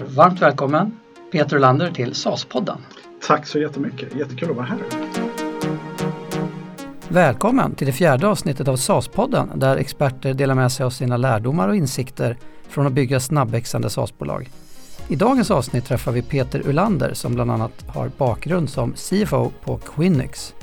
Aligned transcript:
Varmt 0.00 0.42
välkommen 0.42 0.98
Peter 1.32 1.58
Lander 1.58 1.90
till 1.90 2.14
SAS-podden. 2.14 2.78
Tack 3.26 3.46
så 3.46 3.58
jättemycket, 3.58 4.14
jättekul 4.14 4.50
att 4.50 4.56
vara 4.56 4.66
här. 4.66 4.78
Välkommen 7.08 7.74
till 7.74 7.86
det 7.86 7.92
fjärde 7.92 8.26
avsnittet 8.26 8.68
av 8.68 8.76
SAS-podden 8.76 9.58
där 9.58 9.76
experter 9.76 10.34
delar 10.34 10.54
med 10.54 10.72
sig 10.72 10.86
av 10.86 10.90
sina 10.90 11.16
lärdomar 11.16 11.68
och 11.68 11.76
insikter 11.76 12.36
från 12.68 12.86
att 12.86 12.92
bygga 12.92 13.20
snabbväxande 13.20 13.90
SAS-bolag. 13.90 14.50
I 15.08 15.16
dagens 15.16 15.50
avsnitt 15.50 15.84
träffar 15.84 16.12
vi 16.12 16.22
Peter 16.22 16.68
Ulander 16.68 17.14
som 17.14 17.34
bland 17.34 17.50
annat 17.50 17.84
har 17.88 18.10
bakgrund 18.18 18.70
som 18.70 18.94
CFO 18.94 19.52
på 19.64 19.76
Quinyx. 19.76 20.54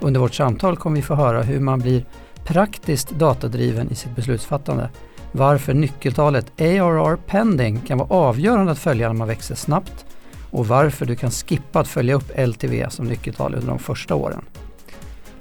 Under 0.00 0.20
vårt 0.20 0.34
samtal 0.34 0.76
kommer 0.76 0.96
vi 0.96 1.02
få 1.02 1.14
höra 1.14 1.42
hur 1.42 1.60
man 1.60 1.80
blir 1.80 2.04
praktiskt 2.44 3.10
datadriven 3.10 3.90
i 3.90 3.94
sitt 3.94 4.16
beslutsfattande 4.16 4.90
varför 5.36 5.74
nyckeltalet 5.74 6.60
ARR 6.60 7.16
pending 7.16 7.80
kan 7.80 7.98
vara 7.98 8.08
avgörande 8.08 8.72
att 8.72 8.78
följa 8.78 9.08
när 9.08 9.14
man 9.14 9.28
växer 9.28 9.54
snabbt 9.54 10.06
och 10.50 10.68
varför 10.68 11.06
du 11.06 11.16
kan 11.16 11.30
skippa 11.30 11.80
att 11.80 11.88
följa 11.88 12.14
upp 12.14 12.38
LTV 12.38 12.90
som 12.90 13.06
nyckeltal 13.06 13.54
under 13.54 13.68
de 13.68 13.78
första 13.78 14.14
åren. 14.14 14.44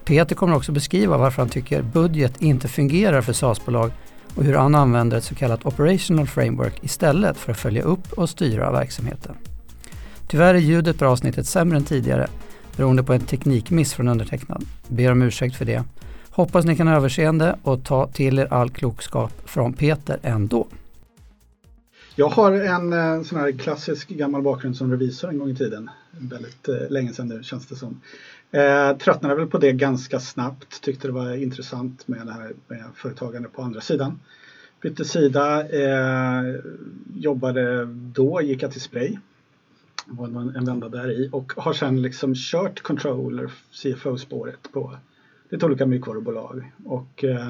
Peter 0.06 0.36
kommer 0.36 0.56
också 0.56 0.72
beskriva 0.72 1.18
varför 1.18 1.42
han 1.42 1.50
tycker 1.50 1.82
budget 1.82 2.42
inte 2.42 2.68
fungerar 2.68 3.22
för 3.22 3.34
SaaS-bolag 3.34 3.92
och 4.36 4.44
hur 4.44 4.56
han 4.56 4.76
använder 4.76 5.18
ett 5.18 5.24
så 5.24 5.36
kallat 5.36 5.66
operational 5.66 6.28
framework 6.28 6.84
istället 6.84 7.38
för 7.38 7.52
att 7.52 7.58
följa 7.58 7.82
upp 7.84 8.14
och 8.14 8.30
styra 8.30 8.72
verksamheten. 8.72 9.36
Tyvärr 10.28 10.54
är 10.54 10.60
ljudet 10.60 11.00
på 11.00 11.06
avsnittet 11.06 11.48
sämre 11.48 11.78
än 11.78 11.84
tidigare 11.84 12.28
beroende 12.76 13.04
på 13.04 13.14
en 13.14 13.22
teknikmiss 13.22 13.94
från 13.94 14.08
undertecknad. 14.08 14.66
Ber 14.88 15.12
om 15.12 15.22
ursäkt 15.22 15.56
för 15.56 15.66
det. 15.66 15.84
Hoppas 16.36 16.66
ni 16.66 16.76
kan 16.76 16.88
ha 16.88 16.96
överseende 16.96 17.60
och 17.64 17.84
ta 17.84 18.08
till 18.08 18.40
er 18.40 18.54
all 18.54 18.70
klokskap 18.70 19.50
från 19.50 19.74
Peter 19.74 20.20
ändå. 20.22 20.68
Jag 22.16 22.30
har 22.30 22.52
en 22.52 22.94
eh, 22.94 23.24
sån 23.24 23.40
här 23.40 23.52
klassisk 23.52 24.10
gammal 24.10 24.42
bakgrund 24.42 24.78
som 24.78 24.92
revisor 24.92 25.30
en 25.30 25.40
gång 25.40 25.50
i 25.50 25.56
tiden. 25.56 25.90
Väldigt 26.12 26.70
eh, 26.70 26.90
länge 26.90 27.14
sedan 27.14 27.28
nu 27.28 27.44
känns 27.44 27.68
det 27.68 27.76
som. 27.76 28.02
Eh, 28.52 28.98
tröttnade 28.98 29.36
väl 29.36 29.48
på 29.48 29.58
det 29.58 29.72
ganska 29.72 30.20
snabbt. 30.20 30.82
Tyckte 30.82 31.08
det 31.08 31.12
var 31.12 31.36
intressant 31.36 32.08
med 32.08 32.28
det 32.28 32.34
här 32.34 32.54
med 32.68 32.84
företagande 32.96 33.50
på 33.50 33.62
andra 33.62 33.82
sidan. 33.82 34.20
Bytte 34.82 35.06
sida, 35.06 35.70
eh, 35.70 36.56
jobbade 37.16 37.86
då, 37.86 38.42
gick 38.42 38.64
jag 38.64 38.72
till 38.72 38.82
Spray. 38.82 39.18
Var 40.06 40.28
en 40.28 40.66
vända 40.66 40.90
där 40.90 41.12
i 41.12 41.30
och 41.32 41.54
har 41.58 41.74
sedan 41.74 42.02
liksom 42.02 42.34
kört 42.36 42.82
controller, 42.82 43.52
CFO-spåret 43.72 44.72
på 44.74 44.98
lite 45.50 45.66
olika 45.66 45.86
mjukvarubolag. 45.86 46.72
Och 46.86 47.24
eh, 47.24 47.50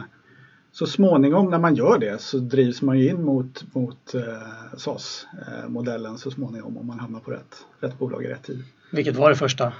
så 0.71 0.87
småningom 0.87 1.49
när 1.49 1.59
man 1.59 1.75
gör 1.75 1.99
det 1.99 2.21
så 2.21 2.37
drivs 2.37 2.81
man 2.81 2.99
ju 2.99 3.09
in 3.09 3.23
mot, 3.23 3.75
mot 3.75 4.13
eh, 4.13 4.77
SAS-modellen 4.77 6.17
så 6.17 6.31
småningom 6.31 6.77
om 6.77 6.87
man 6.87 6.99
hamnar 6.99 7.19
på 7.19 7.31
rätt, 7.31 7.65
rätt 7.79 7.99
bolag 7.99 8.23
i 8.23 8.27
rätt 8.27 8.43
tid. 8.43 8.63
Vilket 8.91 9.15
var 9.15 9.29
det 9.29 9.35
första? 9.35 9.73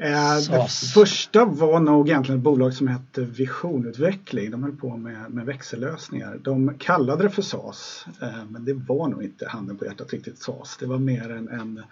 Eh, 0.00 0.36
det 0.50 0.68
första 0.94 1.44
var 1.44 1.80
nog 1.80 2.08
egentligen 2.08 2.38
ett 2.38 2.44
bolag 2.44 2.74
som 2.74 2.88
hette 2.88 3.20
Visionutveckling. 3.20 4.50
De 4.50 4.62
höll 4.62 4.76
på 4.76 4.96
med, 4.96 5.30
med 5.30 5.46
växellösningar. 5.46 6.38
De 6.42 6.74
kallade 6.78 7.22
det 7.22 7.30
för 7.30 7.42
SAS 7.42 8.06
eh, 8.22 8.44
men 8.50 8.64
det 8.64 8.74
var 8.74 9.08
nog 9.08 9.22
inte 9.22 9.48
handen 9.48 9.76
på 9.76 9.84
hjärtat 9.84 10.12
riktigt 10.12 10.38
SAS. 10.38 10.76
Det 10.80 10.86
var 10.86 10.98
mer 10.98 11.30
en, 11.30 11.48
en 11.48 11.82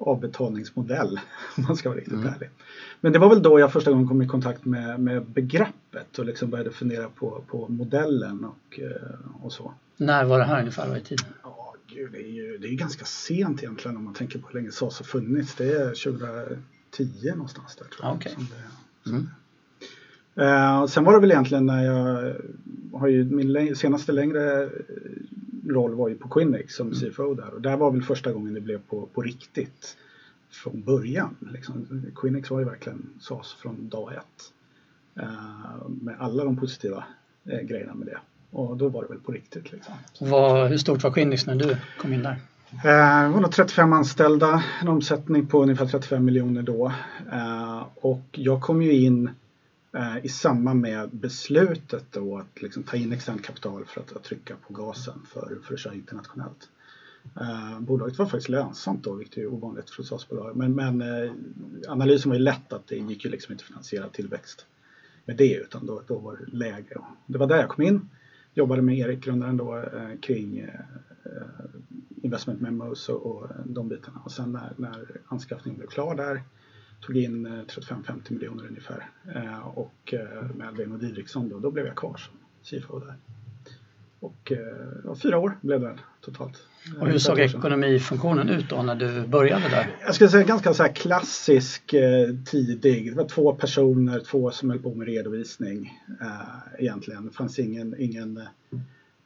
avbetalningsmodell 0.00 1.20
om 1.56 1.62
man 1.62 1.76
ska 1.76 1.88
vara 1.88 1.98
riktigt 1.98 2.14
mm. 2.14 2.26
ärlig. 2.26 2.50
Men 3.00 3.12
det 3.12 3.18
var 3.18 3.28
väl 3.28 3.42
då 3.42 3.60
jag 3.60 3.72
första 3.72 3.90
gången 3.90 4.08
kom 4.08 4.22
i 4.22 4.26
kontakt 4.26 4.64
med, 4.64 5.00
med 5.00 5.26
begreppet 5.26 6.18
och 6.18 6.24
liksom 6.24 6.50
började 6.50 6.70
fundera 6.70 7.08
på, 7.08 7.42
på 7.46 7.68
modellen 7.68 8.44
och, 8.44 8.80
eh, 8.80 9.42
och 9.42 9.52
så. 9.52 9.74
När 9.96 10.24
var 10.24 10.38
det 10.38 10.44
här 10.44 10.58
ungefär? 10.58 10.96
I 10.96 11.00
tiden? 11.00 11.26
Ja, 11.42 11.74
gud, 11.86 12.12
det 12.12 12.18
är 12.18 12.32
ju 12.32 12.58
det 12.58 12.68
är 12.68 12.74
ganska 12.74 13.04
sent 13.04 13.62
egentligen 13.62 13.96
om 13.96 14.04
man 14.04 14.14
tänker 14.14 14.38
på 14.38 14.48
hur 14.48 14.54
länge 14.54 14.72
SAS 14.72 14.98
har 14.98 15.04
funnits. 15.04 15.54
Det 15.54 15.72
är 15.72 15.86
2010 15.86 17.32
någonstans 17.34 17.76
där 17.76 17.84
tror 17.84 18.06
jag. 18.06 18.16
Okay. 18.16 18.32
Det, 19.04 19.10
mm. 19.10 19.28
Uh, 20.38 20.86
sen 20.86 21.04
var 21.04 21.12
det 21.12 21.20
väl 21.20 21.30
egentligen 21.30 21.66
när 21.66 21.84
jag 21.84 22.34
har 22.92 23.08
ju 23.08 23.24
min 23.24 23.76
senaste 23.76 24.12
längre 24.12 24.70
roll 25.70 25.94
var 25.94 26.08
ju 26.08 26.14
på 26.14 26.28
Quinnex 26.28 26.74
som 26.74 26.86
mm. 26.86 26.98
CFO 27.00 27.34
där 27.34 27.54
och 27.54 27.60
där 27.60 27.76
var 27.76 27.90
väl 27.90 28.02
första 28.02 28.32
gången 28.32 28.54
det 28.54 28.60
blev 28.60 28.80
på, 28.88 29.08
på 29.14 29.22
riktigt 29.22 29.96
från 30.50 30.82
början. 30.82 31.36
Liksom. 31.52 32.04
Quinnex 32.16 32.50
var 32.50 32.58
ju 32.58 32.64
verkligen 32.64 33.10
SAS 33.20 33.52
från 33.52 33.88
dag 33.88 34.12
ett. 34.12 34.52
Uh, 35.22 35.88
med 35.88 36.16
alla 36.18 36.44
de 36.44 36.56
positiva 36.56 37.04
uh, 37.52 37.60
grejerna 37.60 37.94
med 37.94 38.06
det. 38.06 38.18
Och 38.50 38.76
då 38.76 38.88
var 38.88 39.02
det 39.02 39.08
väl 39.08 39.18
på 39.18 39.32
riktigt. 39.32 39.72
Liksom. 39.72 39.94
Vad, 40.20 40.68
hur 40.68 40.78
stort 40.78 41.02
var 41.02 41.10
Quinnex 41.10 41.46
när 41.46 41.54
du 41.54 41.76
kom 41.98 42.12
in 42.12 42.22
där? 42.22 42.36
Uh, 42.72 42.82
det 42.82 43.28
var 43.28 43.40
nog 43.40 43.52
35 43.52 43.92
anställda, 43.92 44.64
en 44.82 44.88
omsättning 44.88 45.46
på 45.46 45.62
ungefär 45.62 45.86
35 45.86 46.24
miljoner 46.24 46.62
då. 46.62 46.92
Uh, 47.32 47.86
och 47.94 48.24
jag 48.30 48.60
kom 48.60 48.82
ju 48.82 48.92
in 48.92 49.30
Eh, 49.92 50.24
i 50.24 50.28
samband 50.28 50.80
med 50.80 51.10
beslutet 51.10 52.04
då 52.10 52.38
att 52.38 52.62
liksom 52.62 52.82
ta 52.82 52.96
in 52.96 53.12
externt 53.12 53.42
kapital 53.42 53.84
för 53.84 54.00
att, 54.00 54.16
att 54.16 54.24
trycka 54.24 54.56
på 54.66 54.72
gasen 54.72 55.22
för, 55.26 55.58
för 55.62 55.74
att 55.74 55.80
köra 55.80 55.94
internationellt. 55.94 56.68
Eh, 57.40 57.80
bolaget 57.80 58.18
var 58.18 58.26
faktiskt 58.26 58.48
lönsamt 58.48 59.04
då, 59.04 59.14
vilket 59.14 59.38
är 59.38 59.46
ovanligt 59.46 59.90
för 59.90 60.02
ett 60.02 60.08
SAS-bolag. 60.08 60.56
Men, 60.56 60.74
men 60.74 61.02
eh, 61.02 61.32
analysen 61.88 62.30
var 62.30 62.36
ju 62.36 62.42
lätt 62.42 62.72
att 62.72 62.86
det 62.86 62.96
gick 62.96 63.24
ju 63.24 63.30
liksom 63.30 63.52
inte 63.52 63.62
att 63.62 63.68
finansiera 63.68 64.08
tillväxt 64.08 64.66
med 65.24 65.36
det 65.36 65.54
utan 65.54 65.86
då, 65.86 66.02
då 66.06 66.18
var 66.18 66.36
det 66.36 66.56
läge. 66.56 66.98
Det 67.26 67.38
var 67.38 67.46
där 67.46 67.56
jag 67.56 67.68
kom 67.68 67.84
in. 67.84 68.08
Jobbade 68.54 68.82
med 68.82 68.98
Erik, 68.98 69.24
grundaren 69.24 69.56
då, 69.56 69.76
eh, 69.76 70.20
kring 70.20 70.58
eh, 70.58 70.80
eh, 71.24 71.42
investment 72.22 72.60
memos 72.60 73.08
och, 73.08 73.26
och 73.26 73.48
de 73.64 73.88
bitarna. 73.88 74.20
Och 74.24 74.32
sen 74.32 74.52
när, 74.52 74.72
när 74.76 75.06
anskaffningen 75.26 75.78
blev 75.78 75.88
klar 75.88 76.14
där 76.14 76.42
tog 77.00 77.16
in 77.16 77.46
35-50 77.46 78.32
miljoner 78.32 78.66
ungefär. 78.66 79.10
Eh, 79.34 79.68
och 79.68 80.14
eh, 80.14 80.56
med 80.56 80.68
Albin 80.68 80.92
och 80.92 80.98
Didriksson 80.98 81.48
då, 81.48 81.58
då 81.58 81.70
blev 81.70 81.86
jag 81.86 81.96
kvar 81.96 82.16
som 82.16 82.34
CFO 82.62 82.98
där. 82.98 83.14
Och 84.20 84.52
ja, 85.04 85.14
fyra 85.14 85.38
år 85.38 85.58
blev 85.62 85.80
det 85.80 85.98
totalt. 86.20 86.62
Och 87.00 87.08
hur 87.08 87.18
såg 87.18 87.38
ekonomifunktionen 87.38 88.48
ut 88.48 88.68
då 88.68 88.82
när 88.82 88.94
du 88.94 89.26
började 89.26 89.68
där? 89.68 89.96
Jag 90.00 90.14
skulle 90.14 90.30
säga 90.30 90.44
ganska 90.44 90.74
så 90.74 90.84
klassisk 90.84 91.92
eh, 91.92 92.28
tidig. 92.46 93.10
Det 93.10 93.16
var 93.16 93.28
två 93.28 93.54
personer, 93.54 94.20
två 94.20 94.50
som 94.50 94.70
höll 94.70 94.78
på 94.78 94.94
med 94.94 95.06
redovisning 95.06 96.00
eh, 96.20 96.82
egentligen. 96.82 97.26
Det 97.26 97.32
fanns 97.32 97.58
ingen, 97.58 97.94
ingen 97.98 98.36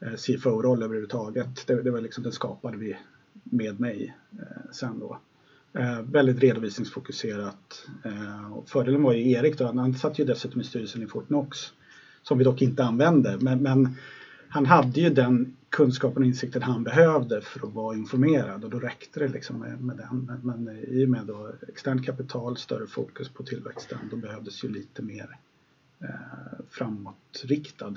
eh, 0.01 0.15
CFO-roll 0.17 0.83
överhuvudtaget. 0.83 1.67
Det, 1.67 1.83
det 1.83 1.91
var 1.91 2.01
liksom, 2.01 2.23
den 2.23 2.33
skapade 2.33 2.77
vi 2.77 2.97
med 3.45 3.81
mig 3.81 4.17
eh, 4.33 4.71
sen 4.73 4.99
då. 4.99 5.19
Eh, 5.79 6.01
väldigt 6.03 6.43
redovisningsfokuserat. 6.43 7.87
Eh, 8.05 8.65
fördelen 8.67 9.03
var 9.03 9.13
ju 9.13 9.31
Erik 9.31 9.59
då, 9.59 9.67
han 9.67 9.95
satt 9.95 10.19
ju 10.19 10.25
dessutom 10.25 10.61
i 10.61 10.65
styrelsen 10.65 11.03
i 11.03 11.07
Fortnox 11.07 11.59
som 12.23 12.39
vi 12.39 12.45
dock 12.45 12.63
inte 12.63 12.85
använde. 12.85 13.39
Men, 13.41 13.63
men 13.63 13.97
han 14.49 14.67
hade 14.67 15.01
ju 15.01 15.11
den 15.11 15.57
kunskapen 15.71 16.23
och 16.23 16.27
insikten 16.27 16.63
han 16.63 16.85
behövde 16.85 17.41
för 17.41 17.67
att 17.67 17.75
vara 17.75 17.97
informerad 17.97 18.65
och 18.65 18.71
då 18.71 18.79
räckte 18.79 19.21
det 19.21 19.29
liksom 19.29 19.59
med, 19.59 19.81
med 19.81 19.97
den. 19.97 20.41
Men, 20.43 20.65
men 20.65 20.79
i 20.79 21.05
och 21.05 21.09
med 21.09 21.27
då 21.27 21.53
externt 21.69 22.07
kapital, 22.07 22.57
större 22.57 22.87
fokus 22.87 23.29
på 23.29 23.43
tillväxten, 23.43 23.99
då 24.11 24.17
behövdes 24.17 24.65
ju 24.65 24.69
lite 24.69 25.03
mer 25.03 25.37
eh, 26.01 26.09
framåtriktad 26.71 27.95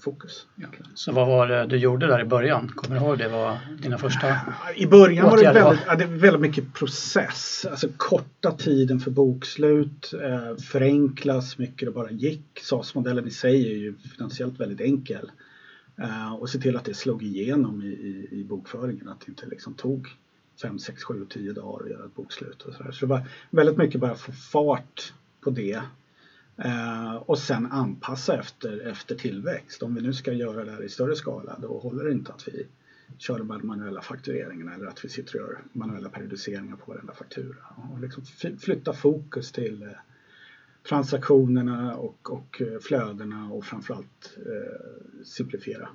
fokus. 0.00 0.46
Egentligen. 0.56 0.90
Så 0.94 1.12
vad 1.12 1.26
var 1.26 1.46
det 1.46 1.66
du 1.66 1.76
gjorde 1.76 2.06
där 2.06 2.20
i 2.20 2.24
början? 2.24 2.68
Kommer 2.68 3.00
du 3.00 3.06
ihåg 3.06 3.18
det? 3.18 3.28
var 3.28 3.58
dina 3.82 3.98
första 3.98 4.36
I 4.76 4.86
början 4.86 5.30
var 5.30 5.36
det 5.36 5.52
väldigt, 5.52 5.84
ja, 5.86 5.94
det 5.94 6.04
väldigt 6.04 6.40
mycket 6.40 6.74
process. 6.74 7.66
Alltså 7.70 7.88
korta 7.96 8.52
tiden 8.52 9.00
för 9.00 9.10
bokslut, 9.10 10.12
eh, 10.22 10.56
förenklas 10.56 11.58
mycket 11.58 11.88
det 11.88 11.92
bara 11.92 12.10
gick. 12.10 12.60
SAS-modellen 12.62 13.26
i 13.26 13.30
sig 13.30 13.72
är 13.72 13.76
ju 13.76 13.94
finansiellt 14.16 14.60
väldigt 14.60 14.80
enkel. 14.80 15.30
Uh, 16.00 16.34
och 16.34 16.50
se 16.50 16.58
till 16.58 16.76
att 16.76 16.84
det 16.84 16.94
slog 16.94 17.22
igenom 17.22 17.82
i, 17.82 17.86
i, 17.86 18.28
i 18.30 18.44
bokföringen, 18.44 19.08
att 19.08 19.20
det 19.20 19.28
inte 19.28 19.46
liksom 19.46 19.74
tog 19.74 20.08
5, 20.62 20.78
6, 20.78 21.02
7, 21.02 21.26
10 21.30 21.52
dagar 21.52 21.84
att 21.84 21.90
göra 21.90 22.04
ett 22.04 22.14
bokslut. 22.14 22.62
Och 22.62 22.74
så, 22.74 22.82
där. 22.82 22.92
så 22.92 23.06
det 23.06 23.10
var 23.10 23.22
väldigt 23.50 23.76
mycket 23.76 24.00
bara 24.00 24.14
få 24.14 24.32
fart 24.32 25.12
på 25.40 25.50
det 25.50 25.80
uh, 26.64 27.14
och 27.16 27.38
sen 27.38 27.66
anpassa 27.66 28.38
efter, 28.38 28.88
efter 28.88 29.14
tillväxt. 29.14 29.82
Om 29.82 29.94
vi 29.94 30.00
nu 30.00 30.12
ska 30.12 30.32
göra 30.32 30.64
det 30.64 30.70
här 30.70 30.82
i 30.82 30.88
större 30.88 31.16
skala 31.16 31.58
då 31.62 31.78
håller 31.78 32.04
det 32.04 32.12
inte 32.12 32.32
att 32.32 32.48
vi 32.48 32.66
kör 33.18 33.38
de 33.38 33.66
manuella 33.66 34.02
faktureringarna 34.02 34.74
eller 34.74 34.86
att 34.86 35.04
vi 35.04 35.08
sitter 35.08 35.34
och 35.34 35.40
gör 35.40 35.58
manuella 35.72 36.08
periodiseringar 36.08 36.76
på 36.76 36.92
varenda 36.92 37.12
faktura. 37.12 37.56
Och 37.92 38.00
liksom 38.00 38.24
flytta 38.58 38.92
fokus 38.92 39.52
till 39.52 39.82
uh, 39.82 39.88
transaktionerna 40.88 41.96
och, 41.96 42.30
och 42.30 42.62
eh, 42.62 42.80
flödena 42.80 43.50
och 43.52 43.64
framförallt 43.64 44.36
eh, 44.36 45.24
simplifiera. 45.24 45.88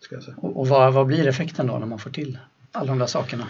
Ska 0.00 0.14
jag 0.14 0.24
säga. 0.24 0.36
Och, 0.36 0.60
och 0.60 0.68
vad, 0.68 0.94
vad 0.94 1.06
blir 1.06 1.26
effekten 1.26 1.66
då 1.66 1.78
när 1.78 1.86
man 1.86 1.98
får 1.98 2.10
till 2.10 2.38
alla 2.72 2.86
de 2.86 2.98
där 2.98 3.06
sakerna? 3.06 3.46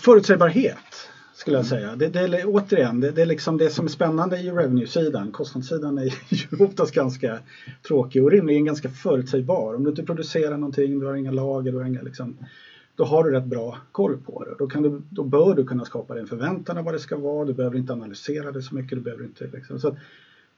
Förutsägbarhet 0.00 1.10
skulle 1.40 1.56
jag 1.56 1.66
säga. 1.66 1.96
Det, 1.96 2.08
det 2.08 2.20
är, 2.20 2.44
återigen, 2.46 3.00
det, 3.00 3.10
det, 3.10 3.22
är 3.22 3.26
liksom 3.26 3.56
det 3.56 3.70
som 3.70 3.84
är 3.84 3.88
spännande 3.88 4.38
i 4.38 4.50
revenue-sidan. 4.50 5.32
Kostnadssidan 5.32 5.98
är 5.98 6.04
ju 6.04 6.46
oftast 6.64 6.94
ganska 6.94 7.38
tråkig 7.82 8.24
och 8.24 8.30
rimligen 8.30 8.64
ganska 8.64 8.88
förutsägbar. 8.88 9.74
Om 9.74 9.84
du 9.84 9.90
inte 9.90 10.02
producerar 10.02 10.56
någonting, 10.56 10.98
du 11.00 11.06
har 11.06 11.14
inga 11.14 11.30
lager, 11.30 11.72
du 11.72 11.78
har 11.78 11.84
inga 11.84 12.02
liksom, 12.02 12.36
då 12.96 13.04
har 13.04 13.24
du 13.24 13.30
rätt 13.30 13.44
bra 13.44 13.78
koll 13.92 14.16
på 14.16 14.44
det. 14.44 14.54
Då, 14.58 14.66
kan 14.66 14.82
du, 14.82 15.02
då 15.10 15.24
bör 15.24 15.54
du 15.54 15.64
kunna 15.64 15.84
skapa 15.84 16.14
dig 16.14 16.20
en 16.20 16.28
förväntan 16.28 16.78
av 16.78 16.84
vad 16.84 16.94
det 16.94 16.98
ska 16.98 17.16
vara. 17.16 17.44
Du 17.44 17.52
behöver 17.52 17.76
inte 17.76 17.92
analysera 17.92 18.52
det 18.52 18.62
så 18.62 18.74
mycket. 18.74 18.98
Du 18.98 19.00
behöver 19.02 19.24
inte, 19.24 19.46
liksom. 19.52 19.80
så 19.80 19.96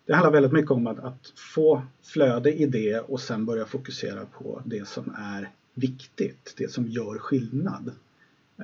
det 0.07 0.13
handlar 0.13 0.33
väldigt 0.33 0.53
mycket 0.53 0.71
om 0.71 0.87
att, 0.87 0.99
att, 0.99 1.33
få 1.55 1.83
flöde 2.03 2.53
i 2.53 2.67
det 2.67 2.99
och 2.99 3.21
sen 3.21 3.47
börja 3.47 3.65
fokusera 3.65 4.27
på 4.39 4.63
det 4.65 4.89
som 4.89 5.15
är 5.19 5.51
viktigt, 5.75 6.55
det 6.57 6.71
som 6.71 6.87
gör 6.87 7.19
skillnad. 7.19 7.91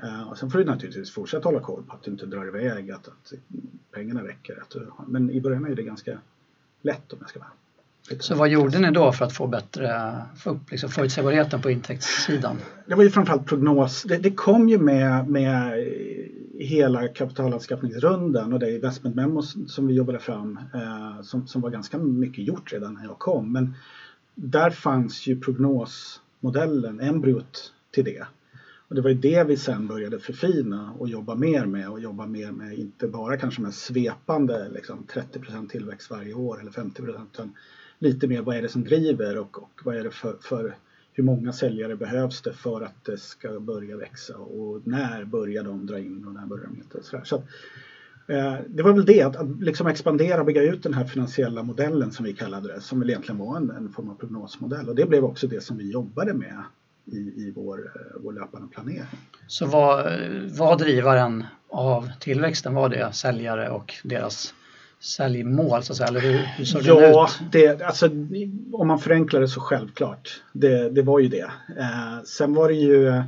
Uh, 0.05 0.29
och 0.31 0.39
sen 0.39 0.50
får 0.50 0.59
du 0.59 0.65
naturligtvis 0.65 1.11
fortsätta 1.11 1.49
hålla 1.49 1.61
koll 1.61 1.83
på 1.83 1.95
att 1.95 2.03
du 2.03 2.11
inte 2.11 2.27
drar 2.27 2.47
iväg, 2.47 2.91
att, 2.91 3.09
att 3.09 3.33
pengarna 3.93 4.25
räcker. 4.25 4.62
Att 4.62 4.71
du, 4.71 4.87
men 5.06 5.31
i 5.31 5.41
början 5.41 5.65
är 5.65 5.75
det 5.75 5.83
ganska 5.83 6.19
lätt 6.83 7.12
om 7.12 7.19
jag 7.21 7.31
ska 7.31 7.39
vara 7.39 7.50
så 8.21 8.35
vad 8.35 8.49
gjorde 8.49 8.79
ni 8.79 8.91
då 8.91 9.12
för 9.12 9.25
att 9.25 9.33
få 9.33 9.47
bättre, 9.47 10.15
få 10.37 10.50
upp 10.50 10.71
liksom 10.71 10.91
förutsägbarheten 10.91 11.62
på 11.62 11.71
intäktssidan? 11.71 12.56
Det 12.87 12.95
var 12.95 13.05
ju 13.05 13.11
framförallt 13.11 13.47
prognos. 13.47 14.03
Det, 14.03 14.19
det 14.19 14.31
kom 14.31 14.69
ju 14.69 14.79
med, 14.79 15.29
med 15.29 15.87
hela 16.59 17.09
kapitalanskaffningsrundan 17.09 18.53
och 18.53 18.59
det 18.59 18.75
investment 18.75 19.17
memo 19.17 19.43
som 19.43 19.87
vi 19.87 19.95
jobbade 19.95 20.19
fram 20.19 20.59
eh, 20.75 21.23
som, 21.23 21.47
som 21.47 21.61
var 21.61 21.71
ganska 21.71 21.99
mycket 21.99 22.47
gjort 22.47 22.73
redan 22.73 22.95
när 22.95 23.05
jag 23.05 23.19
kom. 23.19 23.53
Men 23.53 23.75
där 24.35 24.71
fanns 24.71 25.27
ju 25.27 25.41
prognosmodellen, 25.41 27.00
embryot 27.00 27.73
till 27.91 28.05
det. 28.05 28.27
Och 28.88 28.94
det 28.94 29.00
var 29.00 29.11
ju 29.11 29.17
det 29.17 29.44
vi 29.44 29.56
sen 29.56 29.87
började 29.87 30.19
förfina 30.19 30.93
och 30.99 31.08
jobba 31.08 31.35
mer 31.35 31.67
med 31.67 31.88
och 31.88 32.00
jobba 32.00 32.26
mer 32.26 32.52
med 32.52 32.79
inte 32.79 33.08
bara 33.08 33.37
kanske 33.37 33.61
med 33.61 33.75
svepande 33.75 34.69
liksom 34.69 35.06
30% 35.12 35.69
tillväxt 35.69 36.11
varje 36.11 36.35
år 36.35 36.61
eller 36.61 36.70
50% 36.70 37.26
utan 37.32 37.50
lite 37.99 38.26
mer 38.26 38.43
vad 38.43 38.56
är 38.56 38.62
det 38.62 38.69
som 38.69 38.85
driver 38.85 39.38
och, 39.38 39.62
och 39.62 39.81
vad 39.85 39.96
är 39.96 40.05
det 40.05 40.11
för, 40.11 40.37
för 40.40 40.75
hur 41.12 41.25
många 41.25 41.52
säljare 41.52 41.96
behövs 41.96 42.43
det 42.43 42.52
för 42.52 42.81
att 42.81 43.05
det 43.05 43.17
ska 43.17 43.61
börja 43.61 43.96
växa 43.96 44.37
och 44.37 44.87
när 44.87 45.25
börjar 45.25 45.64
de 45.64 45.87
dra 45.87 45.99
in 45.99 46.25
och 46.26 46.35
när 46.35 46.46
börjar 46.46 46.64
de 46.64 46.76
inte. 46.76 47.02
Så, 47.02 47.20
så 47.25 47.37
att, 47.37 47.44
eh, 48.26 48.56
det 48.69 48.82
var 48.82 48.93
väl 48.93 49.05
det, 49.05 49.23
att, 49.23 49.37
att 49.37 49.62
liksom 49.62 49.87
expandera 49.87 50.40
och 50.40 50.46
bygga 50.46 50.62
ut 50.62 50.82
den 50.82 50.94
här 50.94 51.05
finansiella 51.05 51.62
modellen 51.62 52.12
som 52.12 52.25
vi 52.25 52.32
kallade 52.32 52.75
det, 52.75 52.81
som 52.81 53.00
väl 53.00 53.11
egentligen 53.11 53.38
var 53.38 53.56
en, 53.56 53.70
en 53.70 53.88
form 53.88 54.11
av 54.11 54.14
prognosmodell 54.14 54.88
och 54.88 54.94
det 54.94 55.06
blev 55.06 55.25
också 55.25 55.46
det 55.46 55.61
som 55.61 55.76
vi 55.76 55.90
jobbade 55.90 56.35
med 56.35 56.62
i, 57.13 57.17
i 57.17 57.53
vår, 57.57 57.79
eh, 57.79 58.21
vår 58.21 58.33
löpande 58.33 58.69
planering. 58.69 59.05
Så 59.47 59.67
vad 59.67 60.07
var 60.59 60.79
drivaren 60.79 61.45
av 61.69 62.09
tillväxten? 62.21 62.75
Var 62.75 62.89
det 62.89 63.13
säljare 63.13 63.69
och 63.69 63.95
deras 64.05 64.55
säljmål 65.01 65.83
så 65.83 65.93
att 65.93 65.97
säga? 65.97 66.09
Eller 66.09 66.21
hur, 66.21 66.39
hur 66.39 66.65
såg 66.65 66.83
ja, 66.83 67.01
den 67.01 67.11
ut? 67.11 67.53
Det, 67.53 67.83
alltså, 67.83 68.07
om 68.73 68.89
man 68.89 68.99
förenklar 68.99 69.41
det 69.41 69.49
så 69.49 69.61
självklart. 69.61 70.43
Det, 70.53 70.91
det 70.91 71.03
var 71.03 71.19
ju 71.19 71.29
det. 71.29 71.51
Eh, 71.79 72.23
sen 72.25 72.55
var 72.55 72.69
det 72.69 72.75
ju 72.75 73.23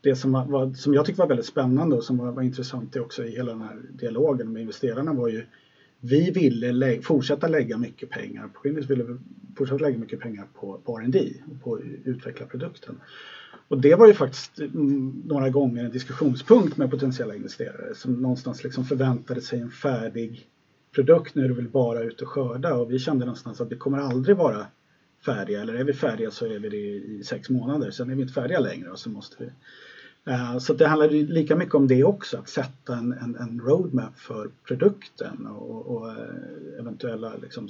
det 0.00 0.16
som, 0.16 0.32
var, 0.32 0.74
som 0.74 0.94
jag 0.94 1.06
tyckte 1.06 1.20
var 1.20 1.28
väldigt 1.28 1.46
spännande 1.46 1.96
och 1.96 2.04
som 2.04 2.18
var, 2.18 2.32
var 2.32 2.42
intressant 2.42 2.96
också 2.96 3.24
i 3.24 3.30
hela 3.30 3.52
den 3.52 3.62
här 3.62 3.76
dialogen 3.90 4.52
med 4.52 4.62
investerarna 4.62 5.12
var 5.12 5.28
ju 5.28 5.46
vi 6.00 6.30
ville 6.30 6.72
lä 6.72 7.02
fortsätta 7.02 7.48
lägga 7.48 7.78
mycket 7.78 8.10
pengar 8.10 8.48
på 8.48 8.60
Quinnis 8.60 8.90
ville 8.90 9.18
fortsatt 9.56 9.80
lägga 9.80 9.98
mycket 9.98 10.20
pengar 10.20 10.48
på, 10.54 10.80
på 10.84 10.98
R&D 10.98 11.32
och 11.50 11.62
på 11.62 11.74
att 11.74 11.80
utveckla 12.04 12.46
produkten. 12.46 13.00
Och 13.68 13.80
det 13.80 13.94
var 13.94 14.06
ju 14.06 14.14
faktiskt 14.14 14.58
mm, 14.58 15.22
några 15.24 15.50
gånger 15.50 15.84
en 15.84 15.90
diskussionspunkt 15.90 16.76
med 16.76 16.90
potentiella 16.90 17.34
investerare 17.34 17.94
som 17.94 18.12
någonstans 18.14 18.64
liksom 18.64 18.84
förväntade 18.84 19.40
sig 19.40 19.60
en 19.60 19.70
färdig 19.70 20.48
produkt. 20.94 21.34
Nu 21.34 21.44
är 21.44 21.48
det 21.48 21.54
väl 21.54 21.68
bara 21.68 22.02
ut 22.02 22.20
och 22.22 22.28
skörda 22.28 22.74
och 22.74 22.92
vi 22.92 22.98
kände 22.98 23.24
någonstans 23.24 23.60
att 23.60 23.72
vi 23.72 23.76
kommer 23.76 23.98
aldrig 23.98 24.36
vara 24.36 24.66
färdiga. 25.24 25.60
Eller 25.60 25.74
är 25.74 25.84
vi 25.84 25.92
färdiga 25.92 26.30
så 26.30 26.46
är 26.46 26.58
vi 26.58 26.68
det 26.68 26.76
i 26.76 27.22
sex 27.24 27.50
månader. 27.50 27.90
Sen 27.90 28.10
är 28.10 28.14
vi 28.14 28.22
inte 28.22 28.34
färdiga 28.34 28.60
längre 28.60 28.90
och 28.90 28.98
så 28.98 29.10
måste 29.10 29.36
vi 29.38 29.50
eh, 30.32 30.58
så 30.58 30.72
det 30.74 30.86
handlar 30.86 31.08
lika 31.08 31.56
mycket 31.56 31.74
om 31.74 31.86
det 31.86 32.04
också, 32.04 32.38
att 32.38 32.48
sätta 32.48 32.96
en, 32.96 33.12
en, 33.12 33.36
en 33.36 33.60
roadmap 33.60 34.18
för 34.18 34.50
produkten 34.64 35.46
och, 35.46 35.86
och 35.86 36.10
eh, 36.10 36.78
eventuella 36.78 37.36
liksom, 37.36 37.68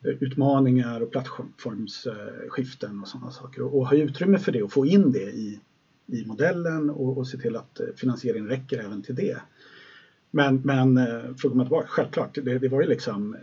skalutmaningar 0.00 1.00
och 1.00 1.10
plattformsskiften 1.10 3.00
och 3.00 3.08
sådana 3.08 3.30
saker 3.30 3.62
och, 3.62 3.78
och 3.78 3.88
ha 3.88 3.96
utrymme 3.96 4.38
för 4.38 4.52
det 4.52 4.62
och 4.62 4.72
få 4.72 4.86
in 4.86 5.12
det 5.12 5.30
i, 5.30 5.60
i 6.06 6.24
modellen 6.26 6.90
och, 6.90 7.18
och 7.18 7.28
se 7.28 7.38
till 7.38 7.56
att 7.56 7.80
finansieringen 7.96 8.48
räcker 8.48 8.78
även 8.78 9.02
till 9.02 9.14
det. 9.14 9.36
Men, 10.30 10.60
men 10.64 10.96
eh, 10.96 11.34
frågan 11.36 11.60
att 11.60 11.68
vara, 11.68 11.86
självklart, 11.86 12.34
det, 12.34 12.58
det, 12.58 12.68
var 12.68 12.82
ju 12.82 12.88
liksom 12.88 13.34
eh, 13.34 13.40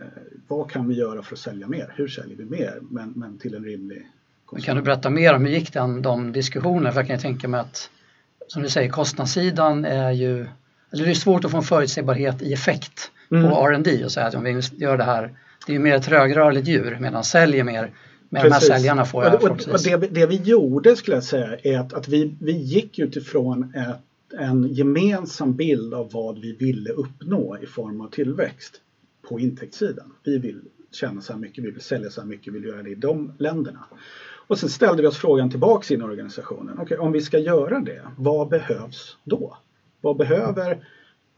vad 0.48 0.70
kan 0.70 0.88
vi 0.88 0.94
göra 0.94 1.22
för 1.22 1.34
att 1.34 1.40
sälja 1.40 1.68
mer? 1.68 1.92
Hur 1.96 2.08
säljer 2.08 2.36
vi 2.36 2.44
mer? 2.44 2.78
Men, 2.90 3.12
men 3.16 3.38
till 3.38 3.54
en 3.54 3.64
rimlig 3.64 4.06
kostnad. 4.44 4.64
Kan 4.64 4.76
du 4.76 4.82
berätta 4.82 5.10
mer 5.10 5.34
om 5.34 5.44
hur 5.44 5.52
gick 5.52 5.72
den, 5.72 6.02
de 6.02 6.32
diskussionerna? 6.32 6.92
För 6.92 7.00
jag 7.00 7.06
kan 7.06 7.18
tänka 7.18 7.48
mig 7.48 7.60
att 7.60 7.90
som 8.48 8.62
du 8.62 8.68
säger, 8.68 8.90
kostnadssidan 8.90 9.84
är 9.84 10.10
ju, 10.10 10.46
eller 10.92 11.04
det 11.04 11.10
är 11.10 11.14
svårt 11.14 11.44
att 11.44 11.50
få 11.50 11.56
en 11.56 11.62
förutsägbarhet 11.62 12.42
i 12.42 12.52
effekt 12.52 13.10
mm. 13.30 13.50
på 13.50 13.68
R&D 13.68 14.04
och 14.04 14.12
säga 14.12 14.26
att 14.26 14.34
om 14.34 14.44
vi 14.44 14.60
gör 14.76 14.96
det 14.96 15.04
här, 15.04 15.34
det 15.66 15.74
är 15.74 15.78
mer 15.78 15.98
trögrörligt 15.98 16.68
djur 16.68 16.98
medan 17.00 17.24
säljer 17.24 17.64
mer 17.64 17.92
med 18.28 18.42
Precis. 18.42 18.68
de 18.68 18.72
här 18.72 18.78
säljarna 18.78 19.04
får 19.04 19.24
jag 19.24 19.34
och, 19.34 19.42
och, 19.42 19.50
och 19.50 19.80
det, 19.84 19.96
det, 19.96 20.26
vi 20.26 20.36
gjorde 20.36 20.96
skulle 20.96 21.16
jag 21.16 21.24
säga 21.24 21.56
är 21.62 21.78
att, 21.78 21.92
att 21.92 22.08
vi, 22.08 22.36
vi 22.40 22.52
gick 22.52 22.98
utifrån 22.98 23.74
ett 23.74 24.00
en 24.32 24.72
gemensam 24.72 25.56
bild 25.56 25.94
av 25.94 26.10
vad 26.12 26.38
vi 26.38 26.52
ville 26.52 26.90
uppnå 26.90 27.58
i 27.62 27.66
form 27.66 28.00
av 28.00 28.08
tillväxt 28.10 28.80
på 29.28 29.40
intäktssidan. 29.40 30.12
Vi 30.24 30.38
vill 30.38 30.60
tjäna 30.92 31.20
så 31.20 31.32
här 31.32 31.40
mycket, 31.40 31.64
vi 31.64 31.70
vill 31.70 31.82
sälja 31.82 32.10
så 32.10 32.20
här 32.20 32.28
mycket, 32.28 32.54
vi 32.54 32.58
vill 32.58 32.68
göra 32.68 32.82
det 32.82 32.90
i 32.90 32.94
de 32.94 33.32
länderna. 33.38 33.84
Och 34.46 34.58
sen 34.58 34.68
ställde 34.68 35.02
vi 35.02 35.08
oss 35.08 35.16
frågan 35.16 35.50
tillbaks 35.50 35.90
in 35.90 36.00
i 36.00 36.04
organisationen. 36.04 36.78
Okay, 36.78 36.98
om 36.98 37.12
vi 37.12 37.20
ska 37.20 37.38
göra 37.38 37.80
det, 37.80 38.02
vad 38.16 38.48
behövs 38.48 39.16
då? 39.24 39.56
Vad 40.00 40.16
behöver 40.16 40.86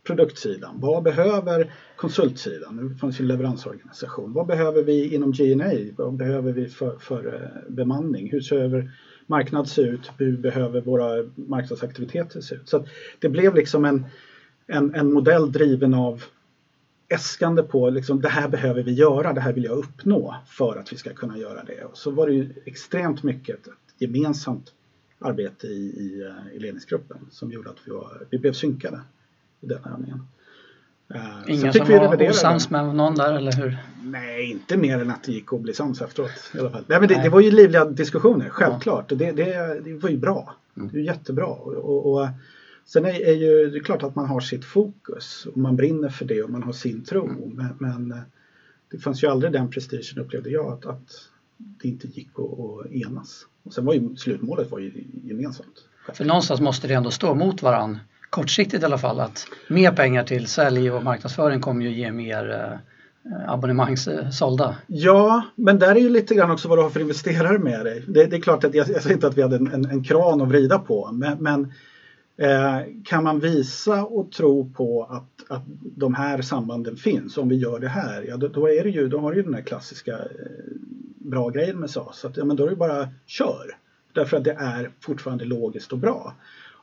produktsidan? 0.08 0.81
Vad 0.81 1.02
behöver 1.02 1.72
konsultsidan? 1.96 2.88
Det 2.88 2.94
fanns 2.94 3.20
ju 3.20 3.22
en 3.22 3.28
leveransorganisation. 3.28 4.32
Vad 4.32 4.46
behöver 4.46 4.82
vi 4.82 5.14
inom 5.14 5.32
G&A? 5.32 5.93
Vad 5.96 6.16
behöver 6.16 6.52
vi 6.52 6.69
för, 6.69 6.99
för 6.99 7.34
eh, 7.34 7.75
bemanning? 7.75 8.31
Hur 8.31 8.40
ser 8.40 8.90
marknad 9.26 9.69
se 9.69 9.82
ut? 9.82 10.10
Hur 10.19 10.37
behöver 10.37 10.81
våra 10.81 11.25
marknadsaktiviteter 11.34 12.40
se 12.40 12.55
ut? 12.55 12.69
Så 12.69 12.87
det 13.19 13.28
blev 13.28 13.55
liksom 13.55 13.84
en, 13.84 14.05
en, 14.66 14.94
en 14.94 15.12
modell 15.12 15.52
driven 15.52 15.94
av 15.94 16.22
äskande 17.08 17.62
på 17.62 17.90
liksom, 17.90 18.20
det 18.20 18.28
här 18.28 18.49
behöver 18.49 18.82
vi 18.82 18.93
göra, 18.93 19.32
det 19.32 19.40
här 19.40 19.52
vill 19.52 19.64
jag 19.64 19.78
uppnå 19.78 20.37
för 20.46 20.76
att 20.76 20.93
vi 20.93 20.96
ska 20.96 21.12
kunna 21.12 21.38
göra 21.38 21.64
det. 21.64 21.84
Och 21.84 21.99
så 21.99 22.11
var 22.11 22.26
det 22.26 22.32
ju 22.32 22.52
extremt 22.64 23.22
mycket 23.22 23.66
ett 23.66 23.72
gemensamt 23.99 24.72
arbete 25.19 25.66
i, 25.66 25.70
i, 25.70 26.22
eh, 26.26 26.56
i 26.56 26.58
ledningsgruppen 26.58 27.19
som 27.31 27.52
gjorde 27.52 27.70
att 27.70 27.78
vi, 27.84 27.90
var, 27.90 28.26
vi 28.31 28.38
blev 28.38 28.52
synkade 28.52 29.00
i 29.61 29.67
den 29.67 29.85
övningen. 29.85 30.27
Uh, 31.15 31.43
Ingen 31.47 31.73
som 31.73 31.88
var 31.88 32.31
osams 32.31 32.71
med 32.71 32.95
någon 32.95 33.15
där 33.15 33.35
eller 33.35 33.53
hur? 33.53 33.79
Nej, 34.03 34.50
inte 34.50 34.77
mer 34.77 34.99
än 34.99 35.11
att 35.11 35.25
det 35.25 35.33
gick 35.33 35.53
att 35.53 35.61
bli 35.61 35.75
sams 35.75 36.03
efteråt. 36.03 36.31
I 36.55 36.59
alla 36.59 36.71
fall. 36.71 36.85
Nej, 36.87 37.00
men 37.00 37.09
det, 37.09 37.23
det 37.23 37.29
var 37.29 37.41
ju 37.41 37.50
livliga 37.50 37.85
diskussioner, 37.85 38.49
självklart. 38.49 39.12
Och 39.12 39.19
det, 39.19 39.33
det, 39.33 39.81
det, 39.85 39.95
var 39.95 40.09
ju 40.09 40.17
bra. 40.17 40.55
Mm. 40.77 40.88
Det 40.93 40.99
är 40.99 41.03
jättebra. 41.03 41.47
Och, 41.47 41.75
och, 41.75 42.12
och 42.12 42.29
sen 42.85 43.05
är, 43.05 43.29
är 43.29 43.35
ju 43.35 43.71
det 43.71 43.79
är 43.79 43.83
klart 43.83 44.03
att 44.03 44.15
man 44.15 44.27
har 44.27 44.41
sitt 44.41 44.65
fokus 44.65 45.47
och 45.47 45.57
man 45.57 45.77
brinner 45.77 46.09
för 46.09 46.25
det 46.25 46.43
och 46.43 46.50
man 46.50 46.62
har 46.62 46.73
sin 46.73 47.05
tro. 47.05 47.29
Mm. 47.29 47.50
Men, 47.50 47.77
men, 47.79 48.12
eh, 48.12 48.23
det 48.91 48.99
fanns 48.99 49.23
ju 49.23 49.27
aldrig 49.27 49.53
den 49.53 49.71
prestigen 49.71 50.25
upplevde 50.25 50.50
jag 50.50 50.73
att, 50.73 50.87
att 50.87 51.12
det 51.59 51.88
inte 51.88 52.09
gick 52.09 52.31
att, 52.35 52.61
att 52.61 52.93
enas. 52.93 53.47
Och 53.62 53.73
sen 53.73 53.85
var 53.85 53.95
ju 53.95 54.17
slutmålet 54.17 54.71
var 54.71 54.79
ju 54.79 55.05
gemensamt. 55.25 55.85
För 56.15 56.25
någonstans 56.25 56.61
måste 56.61 56.88
det 56.88 56.95
ändå 56.95 57.11
stå 57.11 57.35
mot 57.35 57.62
varandra 57.62 58.00
kortsiktigt 58.30 58.82
i 58.82 58.87
alla 58.87 58.99
fall 58.99 59.20
att 59.20 59.47
mer 59.68 59.92
pengar 59.92 60.25
till 60.25 60.47
sälj 60.47 60.90
och 60.90 61.04
marknadsföring 61.04 61.61
kommer 61.61 61.85
ju 61.85 61.90
ge 61.90 62.12
mer 62.12 62.50
eh, 62.50 63.52
abonnemang 63.52 63.92
eh, 63.92 64.30
sålda. 64.30 64.76
Ja, 64.87 65.42
men 65.54 65.78
där 65.78 65.94
är 65.94 66.00
ju 66.00 66.08
lite 66.08 66.35
grann 66.35 66.50
också 66.50 66.68
vad 66.68 66.78
du 66.78 66.82
har 66.82 66.90
för 66.90 67.00
investerare 67.00 67.58
med 67.58 67.85
dig. 67.85 68.04
Det, 68.08 68.25
det 68.25 68.37
är 68.37 68.40
klart 68.40 68.64
att 68.64 68.75
jag, 68.75 68.88
jag 68.88 69.02
säger 69.02 69.14
inte 69.14 69.26
att 69.26 69.38
vi 69.38 69.42
hade 69.42 69.56
en, 69.56 69.73
en, 69.73 69.85
en 69.85 70.04
kran 70.04 70.40
att 70.40 70.49
vrida 70.49 70.78
på, 70.78 71.11
men, 71.12 71.42
men 71.42 71.73
eh, 72.37 72.80
kan 73.04 73.25
man 73.25 73.40
visa 73.40 74.04
och 74.04 74.32
tro 74.32 74.73
på 74.73 75.04
att, 75.04 75.50
att 75.50 75.62
de 75.97 76.14
här 76.14 76.42
sambanden 76.42 76.97
finns, 76.97 77.38
om 77.38 77.49
vi 77.49 77.56
gör 77.56 77.78
det 77.78 77.88
här, 77.88 78.25
ja 78.28 78.37
då, 78.37 78.49
då 78.49 78.68
är 78.68 78.85
det 78.85 78.90
ju, 78.90 79.08
då 79.08 79.18
har 79.18 79.30
du 79.30 79.37
ju 79.37 79.42
den 79.42 79.54
här 79.54 79.62
klassiska 79.62 80.12
eh, 80.12 80.18
bra 81.18 81.49
grejen 81.49 81.80
med 81.80 81.90
SAS, 81.90 82.25
att 82.25 82.37
ja, 82.37 82.44
men 82.44 82.56
då 82.56 82.66
är 82.66 82.70
det 82.70 82.76
bara 82.76 83.08
kör. 83.26 83.76
Därför 84.12 84.37
att 84.37 84.44
det 84.44 84.56
är 84.58 84.90
fortfarande 85.00 85.44
logiskt 85.44 85.92
och 85.92 85.99
bra. 85.99 86.35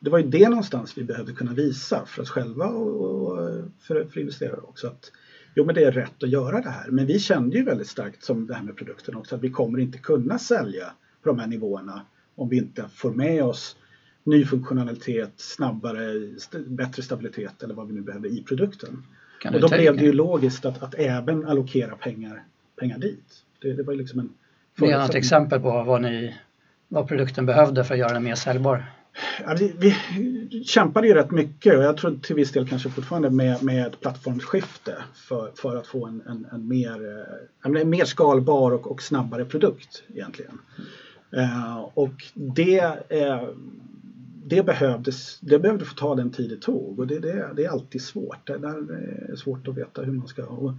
Det 0.05 0.12
var 0.12 0.19
ju 0.19 0.27
det 0.27 0.50
någonstans 0.50 0.97
vi 0.97 1.03
behövde 1.03 1.33
kunna 1.33 1.53
visa 1.53 2.05
för 2.05 2.21
oss 2.21 2.29
själva 2.29 2.67
och, 2.67 3.39
för, 3.79 4.05
för 4.05 4.19
investerare 4.19 4.59
också. 4.63 4.88
Att, 4.88 5.12
jo 5.55 5.65
men 5.65 5.75
det 5.75 5.83
är 5.83 5.91
rätt 5.91 6.24
att 6.24 6.29
göra 6.29 6.62
det 6.62 6.69
här. 6.69 6.91
Men 6.91 7.05
vi 7.05 7.19
kände 7.19 7.57
ju 7.57 7.63
väldigt 7.63 7.88
starkt 7.88 8.24
som 8.24 8.47
det 8.47 8.53
här 8.53 8.63
med 8.63 8.75
produkten 8.77 9.15
också 9.15 9.35
att 9.35 9.43
vi 9.43 9.50
kommer 9.50 9.79
inte 9.79 9.97
kunna 9.97 10.39
sälja 10.39 10.85
på 11.24 11.29
de 11.29 11.39
här 11.39 11.47
nivåerna 11.47 12.01
om 12.35 12.50
vi 12.50 12.57
inte 12.57 12.85
får 12.93 13.12
med 13.12 13.43
oss 13.43 13.77
ny 14.24 14.45
funktionalitet, 14.45 15.33
snabbare, 15.35 16.35
st 16.38 16.57
bättre 16.59 17.03
stabilitet 17.03 17.63
eller 17.63 17.74
vad 17.74 17.88
vi 17.88 17.93
nu 17.93 18.01
behöver 18.01 18.29
i 18.29 18.43
produkten. 18.43 19.03
och 19.53 19.62
då 19.62 19.67
blev 19.67 19.97
det 19.97 20.03
ju 20.03 20.13
logiskt 20.13 20.65
att, 20.65 20.83
att 20.83 20.95
även 20.95 21.45
allokera 21.45 21.95
pengar, 21.95 22.43
pengar 22.79 22.97
dit. 22.97 23.43
Det, 23.62 23.74
det 23.74 23.83
var 23.83 23.93
ju 23.93 24.00
liksom 24.00 24.19
en 24.19 24.29
Ge 24.77 24.97
något 24.97 25.15
exempel 25.15 25.59
på 25.59 25.83
vad, 25.83 26.01
ni, 26.01 26.35
vad 26.88 27.07
produkten 27.07 27.45
behövde 27.45 27.83
för 27.83 27.93
att 27.93 28.00
göra 28.00 28.13
den 28.13 28.24
mer 28.24 28.35
säljbar? 28.35 28.94
Vi, 29.60 29.75
vi 29.79 30.63
kämpade 30.63 31.07
ju 31.07 31.13
rätt 31.13 31.31
mycket 31.31 31.77
och 31.77 31.84
jag 31.84 31.98
tror 31.98 32.15
till 32.22 32.36
viss 32.36 32.51
del 32.51 32.67
kanske 32.67 32.89
fortfarande 32.89 33.29
med, 33.29 33.63
med 33.63 33.88
ett 33.88 34.01
plattformsskifte 34.01 34.95
för, 35.13 35.51
för 35.55 35.75
att 35.75 35.88
få 35.88 36.05
en, 36.05 36.22
en, 36.27 36.48
en 36.51 36.67
mer, 36.67 37.19
eh, 37.19 37.81
en 37.81 37.89
mer 37.89 38.05
skalbar 38.05 38.72
och, 38.72 38.91
och 38.91 39.01
snabbare 39.01 39.45
produkt 39.45 40.03
egentligen. 40.13 40.60
Eh, 41.31 41.89
och 41.93 42.24
det, 42.34 42.79
eh, 43.10 43.50
det, 44.45 44.65
behövdes, 44.65 45.39
det 45.39 45.60
behövde 45.60 45.86
få 45.86 45.93
ta 45.95 46.15
den 46.15 46.31
tid 46.31 46.50
det 46.50 46.62
tog 46.62 47.00
och 47.00 47.07
det, 47.07 47.19
det, 47.19 47.50
det 47.55 47.65
är 47.65 47.69
alltid 47.69 48.01
svårt. 48.01 48.48
Det, 48.48 48.53
är 48.53 49.36
svårt 49.36 49.67
att 49.67 49.77
veta 49.77 50.01
hur 50.01 50.13
man 50.13 50.27
ska... 50.27 50.45
Och 50.45 50.74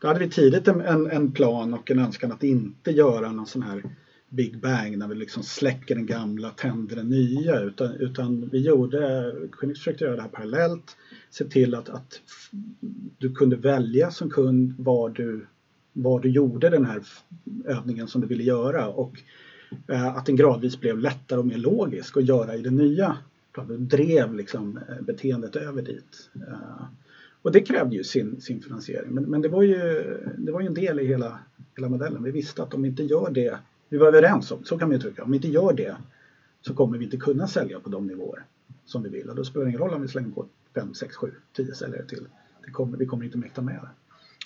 då 0.00 0.08
hade 0.08 0.20
vi 0.20 0.28
tidigt 0.28 0.68
en, 0.68 1.06
en 1.10 1.32
plan 1.32 1.74
och 1.74 1.90
en 1.90 1.98
önskan 1.98 2.32
att 2.32 2.42
inte 2.42 2.90
göra 2.90 3.32
någon 3.32 3.46
sån 3.46 3.62
här 3.62 3.82
Big 4.28 4.60
Bang 4.60 4.98
när 4.98 5.08
vi 5.08 5.14
liksom 5.14 5.42
släcker 5.42 5.94
den 5.94 6.06
gamla, 6.06 6.50
tänder 6.50 6.96
den 6.96 7.08
nya 7.08 7.60
utan, 7.60 7.92
utan 7.92 8.48
vi 8.52 8.58
gjorde, 8.58 9.34
försökte 9.58 10.04
göra 10.04 10.16
det 10.16 10.22
här 10.22 10.28
parallellt, 10.28 10.96
se 11.30 11.44
till 11.44 11.74
att, 11.74 11.88
att 11.88 12.20
du 13.18 13.34
kunde 13.34 13.56
välja 13.56 14.10
som 14.10 14.30
kund 14.30 14.74
var 14.78 15.08
du, 15.08 15.46
var 15.92 16.20
du 16.20 16.30
gjorde 16.30 16.70
den 16.70 16.84
här 16.84 17.02
övningen 17.64 18.08
som 18.08 18.20
du 18.20 18.26
ville 18.26 18.42
göra 18.42 18.88
och 18.88 19.22
eh, 19.88 20.06
att 20.06 20.26
den 20.26 20.36
gradvis 20.36 20.80
blev 20.80 20.98
lättare 20.98 21.38
och 21.38 21.46
mer 21.46 21.58
logisk 21.58 22.16
att 22.16 22.28
göra 22.28 22.54
i 22.54 22.62
det 22.62 22.70
nya. 22.70 23.16
Du 23.68 23.76
drev 23.76 24.34
liksom 24.34 24.80
eh, 24.88 25.02
beteendet 25.02 25.56
över 25.56 25.82
dit. 25.82 26.30
Eh, 26.34 26.86
och 27.42 27.52
det 27.52 27.60
krävde 27.60 27.96
ju 27.96 28.04
sin, 28.04 28.40
sin 28.40 28.62
finansiering 28.62 29.10
men, 29.10 29.24
men 29.24 29.42
det, 29.42 29.48
var 29.48 29.62
ju, 29.62 30.04
det 30.38 30.52
var 30.52 30.60
ju 30.60 30.66
en 30.66 30.74
del 30.74 31.00
i 31.00 31.06
hela, 31.06 31.38
hela 31.76 31.88
modellen. 31.88 32.22
Vi 32.22 32.30
visste 32.30 32.62
att 32.62 32.74
om 32.74 32.82
vi 32.82 32.88
inte 32.88 33.02
gör 33.02 33.30
det 33.30 33.58
vi 33.88 33.96
var 33.96 34.06
överens 34.06 34.50
om, 34.52 34.64
så 34.64 34.78
kan 34.78 34.88
man 34.88 34.98
ju 34.98 35.02
tycka. 35.02 35.22
Om 35.22 35.30
vi 35.30 35.36
inte 35.36 35.48
gör 35.48 35.72
det 35.72 35.96
så 36.60 36.74
kommer 36.74 36.98
vi 36.98 37.04
inte 37.04 37.16
kunna 37.16 37.48
sälja 37.48 37.80
på 37.80 37.88
de 37.88 38.06
nivåer 38.06 38.44
som 38.84 39.02
vi 39.02 39.08
vill. 39.08 39.30
Och 39.30 39.36
då 39.36 39.44
spelar 39.44 39.64
det 39.64 39.68
ingen 39.68 39.80
roll 39.80 39.94
om 39.94 40.02
vi 40.02 40.08
slänger 40.08 40.30
på 40.30 40.46
5, 40.74 40.94
6, 40.94 41.16
7, 41.16 41.30
10 41.56 41.74
säljare 41.74 42.06
till. 42.06 42.26
Det 42.64 42.70
kommer, 42.70 42.98
vi 42.98 43.06
kommer 43.06 43.24
inte 43.24 43.38
mäkta 43.38 43.62
med 43.62 43.74
det. 43.74 43.88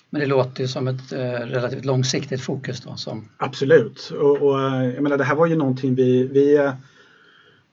Men 0.09 0.21
det 0.21 0.27
låter 0.27 0.61
ju 0.61 0.67
som 0.67 0.87
ett 0.87 1.11
eh, 1.11 1.19
relativt 1.19 1.85
långsiktigt 1.85 2.41
fokus 2.41 2.81
då? 2.81 2.95
Som... 2.95 3.29
Absolut. 3.37 4.11
Och, 4.19 4.41
och, 4.41 4.61
eh, 4.61 4.85
jag 4.85 5.03
menar, 5.03 5.17
det 5.17 5.23
här 5.23 5.35
var 5.35 5.47
ju 5.47 5.55
någonting 5.55 5.95
vi, 5.95 6.27
vi 6.27 6.71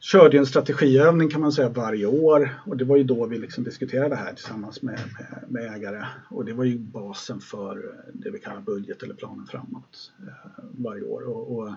körde 0.00 0.38
en 0.38 0.46
strategiövning 0.46 1.30
kan 1.30 1.40
man 1.40 1.52
säga 1.52 1.68
varje 1.68 2.06
år 2.06 2.60
och 2.66 2.76
det 2.76 2.84
var 2.84 2.96
ju 2.96 3.04
då 3.04 3.26
vi 3.26 3.38
liksom 3.38 3.64
diskuterade 3.64 4.08
det 4.08 4.16
här 4.16 4.32
tillsammans 4.32 4.82
med, 4.82 5.00
med, 5.18 5.44
med, 5.48 5.74
ägare 5.74 6.06
och 6.30 6.44
det 6.44 6.52
var 6.52 6.64
ju 6.64 6.78
basen 6.78 7.40
för 7.40 7.94
det 8.12 8.30
vi 8.30 8.38
kallar 8.38 8.60
budget 8.60 9.02
eller 9.02 9.14
planen 9.14 9.46
framåt 9.46 10.12
eh, 10.20 10.64
varje 10.72 11.02
år. 11.02 11.28
Och, 11.28 11.58
och 11.58 11.68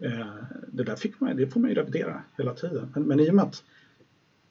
eh, 0.00 0.26
det 0.72 0.84
där 0.84 0.96
fick 0.96 1.20
man, 1.20 1.36
det 1.36 1.46
får 1.46 1.60
man 1.60 1.70
ju 1.70 1.76
revidera 1.76 2.22
hela 2.38 2.54
tiden. 2.54 2.92
Men, 2.94 3.02
men 3.02 3.20
i 3.20 3.30
och 3.30 3.34
med 3.34 3.44
att 3.44 3.62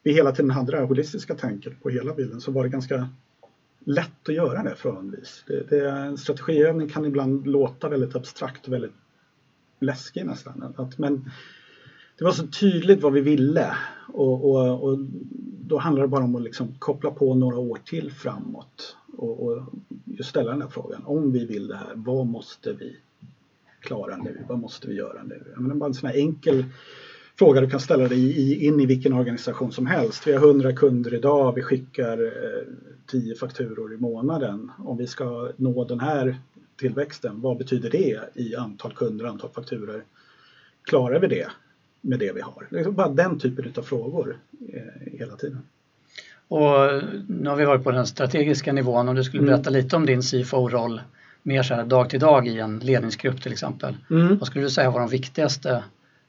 vi 0.03 0.13
hela 0.13 0.31
tiden 0.31 0.51
hade 0.51 0.71
det 0.71 0.77
här 0.77 0.85
holistiska 0.85 1.35
tänket 1.35 1.83
på 1.83 1.89
hela 1.89 2.13
bilden 2.13 2.41
så 2.41 2.51
var 2.51 2.63
det 2.63 2.69
ganska 2.69 3.09
lätt 3.85 4.29
att 4.29 4.35
göra 4.35 4.63
det 4.63 4.75
förhållandevis. 4.75 5.43
Det, 5.47 5.69
det, 5.69 5.89
en 5.89 6.17
strategiövning 6.17 6.89
kan 6.89 7.05
ibland 7.05 7.47
låta 7.47 7.89
väldigt 7.89 8.15
abstrakt 8.15 8.67
och 8.67 8.73
väldigt 8.73 8.95
läskig 9.79 10.25
nästan. 10.25 10.73
Att, 10.77 10.97
men 10.97 11.31
det 12.17 12.23
var 12.23 12.31
så 12.31 12.47
tydligt 12.47 13.01
vad 13.01 13.13
vi 13.13 13.21
ville 13.21 13.75
och, 14.07 14.51
och, 14.51 14.83
och 14.83 14.99
då 15.67 15.77
handlar 15.77 16.01
det 16.01 16.07
bara 16.07 16.23
om 16.23 16.35
att 16.35 16.41
liksom 16.41 16.75
koppla 16.79 17.11
på 17.11 17.35
några 17.35 17.57
år 17.57 17.79
till 17.85 18.11
framåt 18.11 18.95
och, 19.17 19.43
och 19.43 19.63
just 20.05 20.29
ställa 20.29 20.51
den 20.51 20.61
här 20.61 20.69
frågan. 20.69 21.03
Om 21.05 21.31
vi 21.31 21.45
vill 21.45 21.67
det 21.67 21.75
här, 21.75 21.93
vad 21.95 22.25
måste 22.25 22.73
vi 22.73 22.95
klara 23.79 24.17
nu? 24.17 24.45
Vad 24.49 24.59
måste 24.59 24.87
vi 24.87 24.95
göra 24.95 25.23
nu? 25.23 25.43
Jag 25.53 25.61
menar, 25.61 25.75
bara 25.75 25.87
en 25.87 25.93
sån 25.93 26.09
här 26.09 26.17
enkel 26.17 26.65
fråga 27.35 27.61
du 27.61 27.69
kan 27.69 27.79
ställa 27.79 28.07
dig 28.07 28.19
i, 28.19 28.65
in 28.65 28.79
i 28.79 28.85
vilken 28.85 29.13
organisation 29.13 29.71
som 29.71 29.85
helst. 29.85 30.27
Vi 30.27 30.33
har 30.33 30.47
100 30.47 30.73
kunder 30.73 31.13
idag, 31.13 31.55
vi 31.55 31.61
skickar 31.61 32.23
eh, 32.23 32.63
10 33.05 33.35
fakturor 33.35 33.93
i 33.93 33.97
månaden. 33.97 34.71
Om 34.77 34.97
vi 34.97 35.07
ska 35.07 35.51
nå 35.57 35.85
den 35.85 35.99
här 35.99 36.37
tillväxten, 36.75 37.41
vad 37.41 37.57
betyder 37.57 37.89
det 37.89 38.19
i 38.33 38.55
antal 38.55 38.93
kunder, 38.93 39.25
antal 39.25 39.49
fakturor? 39.49 40.03
Klarar 40.83 41.19
vi 41.19 41.27
det? 41.27 41.47
Med 42.03 42.19
det 42.19 42.31
vi 42.35 42.41
har? 42.41 42.67
Det 42.69 42.79
är 42.79 42.91
bara 42.91 43.09
den 43.09 43.39
typen 43.39 43.73
av 43.77 43.81
frågor 43.81 44.37
eh, 44.73 45.17
hela 45.19 45.35
tiden. 45.35 45.61
Och 46.47 47.03
nu 47.27 47.49
har 47.49 47.55
vi 47.55 47.65
varit 47.65 47.83
på 47.83 47.91
den 47.91 48.07
strategiska 48.07 48.73
nivån. 48.73 49.09
Om 49.09 49.15
du 49.15 49.23
skulle 49.23 49.43
mm. 49.43 49.51
berätta 49.53 49.69
mm. 49.69 49.83
lite 49.83 49.95
om 49.95 50.05
din 50.05 50.21
CFO-roll 50.21 51.01
mer 51.43 51.63
så 51.63 51.73
här 51.73 51.83
dag 51.83 52.09
till 52.09 52.19
dag 52.19 52.47
i 52.47 52.59
en 52.59 52.79
ledningsgrupp 52.79 53.41
till 53.41 53.51
exempel. 53.51 53.97
Mm. 54.09 54.37
Vad 54.37 54.47
skulle 54.47 54.65
du 54.65 54.69
säga 54.69 54.91
var 54.91 54.99
de 54.99 55.09
viktigaste 55.09 55.83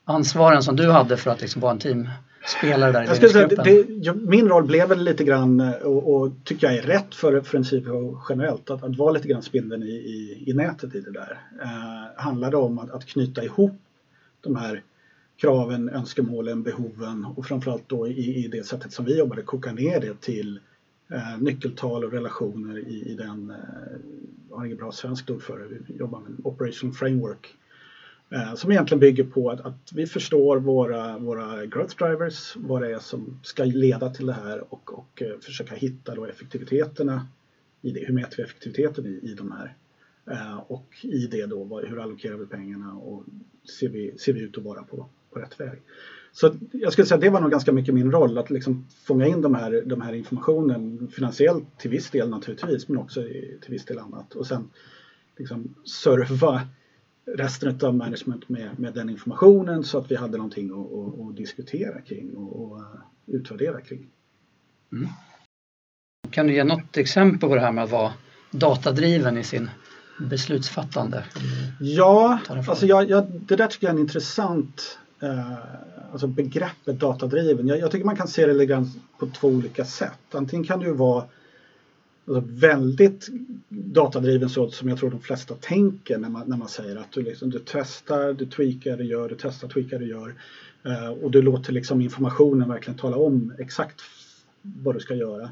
ansvaren 0.05 0.63
som 0.63 0.75
du 0.75 0.91
hade 0.91 1.17
för 1.17 1.31
att 1.31 1.41
liksom 1.41 1.61
vara 1.61 1.71
en 1.71 1.79
teamspelare 1.79 2.91
där 2.91 3.03
i 3.03 3.05
jag 3.05 3.13
ledningsgruppen? 3.13 3.65
Säga, 3.65 4.13
det, 4.13 4.27
min 4.27 4.47
roll 4.47 4.63
blev 4.63 4.89
väl 4.89 5.03
lite 5.03 5.23
grann 5.23 5.59
eh, 5.59 5.71
och, 5.73 6.15
och 6.15 6.31
tycker 6.43 6.67
jag 6.67 6.77
är 6.77 6.81
rätt 6.81 7.15
för, 7.15 7.41
för 7.41 7.57
en 7.57 7.63
CFO 7.63 8.17
generellt 8.29 8.69
att, 8.69 8.83
att 8.83 8.97
vara 8.97 9.11
lite 9.11 9.27
grann 9.27 9.41
spindeln 9.41 9.83
i, 9.83 9.95
i, 9.95 10.43
i 10.47 10.53
nätet 10.53 10.95
i 10.95 11.01
det 11.01 11.11
där. 11.11 11.39
Eh, 11.61 12.23
handlade 12.23 12.57
om 12.57 12.79
att, 12.79 12.91
att 12.91 13.05
knyta 13.05 13.43
ihop 13.43 13.81
de 14.41 14.55
här 14.55 14.83
kraven, 15.37 15.89
önskemålen, 15.89 16.63
behoven 16.63 17.25
och 17.25 17.45
framförallt 17.45 17.89
då 17.89 18.07
i, 18.07 18.45
i 18.45 18.47
det 18.47 18.63
sättet 18.63 18.93
som 18.93 19.05
vi 19.05 19.17
jobbade 19.17 19.41
koka 19.41 19.71
ner 19.71 19.99
det 20.01 20.21
till 20.21 20.59
eh, 21.11 21.37
nyckeltal 21.39 22.03
och 22.03 22.11
relationer 22.11 22.77
i, 22.77 23.11
i 23.11 23.15
den, 23.15 23.49
eh, 23.49 23.97
jag 24.49 24.57
har 24.57 24.65
inget 24.65 24.77
bra 24.77 24.91
svenskt 24.91 25.29
ord 25.29 25.41
för 25.41 25.59
det, 25.59 25.77
vi 25.87 25.99
jobbar 25.99 26.19
med 26.19 26.29
en 26.29 26.41
operation 26.43 26.93
framework 26.93 27.55
eh, 28.29 28.55
som 28.55 28.71
egentligen 28.71 28.99
bygger 28.99 29.23
på 29.23 29.51
att, 29.51 29.61
att, 29.61 29.91
vi 29.93 30.07
förstår 30.07 30.57
våra, 30.57 31.17
våra 31.17 31.65
growth 31.65 31.95
drivers, 31.97 32.55
vad 32.55 32.81
det 32.81 32.93
är 32.93 32.99
som 32.99 33.39
ska 33.43 33.63
leda 33.63 34.09
till 34.09 34.25
det 34.25 34.33
här 34.33 34.73
och, 34.73 34.99
och 34.99 35.21
eh, 35.21 35.39
försöka 35.39 35.75
hitta 35.75 36.15
då 36.15 36.25
effektiviteterna 36.25 37.27
i 37.81 37.91
det. 37.91 38.05
Hur 38.05 38.13
mäter 38.13 38.37
vi 38.37 38.43
effektiviteten 38.43 39.05
i, 39.05 39.31
i 39.31 39.33
de 39.33 39.51
här? 39.51 39.75
Eh, 40.31 40.57
och 40.57 40.95
i 41.01 41.27
det 41.27 41.45
då, 41.45 41.79
hur 41.79 41.99
allokerar 41.99 42.35
vi 42.35 42.45
pengarna 42.45 42.93
och 42.93 43.23
ser 43.79 43.89
vi, 43.89 44.17
ser 44.17 44.33
vi 44.33 44.39
ut 44.39 44.57
att 44.57 44.63
vara 44.63 44.83
på 44.83 45.09
på 45.35 45.41
rätt 45.41 45.59
väg. 45.59 45.81
Så 46.31 46.55
jag 46.71 46.93
skulle 46.93 47.05
säga 47.05 47.15
att 47.15 47.21
det 47.21 47.29
var 47.29 47.41
nog 47.41 47.51
ganska 47.51 47.71
mycket 47.71 47.93
min 47.93 48.11
roll 48.11 48.37
att 48.37 48.49
liksom 48.49 48.87
fånga 49.03 49.27
in 49.27 49.41
de 49.41 49.55
här, 49.55 49.83
de 49.85 50.01
här 50.01 50.13
informationen 50.13 51.07
finansiellt 51.07 51.79
till 51.79 51.91
viss 51.91 52.09
del 52.09 52.29
naturligtvis 52.29 52.87
men 52.87 52.97
också 52.97 53.21
till 53.61 53.71
viss 53.71 53.85
del 53.85 53.99
annat 53.99 54.33
och 54.33 54.47
sen 54.47 54.69
liksom 55.37 55.75
serva 55.85 56.61
resten 57.25 57.79
av 57.83 57.95
management 57.95 58.49
med, 58.49 58.79
med 58.79 58.93
den 58.93 59.09
informationen 59.09 59.83
så 59.83 59.97
att 59.97 60.11
vi 60.11 60.15
hade 60.15 60.37
någonting 60.37 60.69
att, 60.69 60.77
att, 60.77 61.29
att 61.29 61.35
diskutera 61.35 62.01
kring 62.01 62.35
och, 62.35 62.61
och 62.61 62.79
uh, 62.79 62.85
utvärdera 63.25 63.81
kring. 63.81 64.09
Mm. 64.91 65.07
Kan 66.29 66.47
du 66.47 66.53
ge 66.53 66.63
något 66.63 66.97
exempel 66.97 67.49
på 67.49 67.55
det 67.55 67.61
här 67.61 67.71
med 67.71 67.83
att 67.83 67.91
vara 67.91 68.13
datadriven 68.51 69.37
i 69.37 69.43
sin 69.43 69.69
beslutsfattande? 70.29 71.23
Ja, 71.79 72.39
alltså 72.67 72.85
jag, 72.85 73.09
jag, 73.09 73.41
det 73.47 73.55
där 73.55 73.67
tycker 73.67 73.87
jag 73.87 73.93
är 73.93 73.97
en 73.97 74.01
intressant 74.01 74.99
eh, 75.25 75.53
alltså 76.11 76.27
begreppet 76.27 76.99
datadriven. 76.99 77.67
Jag, 77.67 77.79
jag, 77.79 77.91
tycker 77.91 78.05
man 78.05 78.15
kan 78.15 78.27
se 78.27 78.45
det 78.45 78.53
lite 78.53 78.65
grann 78.65 78.91
på 79.19 79.27
två 79.27 79.47
olika 79.47 79.85
sätt. 79.85 80.19
Antingen 80.31 80.63
kan 80.63 80.79
det 80.79 80.85
ju 80.85 80.93
vara 80.93 81.23
alltså 82.27 82.43
väldigt 82.47 83.27
datadriven 83.69 84.49
så 84.49 84.69
som 84.69 84.89
jag 84.89 84.97
tror 84.97 85.11
de 85.11 85.21
flesta 85.21 85.55
tänker 85.55 86.17
när 86.17 86.29
man, 86.29 86.49
när 86.49 86.57
man 86.57 86.69
säger 86.69 86.95
att 86.95 87.11
du, 87.11 87.21
liksom, 87.21 87.49
du 87.49 87.59
testar, 87.65 88.33
du 88.33 88.45
tweakar, 88.45 88.97
du 88.97 89.03
gör, 89.03 89.29
du 89.29 89.35
testar, 89.39 89.67
tweakar, 89.67 89.99
du 89.99 90.07
gör. 90.07 90.33
Eh, 90.83 91.09
och 91.09 91.31
du 91.31 91.41
låter 91.41 91.73
liksom 91.73 92.01
informationen 92.01 92.69
verkligen 92.69 92.97
tala 92.97 93.17
om 93.17 93.53
exakt 93.59 94.01
vad 94.61 94.95
du 94.95 94.99
ska 94.99 95.15
göra. 95.15 95.49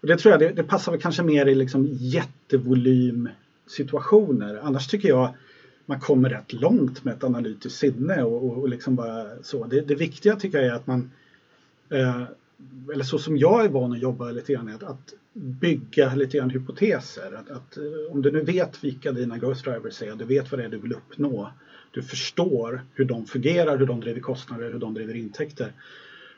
Och 0.00 0.06
det 0.06 0.16
tror 0.16 0.32
jag 0.32 0.40
det, 0.40 0.48
det 0.48 0.62
passar 0.62 0.92
väl 0.92 1.00
kanske 1.00 1.22
mer 1.22 1.46
i 1.46 1.54
liksom 1.54 1.88
jättevolym 1.90 3.28
situationer. 3.66 4.60
Annars 4.62 4.86
tycker 4.86 5.08
jag 5.08 5.34
man 5.88 6.00
kommer 6.00 6.28
rätt 6.30 6.52
långt 6.52 7.04
med 7.04 7.14
ett 7.14 7.24
analytiskt 7.24 7.78
sinne 7.78 8.22
och, 8.22 8.44
och, 8.44 8.58
och 8.58 8.68
liksom 8.68 8.96
bara 8.96 9.42
så. 9.42 9.64
Det, 9.64 9.80
det, 9.80 9.94
viktiga 9.94 10.36
tycker 10.36 10.58
jag 10.58 10.66
är 10.66 10.74
att 10.74 10.86
man, 10.86 11.10
eh, 11.90 12.22
eller 12.92 13.04
så 13.04 13.18
som 13.18 13.36
jag 13.36 13.64
är 13.64 13.68
van 13.68 13.92
att 13.92 13.98
jobba 13.98 14.30
lite 14.30 14.52
grann, 14.52 14.68
att, 14.68 14.82
att 14.82 15.14
bygga 15.32 16.14
lite 16.14 16.36
grann 16.36 16.50
hypoteser. 16.50 17.32
Att, 17.32 17.50
att, 17.50 17.76
eh, 17.76 18.12
om 18.12 18.22
du 18.22 18.30
nu 18.30 18.40
vet 18.40 18.84
vilka 18.84 19.12
dina 19.12 19.38
growth 19.38 19.62
drivers 19.62 20.02
är, 20.02 20.14
du 20.14 20.24
vet 20.24 20.50
vad 20.50 20.60
det 20.60 20.64
är 20.64 20.68
du 20.68 20.78
vill 20.78 20.92
uppnå, 20.92 21.50
du 21.90 22.02
förstår 22.02 22.82
hur 22.94 23.04
de 23.04 23.26
fungerar, 23.26 23.78
hur 23.78 23.86
de 23.86 24.00
driver 24.00 24.20
kostnader, 24.20 24.72
hur 24.72 24.78
de 24.78 24.94
driver 24.94 25.14
intäkter. 25.14 25.72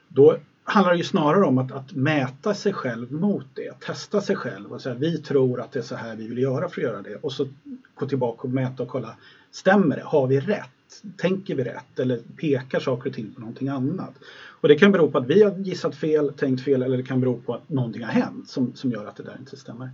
Då 0.08 0.36
handlar 0.64 0.92
det 0.92 0.98
ju 0.98 1.04
snarare 1.04 1.44
om 1.44 1.58
att, 1.58 1.72
att 1.72 1.92
mäta 1.92 2.54
sig 2.54 2.72
själv 2.72 3.12
mot 3.12 3.46
det, 3.54 3.80
testa 3.80 4.20
sig 4.20 4.36
själv 4.36 4.72
och 4.72 4.80
säga 4.80 4.94
vi 4.94 5.18
tror 5.18 5.60
att 5.60 5.72
det 5.72 5.78
är 5.78 5.82
så 5.82 5.94
här 5.94 6.16
vi 6.16 6.28
vill 6.28 6.38
göra 6.38 6.68
för 6.68 6.80
att 6.80 6.86
göra 6.86 7.02
det 7.02 7.16
och 7.16 7.32
så 7.32 7.48
gå 7.94 8.06
tillbaka 8.06 8.42
och 8.42 8.50
mäta 8.50 8.82
och 8.82 8.88
kolla 8.88 9.16
Stämmer 9.50 9.96
det? 9.96 10.02
Har 10.02 10.26
vi 10.26 10.40
rätt? 10.40 10.70
Tänker 11.16 11.54
vi 11.54 11.64
rätt? 11.64 11.98
Eller 11.98 12.18
pekar 12.36 12.80
saker 12.80 13.10
och 13.10 13.16
ting 13.16 13.32
på 13.34 13.40
någonting 13.40 13.68
annat? 13.68 14.14
Och 14.60 14.68
det 14.68 14.78
kan 14.78 14.92
bero 14.92 15.10
på 15.10 15.18
att 15.18 15.26
vi 15.26 15.42
har 15.42 15.58
gissat 15.58 15.96
fel, 15.96 16.32
tänkt 16.32 16.64
fel 16.64 16.82
eller 16.82 16.96
det 16.96 17.02
kan 17.02 17.20
bero 17.20 17.40
på 17.40 17.54
att 17.54 17.68
någonting 17.68 18.04
har 18.04 18.12
hänt 18.12 18.48
som, 18.48 18.74
som 18.74 18.90
gör 18.90 19.06
att 19.06 19.16
det 19.16 19.22
där 19.22 19.36
inte 19.38 19.56
stämmer. 19.56 19.90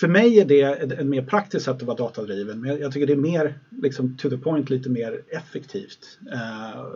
För 0.00 0.08
mig 0.08 0.40
är 0.40 0.44
det 0.44 0.62
ett, 0.62 1.06
mer 1.06 1.22
praktiskt 1.22 1.64
sätt 1.64 1.76
att 1.76 1.82
vara 1.82 1.96
datadriven 1.96 2.60
men 2.60 2.78
jag 2.78 2.92
tycker 2.92 3.06
det 3.06 3.12
är 3.12 3.16
mer 3.16 3.58
liksom, 3.82 4.16
to 4.16 4.28
the 4.28 4.36
point, 4.36 4.70
lite 4.70 4.88
mer 4.88 5.22
effektivt. 5.28 6.18
Uh, 6.32 6.86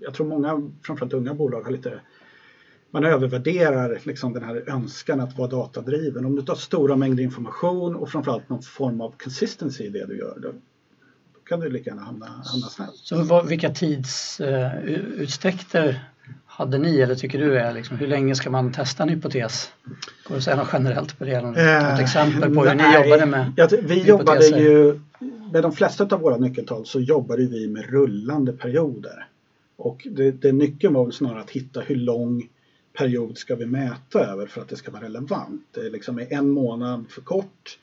jag 0.00 0.14
tror 0.14 0.26
många, 0.26 0.70
framförallt 0.82 1.12
unga 1.12 1.34
bolag, 1.34 1.62
har 1.62 1.70
lite 1.70 2.00
man 2.90 3.04
övervärderar 3.04 3.98
liksom 4.02 4.32
den 4.32 4.42
här 4.42 4.64
önskan 4.66 5.20
att 5.20 5.38
vara 5.38 5.48
datadriven. 5.48 6.24
Om 6.24 6.36
du 6.36 6.42
tar 6.42 6.54
stora 6.54 6.96
mängder 6.96 7.22
information 7.22 7.96
och 7.96 8.10
framförallt 8.10 8.48
någon 8.48 8.62
form 8.62 9.00
av 9.00 9.14
consistency 9.22 9.84
i 9.84 9.88
det 9.88 10.06
du 10.06 10.18
gör, 10.18 10.38
då, 10.42 10.52
kan 11.48 11.60
du 11.60 11.70
lika 11.70 11.90
gärna 11.90 12.02
hamna, 12.02 12.26
hamna 12.26 12.66
snett. 12.66 12.90
Så 12.94 13.22
vad, 13.22 13.46
vilka 13.46 13.70
tidsutsträckter 13.70 15.88
uh, 15.88 15.94
hade 16.46 16.78
ni 16.78 17.00
eller 17.00 17.14
tycker 17.14 17.38
du 17.38 17.58
är 17.58 17.72
liksom, 17.72 17.96
hur 17.96 18.06
länge 18.06 18.34
ska 18.34 18.50
man 18.50 18.72
testa 18.72 19.02
en 19.02 19.08
hypotes? 19.08 19.72
Går 20.24 20.28
det 20.28 20.36
att 20.36 20.42
säga 20.42 20.56
något 20.56 20.68
generellt 20.72 21.18
på 21.18 21.24
det? 21.24 21.40
Något, 21.40 21.58
eh, 21.58 21.90
något 21.90 22.00
exempel 22.00 22.54
på 22.54 22.64
hur 22.64 22.74
nej, 22.74 23.02
ni 23.02 23.10
jobbade 23.10 23.26
med 23.26 23.52
ja, 23.56 23.68
Vi 23.82 24.02
jobbade 24.02 24.46
ju, 24.46 25.00
med 25.52 25.62
de 25.62 25.72
flesta 25.72 26.04
av 26.04 26.20
våra 26.20 26.36
nyckeltal 26.36 26.86
så 26.86 27.00
jobbade 27.00 27.46
vi 27.46 27.68
med 27.68 27.90
rullande 27.90 28.52
perioder. 28.52 29.26
Och 29.76 30.06
det, 30.10 30.30
det 30.30 30.52
nyckeln 30.52 30.94
var 30.94 31.04
väl 31.04 31.12
snarare 31.12 31.40
att 31.40 31.50
hitta 31.50 31.80
hur 31.80 31.96
lång 31.96 32.48
period 32.92 33.38
ska 33.38 33.56
vi 33.56 33.66
mäta 33.66 34.26
över 34.26 34.46
för 34.46 34.60
att 34.60 34.68
det 34.68 34.76
ska 34.76 34.90
vara 34.90 35.04
relevant. 35.04 35.62
Det 35.70 35.80
är 35.80 35.90
liksom 35.90 36.26
en 36.30 36.50
månad 36.50 37.04
för 37.08 37.20
kort. 37.20 37.78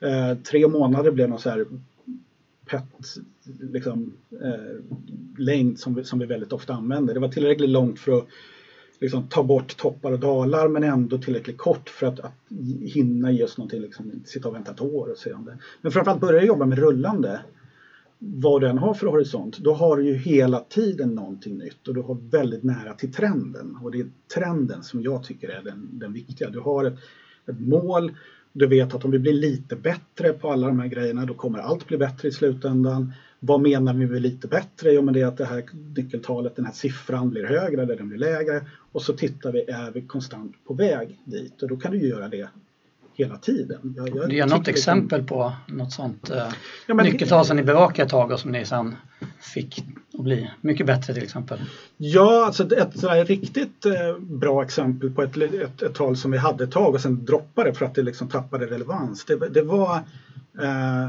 Eh, 0.00 0.34
tre 0.34 0.68
månader 0.68 1.10
blev 1.10 1.28
någon 1.28 1.38
så 1.38 1.50
här 1.50 1.66
pet 2.66 2.84
liksom, 3.60 4.12
eh, 4.42 4.84
längd 5.38 5.78
som 5.78 5.94
vi, 5.94 6.04
som 6.04 6.18
vi 6.18 6.26
väldigt 6.26 6.52
ofta 6.52 6.74
använder. 6.74 7.14
Det 7.14 7.20
var 7.20 7.28
tillräckligt 7.28 7.70
långt 7.70 7.98
för 7.98 8.18
att 8.18 8.26
liksom, 9.00 9.28
ta 9.28 9.42
bort 9.42 9.76
toppar 9.76 10.12
och 10.12 10.20
dalar 10.20 10.68
men 10.68 10.84
ändå 10.84 11.18
tillräckligt 11.18 11.58
kort 11.58 11.88
för 11.88 12.06
att, 12.06 12.20
att 12.20 12.36
hinna 12.80 13.32
ge 13.32 13.44
oss 13.44 13.58
någonting, 13.58 13.80
liksom, 13.80 14.12
sitta 14.24 14.48
och 14.48 14.54
vänta 14.54 14.72
ett 14.72 14.80
år 14.80 15.10
och 15.10 15.18
se 15.18 15.32
om 15.32 15.44
det. 15.44 15.58
Men 15.80 15.92
framförallt 15.92 16.20
börja 16.20 16.44
jobba 16.44 16.66
med 16.66 16.78
rullande 16.78 17.40
vad 18.22 18.60
den 18.60 18.78
har 18.78 18.94
för 18.94 19.06
horisont, 19.06 19.58
då 19.58 19.74
har 19.74 19.96
du 19.96 20.06
ju 20.06 20.14
hela 20.14 20.60
tiden 20.60 21.08
någonting 21.08 21.58
nytt 21.58 21.88
och 21.88 21.94
du 21.94 22.00
har 22.00 22.18
väldigt 22.30 22.62
nära 22.62 22.94
till 22.94 23.12
trenden. 23.12 23.76
Och 23.82 23.90
det 23.90 24.00
är 24.00 24.06
trenden 24.34 24.82
som 24.82 25.02
jag 25.02 25.24
tycker 25.24 25.48
är 25.48 25.62
den, 25.62 25.88
den 25.92 26.12
viktiga. 26.12 26.50
Du 26.50 26.60
har 26.60 26.84
ett, 26.84 26.98
ett 27.46 27.60
mål, 27.60 28.12
du 28.52 28.66
vet 28.66 28.94
att 28.94 29.04
om 29.04 29.10
vi 29.10 29.18
blir 29.18 29.32
lite 29.32 29.76
bättre 29.76 30.32
på 30.32 30.50
alla 30.50 30.66
de 30.66 30.80
här 30.80 30.86
grejerna 30.86 31.26
då 31.26 31.34
kommer 31.34 31.58
allt 31.58 31.86
bli 31.86 31.96
bättre 31.96 32.28
i 32.28 32.32
slutändan. 32.32 33.12
Vad 33.40 33.60
menar 33.60 33.94
vi 33.94 34.06
med 34.06 34.22
lite 34.22 34.48
bättre? 34.48 34.92
Jo 34.92 35.02
men 35.02 35.14
det 35.14 35.20
är 35.20 35.26
att 35.26 35.36
det 35.36 35.44
här 35.44 35.64
nyckeltalet, 35.96 36.56
den 36.56 36.64
här 36.64 36.72
siffran 36.72 37.30
blir 37.30 37.44
högre 37.44 37.82
eller 37.82 37.96
den 37.96 38.08
blir 38.08 38.18
lägre. 38.18 38.66
Och 38.92 39.02
så 39.02 39.12
tittar 39.12 39.52
vi, 39.52 39.60
är 39.60 39.90
vi 39.90 40.02
konstant 40.02 40.64
på 40.64 40.74
väg 40.74 41.18
dit? 41.24 41.62
Och 41.62 41.68
då 41.68 41.76
kan 41.76 41.92
du 41.92 42.08
göra 42.08 42.28
det 42.28 42.48
hela 43.14 43.36
tiden. 43.36 43.94
Jag, 43.96 44.32
jag 44.32 44.48
något 44.48 44.66
liksom... 44.66 44.72
exempel 44.72 45.22
på 45.22 45.52
något 45.66 45.92
sånt 45.92 46.30
eh, 46.30 46.48
ja, 46.86 46.94
nyckeltal 46.94 47.44
som 47.44 47.56
ni 47.56 47.62
bevakade 47.62 48.02
ett 48.02 48.08
tag 48.08 48.30
och 48.30 48.40
som 48.40 48.50
ni 48.50 48.64
sen 48.64 48.96
fick 49.40 49.84
att 50.18 50.24
bli 50.24 50.50
mycket 50.60 50.86
bättre 50.86 51.14
till 51.14 51.22
exempel? 51.22 51.58
Ja, 51.96 52.46
alltså 52.46 52.76
ett, 52.76 53.04
ett 53.04 53.28
riktigt 53.28 53.86
eh, 53.86 54.18
bra 54.18 54.62
exempel 54.62 55.10
på 55.10 55.22
ett, 55.22 55.36
ett, 55.36 55.82
ett, 55.82 55.94
tal 55.94 56.16
som 56.16 56.30
vi 56.30 56.38
hade 56.38 56.64
ett 56.64 56.70
tag 56.70 56.94
och 56.94 57.00
sen 57.00 57.24
droppade 57.24 57.74
för 57.74 57.84
att 57.84 57.94
det 57.94 58.02
liksom 58.02 58.28
tappade 58.28 58.66
relevans. 58.66 59.24
Det, 59.24 59.48
det 59.48 59.62
var 59.62 59.94
eh, 60.62 61.08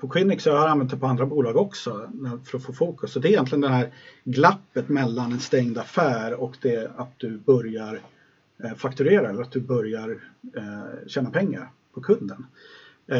på 0.00 0.08
Quinix, 0.08 0.46
jag 0.46 0.58
har 0.58 0.68
använt 0.68 0.90
det 0.90 0.96
på 0.96 1.06
andra 1.06 1.26
bolag 1.26 1.56
också 1.56 2.10
för 2.44 2.58
att 2.58 2.64
få 2.64 2.72
fokus. 2.72 3.12
Så 3.12 3.18
det 3.18 3.28
är 3.28 3.30
egentligen 3.30 3.60
det 3.60 3.68
här 3.68 3.88
glappet 4.24 4.88
mellan 4.88 5.32
en 5.32 5.40
stängd 5.40 5.78
affär 5.78 6.40
och 6.40 6.56
det 6.62 6.90
att 6.96 7.14
du 7.16 7.38
börjar 7.38 8.00
Eh, 8.64 8.74
fakturera 8.74 9.30
eller 9.30 9.42
att 9.42 9.50
du 9.50 9.60
börjar 9.60 10.18
eh, 10.56 11.06
tjäna 11.06 11.30
pengar 11.30 11.70
på 11.94 12.00
kunden. 12.00 12.46
Eh, 13.06 13.16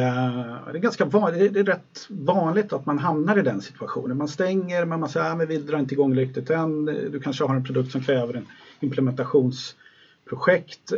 det 0.71 0.77
är 0.77 0.81
ganska 0.81 1.05
vanligt, 1.05 1.53
det 1.53 1.59
är 1.59 1.63
rätt 1.63 2.07
vanligt 2.09 2.73
att 2.73 2.85
man 2.85 2.99
hamnar 2.99 3.39
i 3.39 3.41
den 3.41 3.61
situationen. 3.61 4.17
Man 4.17 4.27
stänger 4.27 4.85
men 4.85 4.99
man 4.99 5.09
säger 5.09 5.25
ah, 5.25 5.43
att 5.43 5.49
vi 5.49 5.57
drar 5.57 5.79
inte 5.79 5.93
igång 5.93 6.15
riktigt 6.15 6.49
än. 6.49 6.85
Du 6.85 7.19
kanske 7.19 7.43
har 7.43 7.55
en 7.55 7.63
produkt 7.63 7.91
som 7.91 8.01
kräver 8.01 8.33
en 8.33 8.47
implementationsprojekt 8.79 10.91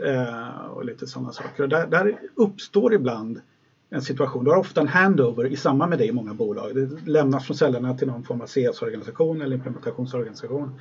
och 0.69 0.85
lite 0.85 1.07
sådana 1.07 1.31
saker. 1.31 1.63
Och 1.63 1.69
där, 1.69 1.87
där 1.87 2.19
uppstår 2.35 2.93
ibland 2.93 3.41
en 3.89 4.01
situation, 4.01 4.43
du 4.43 4.51
har 4.51 4.57
ofta 4.57 4.81
en 4.81 4.87
handover 4.87 5.45
i 5.45 5.55
samband 5.55 5.89
med 5.89 5.99
det 5.99 6.05
i 6.05 6.11
många 6.11 6.33
bolag. 6.33 6.75
Det 6.75 6.89
lämnas 7.05 7.45
från 7.45 7.57
säljarna 7.57 7.97
till 7.97 8.07
någon 8.07 8.23
form 8.23 8.41
av 8.41 8.47
CS-organisation 8.47 9.41
eller 9.41 9.55
implementationsorganisation. 9.55 10.79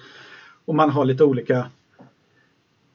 Och 0.65 0.75
man 0.75 0.91
har 0.91 1.05
lite 1.05 1.25
olika 1.25 1.67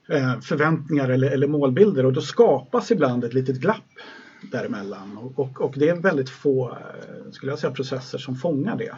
Eh, 0.09 0.39
förväntningar 0.39 1.09
eller, 1.09 1.31
eller, 1.31 1.47
målbilder 1.47 2.05
och 2.05 2.13
då 2.13 2.21
skapas 2.21 2.91
ibland 2.91 3.23
ett 3.23 3.33
litet 3.33 3.59
glapp 3.59 3.83
däremellan 4.51 5.17
och, 5.17 5.39
och, 5.39 5.61
och 5.61 5.73
det 5.77 5.89
är 5.89 5.95
väldigt 5.95 6.29
få, 6.29 6.69
eh, 6.69 7.31
skulle 7.31 7.51
jag 7.51 7.59
säga, 7.59 7.73
processer 7.73 8.17
som 8.17 8.35
fångar 8.35 8.77
det. 8.77 8.95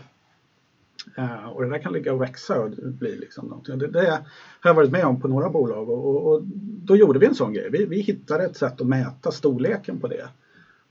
Uh, 1.18 1.48
och 1.48 1.64
det 1.64 1.70
där 1.70 1.80
kan 1.80 1.94
ligga 1.94 2.14
och 2.14 2.22
växa 2.22 2.60
och 2.60 2.70
bli 2.70 3.16
liksom 3.16 3.48
någonting. 3.48 3.78
Det, 3.78 3.88
det 3.88 4.10
har 4.60 4.70
jag 4.70 4.74
varit 4.74 4.92
med 4.92 5.06
om 5.06 5.22
på 5.22 5.28
några 5.28 5.50
bolag 5.50 5.90
och, 5.90 6.06
och, 6.06 6.34
och, 6.34 6.42
då 6.84 6.96
gjorde 6.96 7.20
vi 7.20 7.26
en 7.26 7.36
sån 7.36 7.54
grej. 7.54 7.70
Vi, 7.72 7.86
vi 7.86 8.02
hittade 8.02 8.44
ett 8.44 8.58
sätt 8.58 8.82
att 8.82 8.88
mäta 8.88 9.32
storleken 9.32 10.00
på 10.00 10.08
det. 10.08 10.28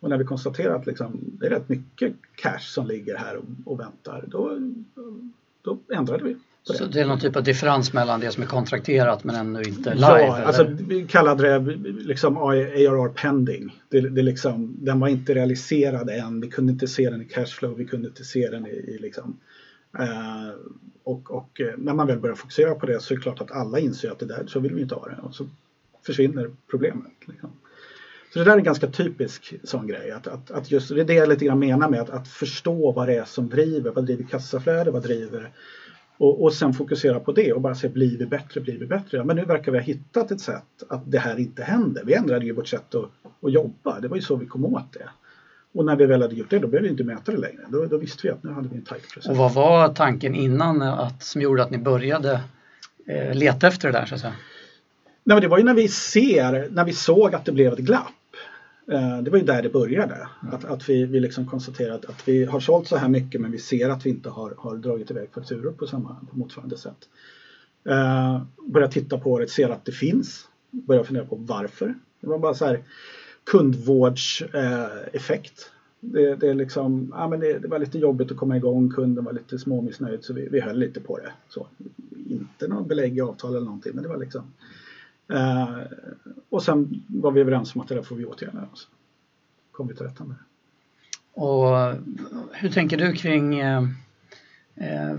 Och 0.01 0.09
när 0.09 0.19
vi 0.19 0.25
konstaterade 0.25 0.77
att 0.77 0.87
liksom, 0.87 1.21
det 1.23 1.47
är 1.47 1.51
rätt 1.51 1.69
mycket 1.69 2.15
cash 2.35 2.59
som 2.59 2.87
ligger 2.87 3.17
här 3.17 3.37
och, 3.37 3.45
och 3.65 3.81
väntar, 3.81 4.25
då, 4.27 4.59
då 5.63 5.79
ändrade 5.95 6.25
vi 6.25 6.37
så 6.75 6.85
det 6.85 7.01
är 7.01 7.07
någon 7.07 7.21
typ 7.21 7.37
av 7.37 7.43
differens 7.43 7.93
mellan 7.93 8.21
det 8.21 8.31
som 8.31 8.43
är 8.43 8.47
kontrakterat 8.47 9.25
men 9.25 9.35
ännu 9.37 9.63
inte 9.63 9.95
live? 9.95 10.07
Ja, 10.07 10.43
alltså, 10.43 10.65
vi 10.89 11.07
kallade 11.07 11.59
det 11.59 11.77
liksom 11.93 12.37
ARR 12.37 13.09
pending. 13.09 13.83
Det, 13.89 14.01
det 14.01 14.23
liksom, 14.23 14.77
den 14.81 15.01
var 15.01 15.09
inte 15.09 15.35
realiserad 15.35 16.11
än, 16.11 16.41
vi 16.41 16.49
kunde 16.49 16.73
inte 16.73 16.89
se 16.89 17.11
den 17.11 17.23
i 17.23 17.25
cashflow, 17.25 17.77
vi 17.77 17.85
kunde 17.85 18.09
inte 18.09 18.25
se 18.25 18.49
den 18.49 18.67
i, 18.67 18.71
i 18.71 18.99
liksom, 19.01 19.37
eh, 19.99 20.49
och, 21.05 21.31
och, 21.31 21.61
eh, 21.61 21.75
när 21.79 21.95
man 21.95 22.07
väl 22.07 22.19
börjar 22.19 22.37
fokusera 22.37 22.75
på 22.75 22.87
det 22.87 23.01
så 23.01 23.15
är 23.15 23.17
det 23.17 23.23
klart 23.23 23.41
att 23.41 23.53
alla 23.53 23.79
inser 23.79 24.11
att 24.11 24.19
det 24.19 24.27
där, 24.27 24.45
så 24.47 24.61
vill 24.61 24.75
vi 24.75 24.83
inte 24.83 24.95
ha 24.95 25.09
det 25.09 25.19
och 25.23 25.35
så 25.35 25.47
försvinner 26.07 26.51
problemet. 26.71 27.13
Liksom. 27.27 27.51
Så 28.33 28.39
det 28.39 28.45
där 28.45 28.53
är 28.53 28.57
en 28.57 28.65
ganska 28.65 28.87
typisk 28.87 29.55
sån 29.63 29.87
grej. 29.87 30.11
Att, 30.11 30.27
att, 30.27 30.51
att 30.51 30.71
just, 30.71 30.89
det 30.89 31.01
är 31.01 31.05
det 31.05 31.15
jag 31.15 31.29
lite 31.29 31.45
grann 31.45 31.59
menar 31.59 31.91
med 31.91 32.01
att, 32.01 32.11
att 32.11 32.29
förstå 32.29 32.93
vad 32.93 33.09
det 33.09 33.15
är 33.15 33.25
som 33.25 33.49
driver. 33.49 33.91
Vad 33.91 34.07
driver 34.07 34.25
kassaflöde? 34.25 34.91
Vad 34.91 35.03
driver 35.03 35.51
och, 36.19 36.43
och 36.43 36.53
sen 36.53 36.73
fokusera 36.73 37.21
på 37.21 37.33
det 37.33 37.53
och 37.53 37.61
bara 37.61 37.75
säga 37.75 37.93
blir 37.93 38.19
vi 38.19 38.27
bättre, 38.27 38.61
blir 38.61 38.79
vi 38.79 38.87
bättre? 38.87 39.25
Men 39.25 39.37
nu 39.37 39.45
verkar 39.45 39.73
vi 39.73 39.79
ha 39.79 39.85
hittat 39.85 40.31
ett 40.31 40.41
sätt 40.41 40.83
att 40.89 41.03
det 41.05 41.19
här 41.19 41.39
inte 41.39 41.63
händer. 41.63 42.03
Vi 42.05 42.15
ändrade 42.15 42.45
ju 42.45 42.53
vårt 42.53 42.69
sätt 42.69 42.95
att, 42.95 43.05
att 43.43 43.53
jobba. 43.53 44.01
Det 44.01 44.09
var 44.09 44.17
ju 44.17 44.23
så 44.23 44.37
vi 44.37 44.47
kom 44.47 44.65
åt 44.65 44.93
det. 44.93 45.09
Och 45.73 45.85
när 45.85 45.97
vi 45.97 46.07
väl 46.07 46.23
hade 46.23 46.35
gjort 46.35 46.51
det, 46.51 46.59
då 46.59 46.69
behövde 46.69 46.89
vi 46.89 46.93
inte 46.93 47.05
mäta 47.05 47.33
det 47.33 47.39
längre. 47.39 47.61
Då, 47.69 47.87
då 47.87 47.99
visste 47.99 48.21
vi 48.23 48.31
att 48.31 48.43
nu 48.43 48.53
hade 48.53 48.69
vi 48.69 48.77
en 48.77 48.85
tight 48.85 49.13
process. 49.13 49.31
Och 49.31 49.37
vad 49.37 49.55
var 49.55 49.89
tanken 49.89 50.35
innan 50.35 50.83
att, 50.83 51.23
som 51.23 51.43
gjorde 51.43 51.63
att 51.63 51.71
ni 51.71 51.79
började 51.79 52.41
eh, 53.07 53.35
leta 53.35 53.69
efter 53.69 53.93
det 53.93 53.99
där 53.99 54.07
så 54.07 54.15
att 54.15 54.21
säga? 54.21 54.35
Nej, 55.25 55.35
men 55.35 55.41
det 55.41 55.49
var 55.49 55.59
ju 55.59 55.65
när 55.65 55.75
vi 55.75 55.89
ser, 55.89 56.69
när 56.71 56.85
vi 56.85 56.93
såg 56.93 57.35
att 57.35 57.45
det 57.45 57.53
blev 57.53 57.73
ett 57.73 57.79
glapp. 57.79 58.13
Eh, 58.93 59.23
det 59.23 59.31
var 59.31 59.39
ju 59.39 59.45
där 59.45 59.63
det 59.63 59.69
började. 59.69 60.15
Mm. 60.15 60.55
Att, 60.55 60.65
att 60.65 60.89
vi, 60.89 61.05
vi 61.05 61.21
liksom 61.21 61.47
konstaterade 61.47 62.09
att 62.09 62.29
vi 62.29 62.45
har 62.45 62.61
sålt 62.61 62.89
så 62.89 62.97
här 62.97 63.09
mycket 63.09 63.41
men 63.41 63.51
vi 63.51 63.59
ser 63.59 63.89
att 63.89 64.07
vi 64.07 64.11
inte 64.11 64.29
har, 64.29 64.55
har 64.59 64.77
dragit 64.77 65.11
iväg 65.11 65.29
fakturor 65.35 65.73
på 65.73 65.87
samma 65.87 66.17
på 66.31 66.39
motsvarande 66.39 66.79
sätt. 66.79 67.09
Uh, 67.89 68.43
börja 68.67 68.89
titta 68.89 69.19
på 69.19 69.39
det, 69.39 69.49
ser 69.49 69.69
att 69.69 69.85
det 69.85 69.93
finns. 69.93 70.49
Börja 70.71 71.05
fundera 71.05 71.25
på 71.25 71.37
varför. 71.37 71.95
Det 72.21 72.27
var 72.27 72.39
bara 72.39 72.55
så 72.55 72.65
här 72.65 72.83
kundvårdseffekt. 73.45 75.61
Uh, 75.61 75.67
det, 76.01 76.35
det, 76.35 76.55
liksom, 76.55 77.13
ja, 77.17 77.29
men 77.29 77.41
det, 77.41 77.59
det, 77.59 77.69
var 77.69 77.79
lite 77.79 77.99
jobbigt 77.99 78.31
att 78.31 78.37
komma 78.37 78.57
igång, 78.57 78.91
kunden 78.91 79.25
var 79.25 79.33
lite 79.33 79.59
småmissnöjd 79.59 80.25
så 80.25 80.35
vi, 80.35 80.49
vi 80.49 80.61
höll 80.61 80.79
lite 80.79 81.01
på 81.01 81.19
det. 81.19 81.33
Så, 81.49 81.67
inte 82.29 82.69
någon 82.69 82.89
belägg 82.89 83.17
i 83.17 83.21
avtal 83.21 83.51
eller 83.51 83.67
någonting 83.67 83.93
men 83.95 84.03
det 84.03 84.09
var 84.09 84.17
liksom 84.17 84.43
Eh, 85.33 85.79
och 86.51 86.63
sen 86.63 87.05
var 87.07 87.31
vi 87.31 87.41
överens 87.41 87.75
om 87.75 87.81
att 87.81 87.89
det 87.89 87.95
där 87.95 88.03
får 88.03 88.17
vi 88.17 88.25
åtgärda. 88.25 88.69
Så 88.75 88.89
kom 89.73 89.89
vi 89.89 89.95
till 89.95 90.07
rätta 90.07 90.25
med 90.25 90.37
det. 90.37 90.43
Och 91.41 91.95
hur 92.53 92.69
tänker 92.69 92.97
du 92.97 93.13
kring 93.13 93.59
eh, 93.59 93.83
eh, 94.75 95.17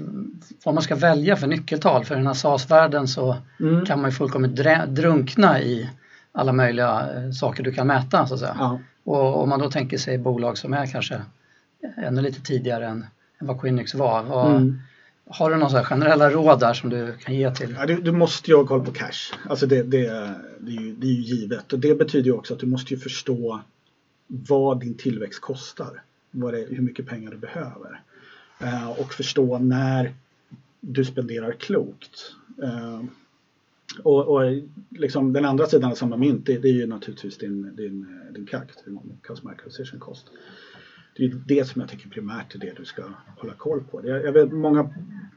vad 0.63 0.73
man 0.73 0.83
ska 0.83 0.95
välja 0.95 1.35
för 1.35 1.47
nyckeltal? 1.47 2.05
För 2.05 2.15
i 2.15 2.17
den 2.17 2.27
här 2.27 2.33
SAS-världen 2.33 3.07
så 3.07 3.37
mm. 3.59 3.85
kan 3.85 4.01
man 4.01 4.09
ju 4.09 4.15
fullkomligt 4.15 4.55
drunkna 4.87 5.61
i 5.61 5.89
alla 6.31 6.53
möjliga 6.53 7.09
eh, 7.15 7.31
saker 7.31 7.63
du 7.63 7.71
kan 7.71 7.87
mäta 7.87 8.27
så 8.27 8.33
att 8.33 8.39
säga. 8.39 8.55
Ja. 8.59 8.79
Och 9.03 9.43
om 9.43 9.49
man 9.49 9.59
då 9.59 9.71
tänker 9.71 9.97
sig 9.97 10.17
bolag 10.17 10.57
som 10.57 10.73
är 10.73 10.85
kanske 10.85 11.21
ännu 11.97 12.21
lite 12.21 12.41
tidigare 12.41 12.87
än, 12.87 13.05
än 13.39 13.47
vad 13.47 13.61
Quinix 13.61 13.95
var. 13.95 14.23
Vad, 14.23 14.51
mm. 14.51 14.79
Har 15.31 15.49
du 15.51 15.57
några 15.57 15.83
generella 15.83 16.29
råd 16.29 16.59
där 16.59 16.73
som 16.73 16.89
du 16.89 17.13
kan 17.17 17.35
ge 17.35 17.55
till? 17.55 17.75
Ja, 17.79 17.85
du, 17.85 18.01
du, 18.01 18.11
måste 18.11 18.51
ju 18.51 18.57
ha 18.57 18.65
koll 18.65 18.85
på 18.85 18.91
cash. 18.91 19.33
Alltså 19.49 19.65
det, 19.65 19.83
det, 19.83 20.33
det, 20.59 20.71
är 20.71 20.81
ju, 20.81 20.95
det 20.95 21.07
är 21.07 21.11
ju 21.11 21.21
givet 21.21 21.73
och 21.73 21.79
det 21.79 21.95
betyder 21.95 22.25
ju 22.25 22.31
också 22.31 22.53
att 22.53 22.59
du 22.59 22.65
måste 22.65 22.93
ju 22.93 22.99
förstå 22.99 23.61
vad 24.27 24.79
din 24.79 24.97
tillväxt 24.97 25.41
kostar. 25.41 26.01
Vad 26.31 26.53
det, 26.53 26.65
hur 26.69 26.81
mycket 26.81 27.07
pengar 27.07 27.31
du 27.31 27.37
behöver. 27.37 28.01
Eh, 28.59 28.89
och 28.89 29.13
förstå 29.13 29.57
när 29.59 30.13
du 30.79 31.05
spenderar 31.05 31.51
klokt. 31.51 32.35
Eh, 32.63 33.01
och, 34.03 34.27
och 34.27 34.61
liksom 34.89 35.33
den 35.33 35.45
andra 35.45 35.67
sidan 35.67 35.91
av 35.91 35.95
samma 35.95 36.17
mynt 36.17 36.45
det, 36.45 36.57
det 36.57 36.67
är 36.67 36.73
ju 36.73 36.87
naturligtvis 36.87 37.37
din, 37.37 37.75
din, 37.75 38.19
din 38.33 38.45
CAC, 38.45 38.63
din 38.85 38.99
Customer 39.21 39.53
Acquisition 39.53 39.99
Cost 39.99 40.27
det 41.19 41.25
är 41.25 41.41
det 41.45 41.67
som 41.67 41.81
jag 41.81 41.89
tycker 41.89 42.09
primärt 42.09 42.55
är 42.55 42.59
det 42.59 42.73
du 42.77 42.85
ska 42.85 43.03
hålla 43.37 43.53
koll 43.53 43.81
på. 43.81 44.07
Jag, 44.07 44.25
jag 44.25 44.31
vet, 44.31 44.51
många 44.51 44.93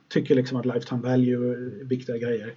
tycker 0.09 0.35
liksom 0.35 0.57
att 0.57 0.67
lifetime 0.67 1.03
value 1.03 1.53
är 1.53 1.85
viktiga 1.85 2.19
grejer. 2.19 2.55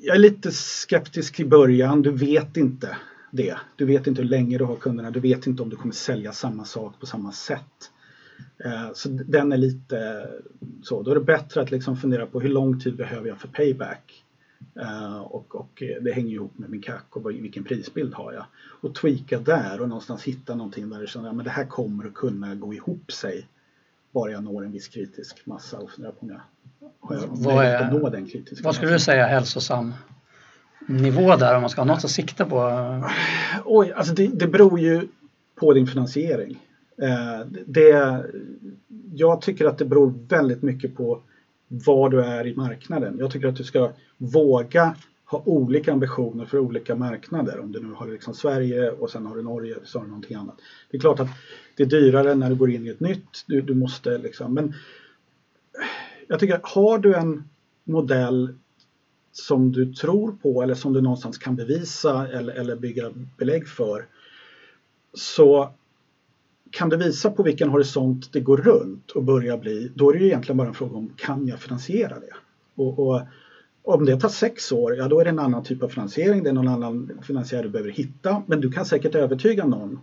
Jag 0.00 0.16
är 0.16 0.20
lite 0.20 0.52
skeptisk 0.52 1.40
i 1.40 1.44
början, 1.44 2.02
du 2.02 2.10
vet 2.10 2.56
inte 2.56 2.96
det. 3.30 3.56
Du 3.76 3.84
vet 3.84 4.06
inte 4.06 4.22
hur 4.22 4.28
länge 4.28 4.58
du 4.58 4.64
har 4.64 4.76
kunderna, 4.76 5.10
du 5.10 5.20
vet 5.20 5.46
inte 5.46 5.62
om 5.62 5.70
du 5.70 5.76
kommer 5.76 5.94
sälja 5.94 6.32
samma 6.32 6.64
sak 6.64 7.00
på 7.00 7.06
samma 7.06 7.32
sätt. 7.32 7.90
Eh, 8.64 8.92
så 8.94 9.08
den 9.08 9.52
är 9.52 9.56
lite 9.56 10.28
så, 10.82 11.02
då 11.02 11.10
är 11.10 11.14
det 11.14 11.20
bättre 11.20 11.60
att 11.60 11.70
liksom 11.70 11.96
fundera 11.96 12.26
på 12.26 12.40
hur 12.40 12.48
lång 12.48 12.80
tid 12.80 12.96
behöver 12.96 13.28
jag 13.28 13.38
för 13.38 13.48
payback? 13.48 14.24
Uh, 14.76 15.18
och, 15.18 15.54
och, 15.54 15.82
det 16.00 16.12
hänger 16.12 16.32
ihop 16.32 16.58
med 16.58 16.70
min 16.70 16.82
CAC 16.82 17.02
och 17.10 17.30
vilken 17.30 17.64
prisbild 17.64 18.14
har 18.14 18.32
jag. 18.32 18.44
Och 18.80 18.94
tweaka 18.94 19.38
där 19.38 19.80
och 19.80 19.88
någonstans 19.88 20.22
hitta 20.22 20.54
någonting 20.54 20.90
där 20.90 21.00
du 21.00 21.06
känner 21.06 21.30
att 21.30 21.44
det 21.44 21.50
här 21.50 21.66
kommer 21.66 22.06
att 22.06 22.14
kunna 22.14 22.54
gå 22.54 22.74
ihop 22.74 23.12
sig 23.12 23.48
bara 24.12 24.30
jag 24.30 24.44
når 24.44 24.64
en 24.64 24.72
viss 24.72 24.88
kritisk 24.88 25.46
massa 25.46 25.78
och 25.78 25.90
fundera 25.90 26.12
på 26.12 26.18
om 26.20 26.30
jag 26.30 26.40
har 27.00 27.26
vad 27.30 27.64
är, 27.64 27.82
att 27.82 27.92
nå 27.92 28.08
den 28.08 28.26
kritiska 28.26 28.64
Vad 28.64 28.74
skulle 28.74 28.92
du 28.92 28.98
säga 28.98 29.26
är 29.26 29.30
hälsosam 29.30 29.94
nivå 30.86 31.36
där 31.36 31.54
om 31.54 31.60
man 31.60 31.70
ska 31.70 31.80
ha 31.80 31.86
något 31.86 32.04
att 32.04 32.10
sikta 32.10 32.44
på? 32.44 32.84
Oj, 33.64 33.92
alltså 33.92 34.14
det, 34.14 34.26
det 34.26 34.46
beror 34.46 34.80
ju 34.80 35.08
på 35.54 35.72
din 35.72 35.86
finansiering. 35.86 36.58
Uh, 37.02 37.46
det, 37.66 38.20
jag 39.14 39.40
tycker 39.40 39.64
att 39.64 39.78
det 39.78 39.84
beror 39.84 40.14
väldigt 40.28 40.62
mycket 40.62 40.96
på 40.96 41.22
var 41.68 42.10
du 42.10 42.20
är 42.20 42.46
i 42.46 42.56
marknaden. 42.56 43.16
Jag 43.18 43.30
tycker 43.30 43.48
att 43.48 43.56
du 43.56 43.64
ska 43.64 43.92
våga 44.16 44.96
ha 45.24 45.42
olika 45.46 45.92
ambitioner 45.92 46.44
för 46.44 46.58
olika 46.58 46.94
marknader. 46.94 47.60
Om 47.60 47.72
du 47.72 47.80
nu 47.80 47.92
har 47.92 48.06
liksom 48.06 48.34
Sverige 48.34 48.90
och 48.90 49.10
sen 49.10 49.26
har 49.26 49.36
du 49.36 49.42
Norge 49.42 49.76
så 49.84 49.98
har 49.98 50.04
du 50.04 50.10
någonting 50.10 50.36
annat. 50.36 50.56
Det 50.90 50.96
är 50.96 51.00
klart 51.00 51.20
att 51.20 51.28
det 51.76 51.82
är 51.82 51.86
dyrare 51.86 52.34
när 52.34 52.48
du 52.48 52.54
går 52.54 52.70
in 52.70 52.86
i 52.86 52.88
ett 52.88 53.00
nytt. 53.00 53.44
Du, 53.46 53.60
du 53.60 53.74
måste 53.74 54.18
liksom, 54.18 54.54
men 54.54 54.74
jag 56.28 56.40
tycker, 56.40 56.60
har 56.62 56.98
du 56.98 57.14
en 57.14 57.48
modell 57.84 58.54
som 59.32 59.72
du 59.72 59.94
tror 59.94 60.32
på 60.32 60.62
eller 60.62 60.74
som 60.74 60.92
du 60.92 61.00
någonstans 61.00 61.38
kan 61.38 61.56
bevisa 61.56 62.28
eller, 62.28 62.52
eller 62.52 62.76
bygga 62.76 63.10
belägg 63.38 63.68
för 63.68 64.06
så 65.14 65.74
kan 66.70 66.88
du 66.88 66.96
visa 66.96 67.30
på 67.30 67.42
vilken 67.42 67.68
horisont 67.68 68.32
det 68.32 68.40
går 68.40 68.56
runt 68.56 69.10
och 69.10 69.22
börjar 69.22 69.58
bli, 69.58 69.92
då 69.94 70.10
är 70.10 70.12
det 70.12 70.18
ju 70.18 70.26
egentligen 70.26 70.56
bara 70.56 70.68
en 70.68 70.74
fråga 70.74 70.96
om 70.96 71.12
kan 71.16 71.48
jag 71.48 71.58
finansiera 71.58 72.18
det? 72.18 72.34
Och, 72.74 72.98
och, 72.98 73.20
om 73.82 74.04
det 74.04 74.20
tar 74.20 74.28
sex 74.28 74.72
år, 74.72 74.96
ja 74.96 75.08
då 75.08 75.20
är 75.20 75.24
det 75.24 75.30
en 75.30 75.38
annan 75.38 75.64
typ 75.64 75.82
av 75.82 75.88
finansiering, 75.88 76.42
det 76.42 76.48
är 76.48 76.54
någon 76.54 76.68
annan 76.68 77.10
finansiär 77.22 77.62
du 77.62 77.68
behöver 77.68 77.90
hitta, 77.90 78.42
men 78.46 78.60
du 78.60 78.70
kan 78.70 78.84
säkert 78.84 79.14
övertyga 79.14 79.66
någon 79.66 80.00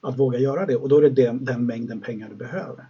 att 0.00 0.18
våga 0.18 0.38
göra 0.38 0.66
det 0.66 0.76
och 0.76 0.88
då 0.88 0.96
är 0.96 1.02
det 1.02 1.08
den, 1.08 1.44
den 1.44 1.66
mängden 1.66 2.00
pengar 2.00 2.28
du 2.28 2.34
behöver. 2.34 2.86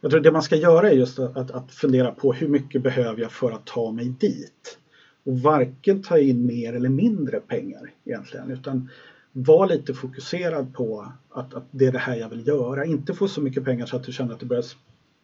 Jag 0.00 0.10
tror 0.10 0.20
det 0.20 0.32
man 0.32 0.42
ska 0.42 0.56
göra 0.56 0.90
är 0.90 0.94
just 0.94 1.18
att, 1.18 1.50
att, 1.50 1.72
fundera 1.72 2.10
på 2.10 2.32
hur 2.32 2.48
mycket 2.48 2.82
behöver 2.82 3.22
jag 3.22 3.32
för 3.32 3.50
att 3.50 3.64
ta 3.64 3.92
mig 3.92 4.08
dit? 4.08 4.78
Och 5.24 5.40
varken 5.40 6.02
ta 6.02 6.18
in 6.18 6.46
mer 6.46 6.72
eller 6.72 6.88
mindre 6.88 7.40
pengar 7.40 7.90
egentligen 8.04 8.50
utan 8.50 8.88
var 9.38 9.66
lite 9.66 9.94
fokuserad 9.94 10.74
på 10.74 11.12
att, 11.30 11.54
att 11.54 11.64
det 11.70 11.86
är 11.86 11.92
det 11.92 11.98
här 11.98 12.16
jag 12.16 12.28
vill 12.28 12.46
göra. 12.46 12.84
Inte 12.84 13.14
få 13.14 13.28
så 13.28 13.40
mycket 13.40 13.64
pengar 13.64 13.86
så 13.86 13.96
att 13.96 14.04
du 14.04 14.12
känner 14.12 14.34
att 14.34 14.40
du 14.40 14.46
börjar 14.46 14.64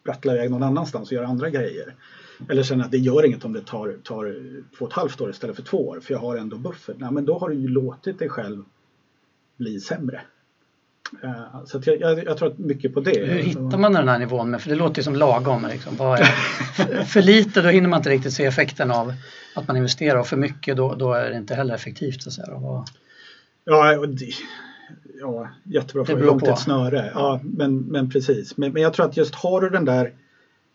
sprattla 0.01 0.33
iväg 0.33 0.51
någon 0.51 0.63
annanstans 0.63 1.09
och 1.09 1.13
göra 1.13 1.27
andra 1.27 1.49
grejer. 1.49 1.95
Eller 2.49 2.63
känner 2.63 2.85
att 2.85 2.91
det 2.91 2.97
gör 2.97 3.25
inget 3.25 3.45
om 3.45 3.53
det 3.53 3.61
tar, 3.61 3.97
tar 4.03 4.35
två 4.77 4.85
och 4.85 4.91
ett 4.91 4.97
halvt 4.97 5.21
år 5.21 5.29
istället 5.29 5.55
för 5.55 5.63
två 5.63 5.87
år 5.87 5.99
för 5.99 6.13
jag 6.13 6.19
har 6.19 6.37
ändå 6.37 6.57
buffert. 6.57 6.95
Nej, 6.99 7.11
men 7.11 7.25
då 7.25 7.37
har 7.37 7.49
du 7.49 7.55
ju 7.55 7.67
låtit 7.67 8.19
dig 8.19 8.29
själv 8.29 8.63
bli 9.57 9.79
sämre. 9.79 10.21
Uh, 11.23 11.65
så 11.65 11.81
jag, 11.85 11.99
jag, 11.99 12.25
jag, 12.25 12.37
tror 12.37 12.51
att 12.51 12.57
mycket 12.57 12.93
på 12.93 12.99
det. 12.99 13.25
Hur 13.25 13.39
hittar 13.39 13.77
man 13.77 13.93
den 13.93 14.07
här 14.07 14.19
nivån? 14.19 14.49
Med, 14.49 14.61
för 14.61 14.69
det 14.69 14.75
låter 14.75 14.97
ju 14.97 15.03
som 15.03 15.15
lagom. 15.15 15.67
Liksom. 15.71 15.97
För, 15.97 16.17
för 17.05 17.21
lite 17.21 17.61
då 17.61 17.69
hinner 17.69 17.89
man 17.89 17.99
inte 17.99 18.09
riktigt 18.09 18.33
se 18.33 18.45
effekten 18.45 18.91
av 18.91 19.13
att 19.55 19.67
man 19.67 19.77
investerar 19.77 20.19
och 20.19 20.27
för 20.27 20.37
mycket 20.37 20.77
då, 20.77 20.95
då 20.95 21.13
är 21.13 21.29
det 21.29 21.37
inte 21.37 21.55
heller 21.55 21.75
effektivt. 21.75 22.23
Så 22.23 22.29
att 22.29 22.33
säga. 22.33 22.55
Och, 22.55 22.85
Ja, 23.65 24.05
det, 24.05 24.29
ja 25.19 25.49
jättebra 25.63 26.05
fråga. 26.05 26.19
Hur 26.19 26.27
långt 26.27 26.47
ett 26.47 26.59
snöre? 26.59 27.11
Ja, 27.13 27.39
men, 27.43 27.79
men 27.79 28.09
precis. 28.09 28.57
Men, 28.57 28.73
men 28.73 28.81
jag 28.81 28.93
tror 28.93 29.05
att 29.05 29.17
just 29.17 29.35
har 29.35 29.61
du 29.61 29.69
den 29.69 29.85
där 29.85 30.13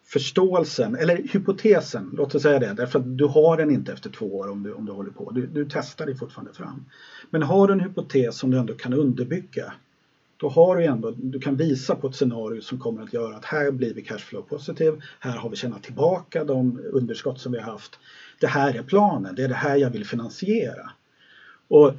förståelsen, 0.07 0.95
eller 0.95 1.17
hypotesen, 1.17 2.15
låt 2.17 2.35
oss 2.35 2.43
säga 2.43 2.59
det, 2.59 2.73
därför 2.73 2.99
att 2.99 3.19
du 3.19 3.25
har 3.25 3.57
den 3.57 3.71
inte 3.71 3.93
efter 3.93 4.11
två 4.11 4.37
år 4.39 4.51
om 4.51 4.63
du, 4.63 4.73
om 4.73 4.87
du 4.87 4.93
håller 4.93 5.11
på. 5.11 5.31
Du, 5.31 5.47
du 5.47 5.67
testar 5.71 6.07
dig 6.07 6.17
fortfarande 6.17 6.53
fram. 6.53 6.85
Men 7.31 7.43
har 7.43 7.67
du 7.67 7.73
en 7.73 7.81
hypotes 7.81 8.37
som 8.37 8.51
du 8.51 8.59
ändå 8.59 8.75
kan 8.75 8.93
underbygga, 8.93 9.73
då 10.37 10.49
har 10.49 10.77
du 10.77 10.85
ändå, 10.85 11.11
du 11.17 11.41
kan 11.41 11.57
visa 11.57 11.95
på 11.95 12.07
ett 12.07 12.15
scenario 12.15 12.61
som 12.61 12.79
kommer 12.79 13.03
att 13.03 13.13
göra 13.13 13.37
att 13.37 13.45
här 13.45 13.71
blir 13.71 13.95
vi 13.95 14.03
cashflow 14.03 14.43
positiv, 14.43 15.03
här 15.21 15.37
har 15.37 15.51
vi 15.51 15.57
tjänat 15.57 15.83
tillbaka 15.83 16.45
de 16.45 16.81
underskott 16.93 17.41
som 17.41 17.53
vi 17.53 17.59
har 17.59 17.73
haft. 17.73 17.99
Det 18.41 18.47
här 18.47 18.75
är 18.75 18.83
planen, 18.83 19.35
det 19.35 19.43
är 19.43 19.49
det 19.49 19.55
här 19.55 19.77
jag 19.77 19.91
vill 19.91 20.07
finansiera. 20.07 20.91
Och 21.69 21.93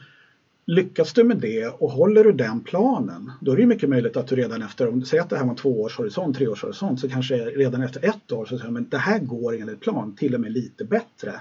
Lyckas 0.70 1.14
du 1.14 1.24
med 1.24 1.38
det 1.38 1.68
och 1.68 1.92
håller 1.92 2.24
du 2.24 2.32
den 2.32 2.62
planen, 2.62 3.32
då 3.42 3.52
är 3.52 3.58
det 3.58 3.66
mycket 3.66 3.90
möjligt 3.90 4.18
att 4.18 4.28
du 4.28 4.36
redan 4.36 4.62
efter, 4.62 4.88
om 4.88 5.00
du 5.00 5.06
säger 5.06 5.24
att 5.24 5.30
det 5.30 5.38
här 5.38 5.44
var 5.44 5.52
en 5.52 5.56
tvåårshorisont, 5.56 6.38
treårshorisont, 6.38 7.00
så 7.00 7.10
kanske 7.10 7.36
redan 7.36 7.82
efter 7.82 8.06
ett 8.06 8.32
år 8.32 8.46
så 8.46 8.58
säger 8.58 8.72
men 8.72 8.90
det 8.90 8.98
här 8.98 9.20
går 9.20 9.56
enligt 9.56 9.80
plan, 9.80 10.16
till 10.16 10.36
och 10.36 10.42
med 10.42 10.52
lite 10.52 10.86
bättre. 10.86 11.40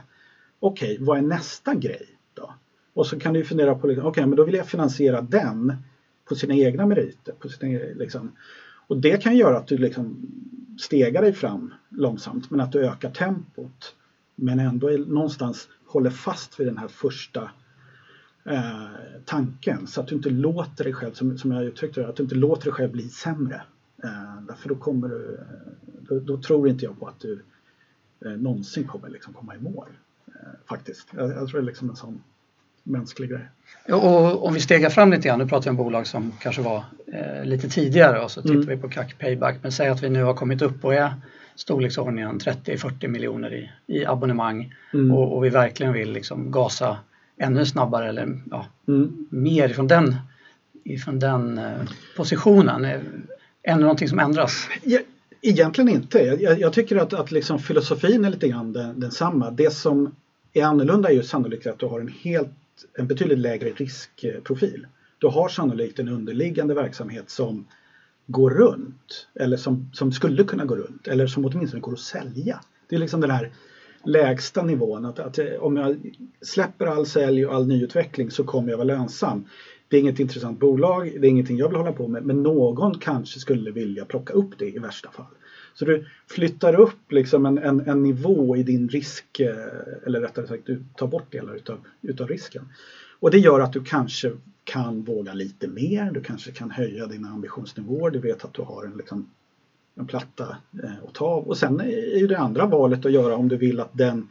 Okej, 0.60 0.92
okay, 0.92 1.06
vad 1.06 1.18
är 1.18 1.22
nästa 1.22 1.74
grej 1.74 2.06
då? 2.34 2.54
Och 2.94 3.06
så 3.06 3.18
kan 3.18 3.34
du 3.34 3.44
fundera 3.44 3.74
på, 3.74 3.86
liksom, 3.86 4.06
okej, 4.06 4.10
okay, 4.10 4.26
men 4.26 4.36
då 4.36 4.44
vill 4.44 4.54
jag 4.54 4.66
finansiera 4.66 5.20
den 5.20 5.74
på 6.28 6.34
sina 6.34 6.54
egna 6.54 6.86
meriter. 6.86 7.32
På 7.38 7.48
sina, 7.48 7.72
e-, 7.72 7.94
liksom. 7.94 8.32
Och 8.86 8.96
det 8.96 9.22
kan 9.22 9.36
göra 9.36 9.56
att 9.56 9.66
du 9.66 9.78
liksom 9.78 10.16
stegar 10.78 11.22
dig 11.22 11.32
fram 11.32 11.74
långsamt, 11.88 12.50
men 12.50 12.60
att 12.60 12.72
du 12.72 12.86
ökar 12.86 13.10
tempot. 13.10 13.94
Men 14.34 14.58
ändå 14.58 14.88
är, 14.88 14.98
någonstans 14.98 15.68
håller 15.86 16.10
fast 16.10 16.60
vid 16.60 16.66
den 16.66 16.78
här 16.78 16.88
första 16.88 17.50
eh, 18.50 18.86
tanken 19.24 19.86
så 19.86 20.00
att 20.00 20.06
du 20.06 20.14
inte 20.14 20.30
låter 20.30 20.84
dig 20.84 20.92
själv, 20.92 21.12
som, 21.12 21.38
som 21.38 21.52
jag 21.52 21.64
uttryckte 21.64 22.00
det, 22.00 22.08
att 22.08 22.16
du 22.16 22.22
inte 22.22 22.34
låter 22.34 22.64
dig 22.64 22.72
själv 22.72 22.92
bli 22.92 23.08
sämre. 23.08 23.62
Eh, 24.04 24.42
därför 24.48 24.68
då 24.68 24.74
kommer 24.74 25.08
du, 25.08 25.40
då, 26.08 26.20
då, 26.20 26.42
tror 26.42 26.68
inte 26.68 26.84
jag 26.84 27.00
på 27.00 27.06
att 27.06 27.20
du 27.20 27.42
eh, 28.24 28.32
någonsin 28.32 28.86
kommer 28.86 29.08
liksom 29.08 29.32
komma 29.32 29.54
i 29.54 29.58
mål. 29.58 29.88
Eh, 30.26 30.32
faktiskt. 30.68 31.08
Jag, 31.16 31.30
jag, 31.30 31.48
tror 31.48 31.60
det 31.60 31.64
är 31.64 31.66
liksom 31.66 31.90
en 31.90 31.96
sån 31.96 32.22
mänsklig 32.82 33.30
grej. 33.30 33.48
Och 33.88 34.46
om 34.46 34.54
vi 34.54 34.60
stegar 34.60 34.90
fram 34.90 35.10
lite 35.10 35.28
grann, 35.28 35.38
nu 35.38 35.46
pratar 35.46 35.64
vi 35.64 35.70
om 35.70 35.76
bolag 35.76 36.06
som 36.06 36.32
kanske 36.40 36.62
var 36.62 36.84
eh, 37.06 37.44
lite 37.44 37.68
tidigare 37.68 38.20
och 38.20 38.30
så 38.30 38.42
tittar 38.42 38.54
mm. 38.54 38.68
vi 38.68 38.76
på 38.76 38.88
CAC 38.88 39.14
Payback. 39.18 39.56
Men 39.62 39.72
säg 39.72 39.88
att 39.88 40.02
vi 40.02 40.10
nu 40.10 40.22
har 40.22 40.34
kommit 40.34 40.62
upp 40.62 40.84
och 40.84 40.94
är 40.94 41.14
storleksordningen 41.54 42.40
30-40 42.40 43.08
miljoner 43.08 43.54
i, 43.54 43.70
i 43.86 44.06
abonnemang 44.06 44.74
mm. 44.92 45.12
och, 45.12 45.36
och, 45.36 45.44
vi 45.44 45.48
verkligen 45.48 45.92
vill 45.92 46.12
liksom 46.12 46.50
gasa 46.50 46.98
ännu 47.38 47.66
snabbare 47.66 48.08
eller 48.08 48.40
ja, 48.50 48.66
mm. 48.88 49.26
mer 49.30 49.68
ifrån 49.68 49.86
den, 49.86 50.16
ifrån 50.84 51.18
den 51.18 51.58
eh, 51.58 51.80
positionen? 52.16 52.84
Är 52.84 53.02
det 53.62 53.76
någonting 53.76 54.08
som 54.08 54.18
ändras? 54.18 54.68
Ja, 54.82 54.98
egentligen 55.42 55.88
inte. 55.88 56.18
Jag, 56.18 56.60
jag 56.60 56.72
tycker 56.72 56.96
att, 56.96 57.12
att 57.12 57.30
liksom 57.30 57.58
filosofin 57.58 58.24
är 58.24 58.30
lite 58.30 58.48
grann 58.48 58.72
den, 58.72 59.00
densamma. 59.00 59.50
Det 59.50 59.70
som 59.70 60.14
är 60.52 60.64
annorlunda 60.64 61.08
är 61.08 61.12
ju 61.12 61.22
sannolikt 61.22 61.66
att 61.66 61.78
du 61.78 61.86
har 61.86 62.00
en, 62.00 62.08
helt, 62.08 62.50
en 62.98 63.06
betydligt 63.06 63.38
lägre 63.38 63.70
riskprofil. 63.70 64.86
Du 65.18 65.26
har 65.26 65.48
sannolikt 65.48 65.98
en 65.98 66.08
underliggande 66.08 66.74
verksamhet 66.74 67.30
som 67.30 67.66
går 68.26 68.50
runt 68.50 69.26
eller 69.34 69.56
som, 69.56 69.90
som 69.92 70.12
skulle 70.12 70.44
kunna 70.44 70.64
gå 70.64 70.76
runt 70.76 71.08
eller 71.08 71.26
som 71.26 71.44
åtminstone 71.44 71.80
går 71.80 71.92
att 71.92 71.98
sälja. 71.98 72.60
Det 72.88 72.96
är 72.96 73.00
liksom 73.00 73.20
den 73.20 73.30
här 73.30 73.50
lägsta 74.04 74.62
nivån. 74.62 75.04
Att, 75.04 75.18
att 75.18 75.38
eh, 75.38 75.46
om 75.60 75.76
jag 75.76 75.96
släpper 76.42 76.86
all 76.86 77.06
sälj 77.06 77.46
och 77.46 77.54
all 77.54 77.66
nyutveckling 77.66 78.30
så 78.30 78.44
kommer 78.44 78.70
jag 78.70 78.76
vara 78.76 78.86
lönsam. 78.86 79.44
Det 79.88 79.96
är 79.96 80.00
inget 80.00 80.20
intressant 80.20 80.60
bolag, 80.60 81.16
det 81.20 81.26
är 81.26 81.30
ingenting 81.30 81.56
jag 81.56 81.68
vill 81.68 81.76
hålla 81.76 81.92
på 81.92 82.08
med, 82.08 82.24
men 82.24 82.42
någon 82.42 82.98
kanske 82.98 83.40
skulle 83.40 83.70
vilja 83.70 84.04
plocka 84.04 84.32
upp 84.32 84.58
det 84.58 84.68
i 84.70 84.78
värsta 84.78 85.10
fall. 85.10 85.26
Så 85.74 85.84
du 85.84 86.06
flyttar 86.26 86.74
upp 86.74 87.12
liksom 87.12 87.46
en, 87.46 87.58
en, 87.58 87.80
en 87.80 88.02
nivå 88.02 88.56
i 88.56 88.62
din 88.62 88.88
risk, 88.88 89.40
eh, 89.40 89.56
eller 90.06 90.20
rättare 90.20 90.46
sagt 90.46 90.66
du 90.66 90.82
tar 90.96 91.06
bort 91.06 91.32
delar 91.32 91.56
utav, 91.56 91.78
utav 92.02 92.28
risken. 92.28 92.68
Och 93.20 93.30
det 93.30 93.38
gör 93.38 93.60
att 93.60 93.72
du 93.72 93.84
kanske 93.84 94.32
kan 94.64 95.02
våga 95.02 95.34
lite 95.34 95.68
mer, 95.68 96.10
du 96.10 96.20
kanske 96.20 96.52
kan 96.52 96.70
höja 96.70 97.06
dina 97.06 97.28
ambitionsnivåer, 97.28 98.10
du 98.10 98.18
vet 98.18 98.44
att 98.44 98.54
du 98.54 98.62
har 98.62 98.84
en 98.84 98.96
liksom 98.96 99.30
en 99.98 100.06
platta 100.06 100.56
eh, 100.82 101.04
att 101.08 101.14
ta 101.14 101.24
av. 101.24 101.48
Och 101.48 101.58
sen 101.58 101.80
är 101.80 102.18
ju 102.18 102.26
det 102.26 102.38
andra 102.38 102.66
valet 102.66 103.06
att 103.06 103.12
göra 103.12 103.36
om 103.36 103.48
du 103.48 103.56
vill 103.56 103.80
att 103.80 103.98
den 103.98 104.28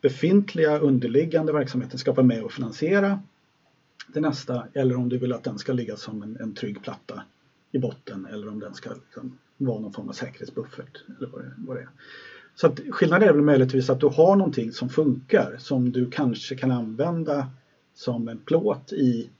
befintliga 0.00 0.78
underliggande 0.78 1.52
verksamheten 1.52 1.98
ska 1.98 2.12
vara 2.12 2.26
med 2.26 2.42
och 2.42 2.52
finansiera 2.52 3.18
det 4.06 4.20
nästa 4.20 4.66
eller 4.72 4.96
om 4.96 5.08
du 5.08 5.18
vill 5.18 5.32
att 5.32 5.44
den 5.44 5.58
ska 5.58 5.72
ligga 5.72 5.96
som 5.96 6.22
en, 6.22 6.36
en 6.40 6.54
trygg 6.54 6.82
platta 6.82 7.22
i 7.72 7.78
botten 7.78 8.26
eller 8.32 8.48
om 8.48 8.60
den 8.60 8.74
ska 8.74 8.90
liksom 8.90 9.38
vara 9.56 9.80
någon 9.80 9.92
form 9.92 10.08
av 10.08 10.12
säkerhetsbuffert. 10.12 11.04
Eller 11.18 11.28
vad 11.28 11.40
det, 11.40 11.52
vad 11.56 11.76
det 11.76 11.80
är. 11.80 11.88
Så 12.54 12.66
att 12.66 12.80
skillnaden 12.90 13.28
är 13.28 13.32
väl 13.32 13.42
möjligtvis 13.42 13.90
att 13.90 14.00
du 14.00 14.06
har 14.06 14.36
någonting 14.36 14.72
som 14.72 14.88
funkar 14.88 15.56
som 15.58 15.92
du 15.92 16.10
kanske 16.10 16.54
kan 16.54 16.70
använda 16.70 17.46
som 17.94 18.28
en 18.28 18.38
plåt 18.38 18.92
i 18.92 19.30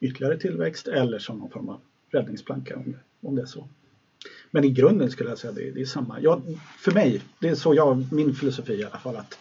ytterligare 0.00 0.36
tillväxt 0.36 0.88
eller 0.88 1.18
som 1.18 1.38
någon 1.38 1.50
form 1.50 1.68
av 1.68 1.80
räddningsplanka 2.10 2.76
om 2.76 2.94
om 3.22 3.34
det 3.34 3.42
är 3.42 3.46
så. 3.46 3.68
Men 4.54 4.64
i 4.64 4.70
grunden 4.70 5.10
skulle 5.10 5.28
jag 5.28 5.38
säga 5.38 5.52
det, 5.52 5.70
det 5.70 5.80
är 5.80 5.84
samma. 5.84 6.20
Jag, 6.20 6.42
för 6.78 6.92
mig, 6.92 7.22
det 7.38 7.48
är 7.48 7.54
så 7.54 7.74
jag, 7.74 8.12
min 8.12 8.34
filosofi 8.34 8.72
i 8.72 8.84
alla 8.84 8.98
fall, 8.98 9.16
att 9.16 9.38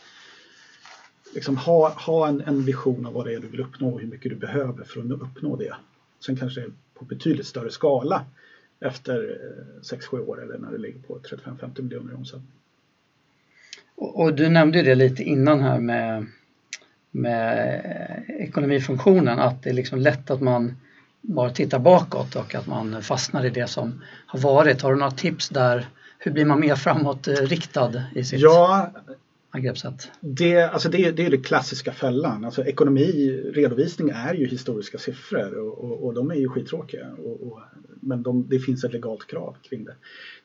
liksom 1.33 1.57
ha, 1.57 1.89
ha 1.89 2.27
en, 2.27 2.41
en, 2.41 2.65
vision 2.65 3.05
av 3.05 3.13
vad 3.13 3.25
det 3.25 3.33
är 3.33 3.39
du 3.39 3.47
vill 3.47 3.59
uppnå 3.59 3.93
och 3.93 4.01
hur 4.01 4.07
mycket 4.07 4.31
du 4.31 4.35
behöver 4.35 4.83
för 4.83 4.99
att 4.99 5.11
uppnå 5.11 5.55
det. 5.55 5.73
Sen 6.25 6.35
kanske 6.37 6.65
på 6.93 7.05
betydligt 7.05 7.47
större 7.47 7.71
skala 7.71 8.25
efter 8.79 9.39
eh, 9.77 9.97
6-7 9.97 10.19
år 10.27 10.43
eller 10.43 10.57
när 10.57 10.71
det 10.71 10.77
ligger 10.77 10.99
på 10.99 11.19
35-50 11.19 11.81
miljoner 11.81 12.11
i 12.11 12.15
omsättning. 12.15 12.51
Och, 13.95 14.19
och, 14.19 14.35
du 14.35 14.49
nämnde 14.49 14.81
det 14.81 14.95
lite 14.95 15.23
innan 15.23 15.61
här 15.61 15.79
med, 15.79 16.25
med 17.11 18.25
ekonomifunktionen 18.27 19.39
att 19.39 19.63
det 19.63 19.69
är 19.69 19.73
liksom 19.73 19.99
lätt 19.99 20.31
att 20.31 20.41
man 20.41 20.75
bara 21.21 21.49
tittar 21.49 21.79
bakåt 21.79 22.35
och 22.35 22.55
att 22.55 22.67
man 22.67 23.03
fastnar 23.03 23.45
i 23.45 23.49
det 23.49 23.67
som 23.67 24.01
har 24.25 24.39
varit. 24.39 24.81
Har 24.81 24.91
du 24.91 24.99
några 24.99 25.11
tips 25.11 25.49
där? 25.49 25.89
Hur 26.19 26.31
blir 26.31 26.45
man 26.45 26.59
mer 26.59 26.75
framåtriktad 26.75 28.03
i 28.15 28.23
sitt 28.23 28.39
ja, 28.39 28.91
angreppssätt? 29.49 30.11
Det, 30.19 30.61
alltså 30.61 30.89
det, 30.89 31.11
det 31.11 31.25
är 31.25 31.29
det 31.29 31.37
klassiska 31.37 31.91
fällan. 31.91 32.45
Alltså 32.45 32.65
ekonomi, 32.65 33.41
redovisning 33.53 34.09
är 34.09 34.33
ju 34.33 34.47
historiska 34.47 34.97
siffror 34.97 35.57
och, 35.59 35.83
och, 35.83 36.05
och 36.05 36.13
de 36.13 36.31
är 36.31 36.35
ju 36.35 36.49
skittråkiga. 36.49 37.07
Och, 37.25 37.47
och, 37.47 37.59
men 37.99 38.23
de, 38.23 38.47
det 38.49 38.59
finns 38.59 38.83
ett 38.83 38.93
legalt 38.93 39.27
krav 39.27 39.55
kring 39.61 39.83
det. 39.83 39.95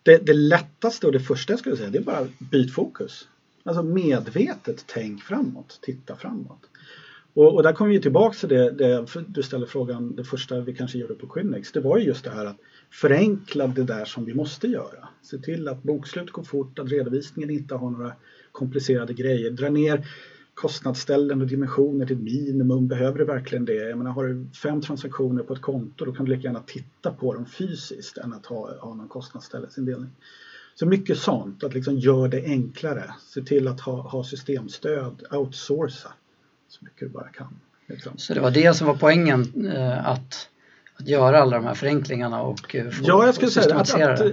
det. 0.03 0.27
Det 0.27 0.33
lättaste 0.33 1.07
och 1.07 1.13
det 1.13 1.21
första 1.21 1.53
jag 1.53 1.61
skulle 1.61 1.77
säga 1.77 1.91
det 1.91 1.99
är 1.99 2.03
bara 2.03 2.29
byt 2.39 2.75
fokus. 2.75 3.29
Alltså 3.63 3.83
medvetet 3.83 4.85
tänk 4.87 5.23
framåt, 5.23 5.79
titta 5.83 6.17
framåt. 6.17 6.61
Och, 7.37 7.55
och 7.55 7.63
där 7.63 7.73
kommer 7.73 7.91
vi 7.91 8.01
tillbaka 8.01 8.37
till 8.37 8.49
det, 8.49 8.71
det, 8.71 9.07
du 9.29 9.43
ställer 9.43 9.67
frågan, 9.67 10.17
det 10.17 10.25
första 10.25 10.61
vi 10.61 10.75
kanske 10.75 10.99
gjorde 10.99 11.15
på 11.15 11.27
Quinnex. 11.27 11.73
det 11.73 11.81
var 11.81 11.99
ju 11.99 12.05
just 12.05 12.25
det 12.25 12.31
här 12.31 12.45
att 12.45 12.57
förenkla 12.91 13.67
det 13.67 13.83
där 13.83 14.05
som 14.05 14.25
vi 14.25 14.35
måste 14.35 14.69
göra. 14.69 15.09
Se 15.23 15.39
till 15.39 15.69
att 15.69 15.83
bokslut 15.83 16.31
går 16.31 16.43
fort, 16.43 16.79
att 16.79 16.93
redovisningen 16.93 17.51
inte 17.51 17.75
har 17.75 17.91
några 17.91 18.13
komplicerade 18.53 19.13
grejer. 19.13 19.51
Dra 19.51 19.69
ner 19.69 20.07
kostnadsställen 20.55 21.41
och 21.41 21.47
dimensioner 21.47 22.07
till 22.07 22.17
ett 22.17 22.23
minimum. 22.23 22.89
Behöver 22.89 23.19
du 23.19 23.25
verkligen 23.25 23.65
det? 23.65 23.89
Jag 23.89 23.99
menar, 23.99 24.11
har 24.11 24.25
du 24.25 24.47
fem 24.63 24.81
transaktioner 24.81 25.43
på 25.43 25.53
ett 25.53 25.61
konto 25.61 26.05
då 26.05 26.13
kan 26.13 26.25
du 26.25 26.33
lika 26.33 26.43
gärna 26.43 26.63
titta 26.67 27.11
på 27.11 27.35
dem 27.35 27.47
fysiskt 27.47 28.19
än 28.19 28.33
att 28.33 28.47
ha, 28.47 28.79
ha 28.81 28.95
någon 28.95 29.09
kostnadsställesindelning. 29.09 30.11
Så 30.75 30.87
mycket 30.87 31.19
sånt, 31.19 31.65
att 31.65 31.75
liksom 31.75 31.99
gör 31.99 32.29
det 32.29 32.45
enklare. 32.45 33.15
Se 33.21 33.43
till 33.43 33.69
att 33.69 33.81
ha, 33.81 34.09
ha 34.09 34.25
systemstöd, 34.25 35.23
outsourca 35.31 36.13
så 36.79 36.85
mycket 36.85 37.01
du 37.01 37.09
bara 37.09 37.29
kan. 37.29 37.61
Liksom. 37.87 38.13
Så 38.17 38.35
det 38.35 38.41
var 38.41 38.51
det 38.51 38.77
som 38.77 38.87
var 38.87 38.95
poängen, 38.95 39.67
eh, 39.67 40.09
att, 40.09 40.49
att 40.97 41.09
göra 41.09 41.39
alla 41.39 41.57
de 41.57 41.65
här 41.65 41.75
förenklingarna 41.75 42.43
och 42.43 42.75
eh, 42.75 42.91
få, 42.91 43.05
Ja, 43.07 43.27
jag 43.27 43.35
skulle 43.35 43.51
säga 43.51 43.77
att, 43.77 43.95
att 43.95 44.21
eh, 44.21 44.27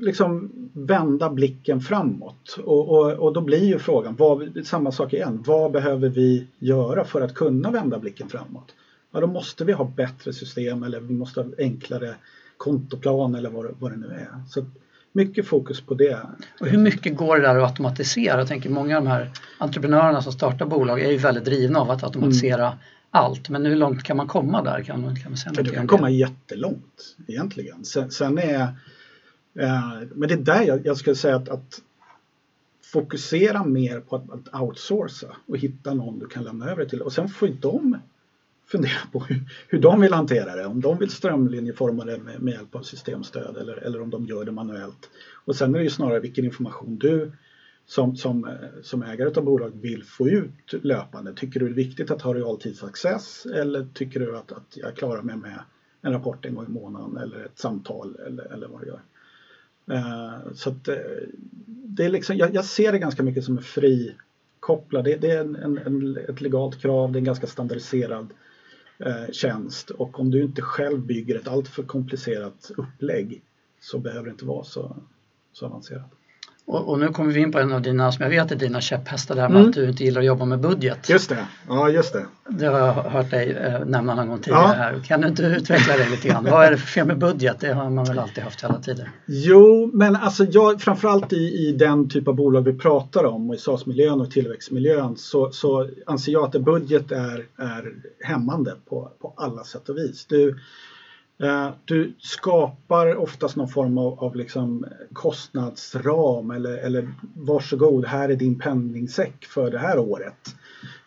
liksom 0.00 0.50
vända 0.72 1.30
blicken 1.30 1.80
framåt. 1.80 2.58
Och, 2.64 2.88
och, 2.88 3.12
och 3.12 3.32
då 3.32 3.40
blir 3.40 3.64
ju 3.64 3.78
frågan, 3.78 4.16
vad, 4.16 4.66
samma 4.66 4.92
sak 4.92 5.12
igen, 5.12 5.42
vad 5.46 5.72
behöver 5.72 6.08
vi 6.08 6.46
göra 6.58 7.04
för 7.04 7.20
att 7.20 7.34
kunna 7.34 7.70
vända 7.70 7.98
blicken 7.98 8.28
framåt? 8.28 8.74
Ja, 9.12 9.20
då 9.20 9.26
måste 9.26 9.64
vi 9.64 9.72
ha 9.72 9.84
bättre 9.84 10.32
system 10.32 10.82
eller 10.82 11.00
vi 11.00 11.14
måste 11.14 11.40
ha 11.40 11.48
enklare 11.58 12.14
kontoplan 12.56 13.34
eller 13.34 13.50
vad, 13.50 13.66
vad 13.78 13.90
det 13.90 13.96
nu 13.96 14.06
är. 14.06 14.28
Så 14.48 14.64
mycket 15.12 15.46
fokus 15.46 15.80
på 15.80 15.94
det. 15.94 16.20
Och 16.60 16.66
hur 16.66 16.78
mycket 16.78 17.16
går 17.16 17.36
det 17.36 17.42
där 17.42 17.56
att 17.56 17.70
automatisera? 17.70 18.38
Jag 18.38 18.48
tänker 18.48 18.70
många 18.70 18.98
av 18.98 19.04
de 19.04 19.10
här 19.10 19.30
entreprenörerna 19.58 20.22
som 20.22 20.32
startar 20.32 20.66
bolag 20.66 21.00
är 21.00 21.10
ju 21.10 21.16
väldigt 21.16 21.44
drivna 21.44 21.80
av 21.80 21.90
att 21.90 22.04
automatisera 22.04 22.66
mm. 22.66 22.78
allt. 23.10 23.48
Men 23.48 23.66
hur 23.66 23.76
långt 23.76 24.02
kan 24.02 24.16
man 24.16 24.28
komma 24.28 24.62
där? 24.62 24.82
Kan 24.82 25.00
man, 25.00 25.16
kan 25.16 25.30
man 25.30 25.36
säga 25.36 25.62
du 25.62 25.70
kan 25.70 25.86
komma 25.86 26.10
jättelångt 26.10 27.16
egentligen. 27.26 27.84
Sen, 27.84 28.10
sen 28.10 28.38
är 28.38 28.62
eh, 29.58 30.00
men 30.14 30.28
det 30.28 30.34
är 30.34 30.38
där 30.38 30.62
jag, 30.62 30.86
jag 30.86 30.96
skulle 30.96 31.16
säga 31.16 31.36
att, 31.36 31.48
att 31.48 31.80
fokusera 32.92 33.64
mer 33.64 34.00
på 34.00 34.16
att, 34.16 34.30
att 34.30 34.60
outsourca 34.60 35.36
och 35.46 35.56
hitta 35.56 35.94
någon 35.94 36.18
du 36.18 36.26
kan 36.26 36.44
lämna 36.44 36.70
över 36.70 36.84
till 36.84 37.02
och 37.02 37.12
sen 37.12 37.28
får 37.28 37.48
de 37.60 37.98
fundera 38.70 39.00
på 39.12 39.18
hur, 39.18 39.40
hur 39.68 39.78
de 39.78 40.00
vill 40.00 40.12
hantera 40.12 40.56
det. 40.56 40.66
Om 40.66 40.80
de 40.80 40.98
vill 40.98 41.10
strömlinjeforma 41.10 42.04
det 42.04 42.18
med, 42.18 42.40
med 42.42 42.54
hjälp 42.54 42.74
av 42.74 42.82
systemstöd 42.82 43.56
eller, 43.56 43.76
eller 43.76 44.02
om 44.02 44.10
de 44.10 44.26
gör 44.26 44.44
det 44.44 44.52
manuellt. 44.52 45.10
Och 45.44 45.56
sen 45.56 45.74
är 45.74 45.78
det 45.78 45.84
ju 45.84 45.90
snarare 45.90 46.20
vilken 46.20 46.44
information 46.44 46.98
du 46.98 47.32
som, 47.86 48.16
som, 48.16 48.44
eh, 48.44 48.82
som 48.82 49.02
ägare 49.02 49.30
av 49.36 49.44
bolag 49.44 49.72
vill 49.80 50.04
få 50.04 50.28
ut 50.28 50.72
löpande. 50.82 51.34
Tycker 51.34 51.60
du 51.60 51.66
det 51.66 51.72
är 51.72 51.84
viktigt 51.84 52.10
att 52.10 52.22
ha 52.22 52.34
realtidsaccess 52.34 53.46
eller 53.46 53.86
tycker 53.94 54.20
du 54.20 54.36
att, 54.36 54.52
att 54.52 54.76
jag 54.76 54.96
klarar 54.96 55.22
mig 55.22 55.36
med 55.36 55.60
en 56.02 56.12
rapport 56.12 56.44
en 56.44 56.54
gång 56.54 56.66
i 56.66 56.70
månaden 56.70 57.16
eller 57.16 57.44
ett 57.44 57.58
samtal 57.58 58.16
eller, 58.26 58.52
eller 58.52 58.68
vad 58.68 58.80
du 58.80 58.86
gör. 58.86 59.00
Uh, 59.90 60.52
så 60.54 60.70
att, 60.70 60.88
eh, 60.88 60.96
det 61.66 62.04
är 62.04 62.08
liksom, 62.08 62.36
jag, 62.36 62.54
jag, 62.54 62.64
ser 62.64 62.92
det 62.92 62.98
ganska 62.98 63.22
mycket 63.22 63.44
som 63.44 63.56
en 63.56 63.62
fri. 63.62 64.14
Det, 64.90 65.16
det 65.16 65.30
är 65.30 65.40
en, 65.40 65.56
en, 65.56 65.78
en, 65.78 66.16
ett 66.16 66.40
legalt 66.40 66.80
krav, 66.80 67.12
det 67.12 67.16
är 67.16 67.20
en 67.20 67.24
ganska 67.24 67.46
standardiserad 67.46 68.28
eh, 69.00 69.30
tjänst 69.32 69.90
och 69.90 70.20
om 70.20 70.30
du 70.30 70.42
inte 70.42 70.62
själv 70.62 71.00
bygger 71.00 71.36
ett 71.38 71.48
alltför 71.48 71.82
komplicerat 71.82 72.70
upplägg 72.76 73.42
så 73.80 73.98
behöver 73.98 74.24
det 74.24 74.30
inte 74.30 74.44
vara 74.44 74.64
så, 74.64 74.96
så 75.52 75.66
avancerat. 75.66 76.19
Och, 76.70 76.88
och, 76.88 76.98
nu 76.98 77.08
kommer 77.08 77.32
vi 77.32 77.40
in 77.40 77.52
på 77.52 77.58
en 77.58 77.72
av 77.72 77.82
dina, 77.82 78.12
som 78.12 78.22
jag 78.22 78.30
vet 78.30 78.52
är 78.52 78.56
dina 78.56 78.80
käpphästar 78.80 79.34
där 79.34 79.48
med 79.48 79.56
mm. 79.56 79.68
att 79.68 79.74
du 79.74 79.88
inte 79.88 80.04
gillar 80.04 80.20
att 80.20 80.26
jobba 80.26 80.44
med 80.44 80.60
budget. 80.60 81.08
Just 81.08 81.28
det, 81.28 81.46
ja 81.68 81.88
just 81.88 82.12
det. 82.12 82.26
Det 82.48 82.66
har 82.66 82.78
jag 82.78 82.92
hört 82.92 83.30
dig 83.30 83.50
eh, 83.50 83.84
nämna 83.86 84.14
någon 84.14 84.28
gång 84.28 84.38
tidigare 84.38 84.62
ja. 84.62 84.72
här. 84.72 85.02
Kan 85.06 85.20
du 85.20 85.28
inte 85.28 85.42
utveckla 85.42 85.96
det 85.96 86.08
lite 86.10 86.28
grann? 86.28 86.44
Vad 86.44 86.64
är 86.64 86.70
det 86.70 86.76
för 86.76 86.86
fel 86.86 87.06
med 87.06 87.18
budget? 87.18 87.60
Det 87.60 87.72
har 87.72 87.90
man 87.90 88.04
väl 88.04 88.18
alltid 88.18 88.44
haft 88.44 88.64
hela 88.64 88.80
tiden? 88.80 89.08
Jo, 89.26 89.90
men 89.94 90.16
alltså 90.16 90.44
jag, 90.44 90.80
framförallt 90.80 91.32
i, 91.32 91.68
i 91.68 91.72
den 91.72 92.08
typ 92.08 92.28
av 92.28 92.34
bolag 92.34 92.62
vi 92.62 92.72
pratar 92.72 93.24
om 93.24 93.50
och 93.50 93.56
i 93.56 93.58
SAS-miljön 93.58 94.20
och 94.20 94.30
tillväxtmiljön 94.30 95.16
så, 95.16 95.50
så 95.52 95.88
anser 96.06 96.32
jag 96.32 96.44
att 96.44 96.62
budget 96.62 97.12
är, 97.12 97.46
är 97.56 97.92
hämmande 98.20 98.74
på, 98.88 99.12
på 99.20 99.34
alla 99.36 99.64
sätt 99.64 99.88
och 99.88 99.96
vis. 99.96 100.26
Du, 100.28 100.58
Eh, 101.42 101.70
du 101.84 102.14
skapar 102.18 103.16
oftast 103.16 103.56
någon 103.56 103.68
form 103.68 103.98
av, 103.98 104.24
av 104.24 104.36
liksom 104.36 104.86
kostnadsram 105.12 106.50
eller, 106.50 106.76
eller 106.76 107.08
varsågod, 107.34 108.06
här 108.06 108.28
är 108.28 108.36
din 108.36 108.58
penningsäck 108.58 109.44
för 109.44 109.70
det 109.70 109.78
här 109.78 109.98
året. 109.98 110.54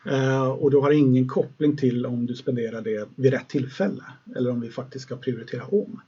Eh, 0.06 0.48
och 0.48 0.72
du 0.72 0.78
har 0.78 0.92
ingen 0.92 1.28
koppling 1.28 1.78
till 1.78 2.06
om 2.06 2.26
du 2.26 2.36
spenderar 2.36 2.82
det 2.82 3.08
vid 3.16 3.34
rätt 3.34 3.50
tillfälle 3.50 4.04
eller 4.36 4.50
om 4.52 4.62
vi 4.62 4.70
faktiskt 4.70 5.06
ska 5.06 5.16
prioritera 5.16 5.64
om. 5.64 6.02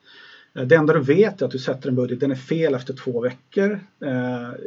Eh, 0.56 0.64
det 0.64 0.76
enda 0.76 0.94
du 0.94 1.00
vet 1.00 1.42
är 1.42 1.46
att 1.46 1.52
du 1.52 1.60
sätter 1.60 1.90
en 1.90 1.96
budget, 1.96 2.20
den 2.20 2.32
är 2.32 2.36
fel 2.36 2.74
efter 2.74 2.94
två 2.94 3.22
veckor. 3.22 3.80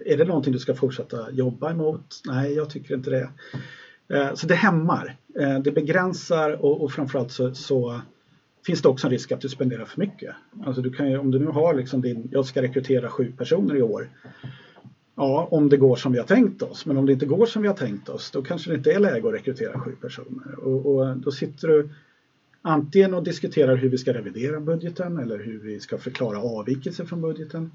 Är 0.07 0.17
det 0.17 0.25
någonting 0.25 0.53
du 0.53 0.59
ska 0.59 0.75
fortsätta 0.75 1.31
jobba 1.31 1.71
emot? 1.71 2.23
Nej, 2.27 2.55
jag 2.55 2.71
tycker 2.71 2.95
inte 2.95 3.11
det. 3.11 3.31
Så 4.35 4.47
det 4.47 4.55
hämmar, 4.55 5.17
det 5.65 5.75
begränsar 5.75 6.65
och, 6.65 6.85
och 6.85 6.93
framförallt 6.93 7.33
så, 7.33 7.55
så 7.55 8.01
finns 8.67 8.83
det 8.83 8.89
också 8.89 9.07
en 9.07 9.11
risk 9.11 9.33
att 9.33 9.41
du 9.41 9.49
spenderar 9.49 9.85
för 9.85 10.01
mycket. 10.01 10.35
Alltså 10.65 10.83
du 10.83 10.91
kan 10.91 11.11
ju, 11.11 11.19
om 11.19 11.31
du 11.31 11.39
nu 11.39 11.47
har 11.47 11.75
liksom 11.75 12.01
din, 12.01 12.29
jag 12.33 12.47
ska 12.47 12.63
rekrytera 12.63 13.11
sju 13.11 13.33
personer 13.39 13.77
i 13.77 13.83
år. 13.83 14.09
Ja, 15.15 15.49
om 15.51 15.69
det 15.69 15.77
går 15.77 15.97
som 15.97 16.13
vi 16.13 16.19
har 16.19 16.27
tänkt 16.27 16.63
oss. 16.63 16.87
Men 16.87 16.97
om 16.97 17.07
det 17.07 17.13
inte 17.13 17.27
går 17.27 17.47
som 17.47 17.63
vi 17.63 17.69
har 17.69 17.75
tänkt 17.75 18.09
oss, 18.09 18.31
då 18.31 18.43
kanske 18.43 18.71
det 18.71 18.77
inte 18.77 18.93
är 18.93 18.99
läge 18.99 19.29
att 19.29 19.35
rekrytera 19.35 19.81
sju 19.81 19.93
personer. 20.01 20.59
Och, 20.59 20.87
och 20.87 21.17
då 21.17 21.31
sitter 21.31 21.69
du 21.69 21.89
antingen 22.63 23.15
och 23.15 23.23
diskuterar 23.23 23.77
hur 23.77 23.89
vi 23.89 23.99
ska 23.99 24.15
revidera 24.15 24.61
budgeten 24.61 25.19
eller 25.19 25.39
hur 25.39 25.59
vi 25.59 25.81
ska 25.81 25.99
förklara 25.99 26.39
avvikelser 26.39 27.05
från 27.05 27.21
budgeten. 27.21 27.71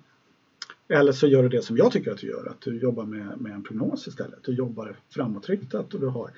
Eller 0.87 1.11
så 1.11 1.27
gör 1.27 1.43
du 1.43 1.49
det 1.49 1.61
som 1.61 1.77
jag 1.77 1.91
tycker 1.91 2.11
att 2.11 2.17
du 2.17 2.27
gör, 2.27 2.47
att 2.49 2.61
du 2.61 2.79
jobbar 2.79 3.05
med, 3.05 3.41
med 3.41 3.51
en 3.51 3.63
prognos 3.63 4.07
istället. 4.07 4.39
Du 4.43 4.53
jobbar 4.53 4.95
framåtriktat 5.09 5.93
och 5.93 5.99
du 5.99 6.07
har 6.07 6.29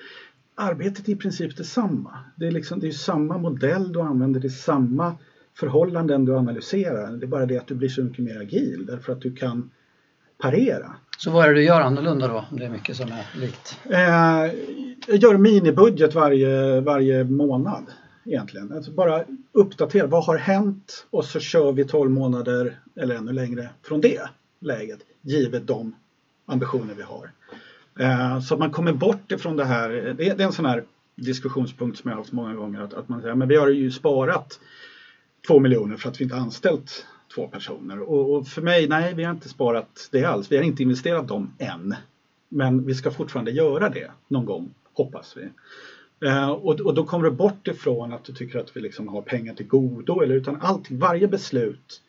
arbetet 0.56 1.08
är 1.08 1.12
i 1.12 1.16
princip 1.16 1.56
detsamma. 1.56 2.18
Det 2.36 2.46
är, 2.46 2.50
liksom, 2.50 2.80
det 2.80 2.86
är 2.86 2.92
samma 2.92 3.38
modell 3.38 3.92
du 3.92 4.00
använder, 4.00 4.40
det 4.40 4.46
är 4.46 4.50
samma 4.50 5.14
förhållanden 5.54 6.24
du 6.24 6.36
analyserar. 6.36 7.12
Det 7.12 7.26
är 7.26 7.28
bara 7.28 7.46
det 7.46 7.58
att 7.58 7.66
du 7.66 7.74
blir 7.74 7.88
så 7.88 8.02
mycket 8.02 8.24
mer 8.24 8.40
agil 8.40 8.86
därför 8.86 9.12
att 9.12 9.20
du 9.20 9.34
kan 9.34 9.70
parera. 10.38 10.94
Så 11.18 11.30
vad 11.30 11.44
är 11.44 11.48
det 11.48 11.54
du 11.54 11.64
gör 11.64 11.80
annorlunda 11.80 12.28
då? 12.28 12.44
Om 12.50 12.58
det 12.58 12.64
är 12.64 12.70
mycket 12.70 12.96
som 12.96 13.12
är 13.12 13.40
likt? 13.40 13.78
Eh, 13.84 13.98
jag 15.06 15.16
gör 15.16 15.36
minibudget 15.36 16.14
varje, 16.14 16.80
varje 16.80 17.24
månad 17.24 17.84
egentligen. 18.24 18.72
Alltså 18.72 18.90
bara 18.90 19.24
uppdatera, 19.52 20.06
vad 20.06 20.24
har 20.24 20.36
hänt? 20.36 21.06
Och 21.10 21.24
så 21.24 21.40
kör 21.40 21.72
vi 21.72 21.84
12 21.84 22.10
månader 22.10 22.80
eller 22.96 23.14
ännu 23.14 23.32
längre 23.32 23.68
från 23.82 24.00
det 24.00 24.20
läget 24.60 25.00
givet 25.22 25.66
de 25.66 25.94
ambitioner 26.46 26.94
vi 26.94 27.02
har. 27.02 27.30
Eh, 27.98 28.40
så 28.40 28.54
att 28.54 28.60
man 28.60 28.70
kommer 28.70 28.92
bort 28.92 29.32
ifrån 29.32 29.56
det 29.56 29.64
här. 29.64 30.14
Det 30.18 30.28
är 30.28 30.40
en 30.40 30.52
sån 30.52 30.66
här 30.66 30.84
diskussionspunkt 31.16 31.98
som 31.98 32.08
jag 32.10 32.16
har 32.16 32.22
haft 32.22 32.32
många 32.32 32.54
gånger. 32.54 32.80
Att, 32.80 32.94
att 32.94 33.08
man 33.08 33.22
säger 33.22 33.34
men 33.34 33.48
vi 33.48 33.56
har 33.56 33.68
ju 33.68 33.90
sparat 33.90 34.60
två 35.46 35.58
miljoner 35.58 35.96
för 35.96 36.08
att 36.08 36.20
vi 36.20 36.24
inte 36.24 36.36
anställt 36.36 37.06
två 37.34 37.48
personer. 37.48 38.00
Och, 38.00 38.34
och, 38.34 38.48
för 38.48 38.62
mig, 38.62 38.88
nej 38.88 39.14
vi 39.14 39.24
har 39.24 39.34
inte 39.34 39.48
sparat 39.48 40.08
det 40.12 40.24
alls. 40.24 40.52
Vi 40.52 40.56
har 40.56 40.64
inte 40.64 40.82
investerat 40.82 41.28
dem 41.28 41.52
än. 41.58 41.94
Men 42.48 42.86
vi 42.86 42.94
ska 42.94 43.10
fortfarande 43.10 43.50
göra 43.50 43.88
det 43.88 44.10
någon 44.28 44.44
gång, 44.44 44.74
hoppas 44.92 45.36
vi. 45.36 45.48
Eh, 46.28 46.50
och, 46.50 46.80
och, 46.80 46.94
då 46.94 47.04
kommer 47.04 47.24
du 47.24 47.30
bort 47.30 47.68
ifrån 47.68 48.12
att 48.12 48.24
du 48.24 48.32
tycker 48.32 48.58
att 48.58 48.76
vi 48.76 48.80
liksom 48.80 49.08
har 49.08 49.22
pengar 49.22 49.54
till 49.54 49.66
godo. 49.66 50.20
Eller, 50.20 50.34
utan 50.34 50.60
allting, 50.60 50.98
varje 50.98 51.28
beslut 51.28 52.02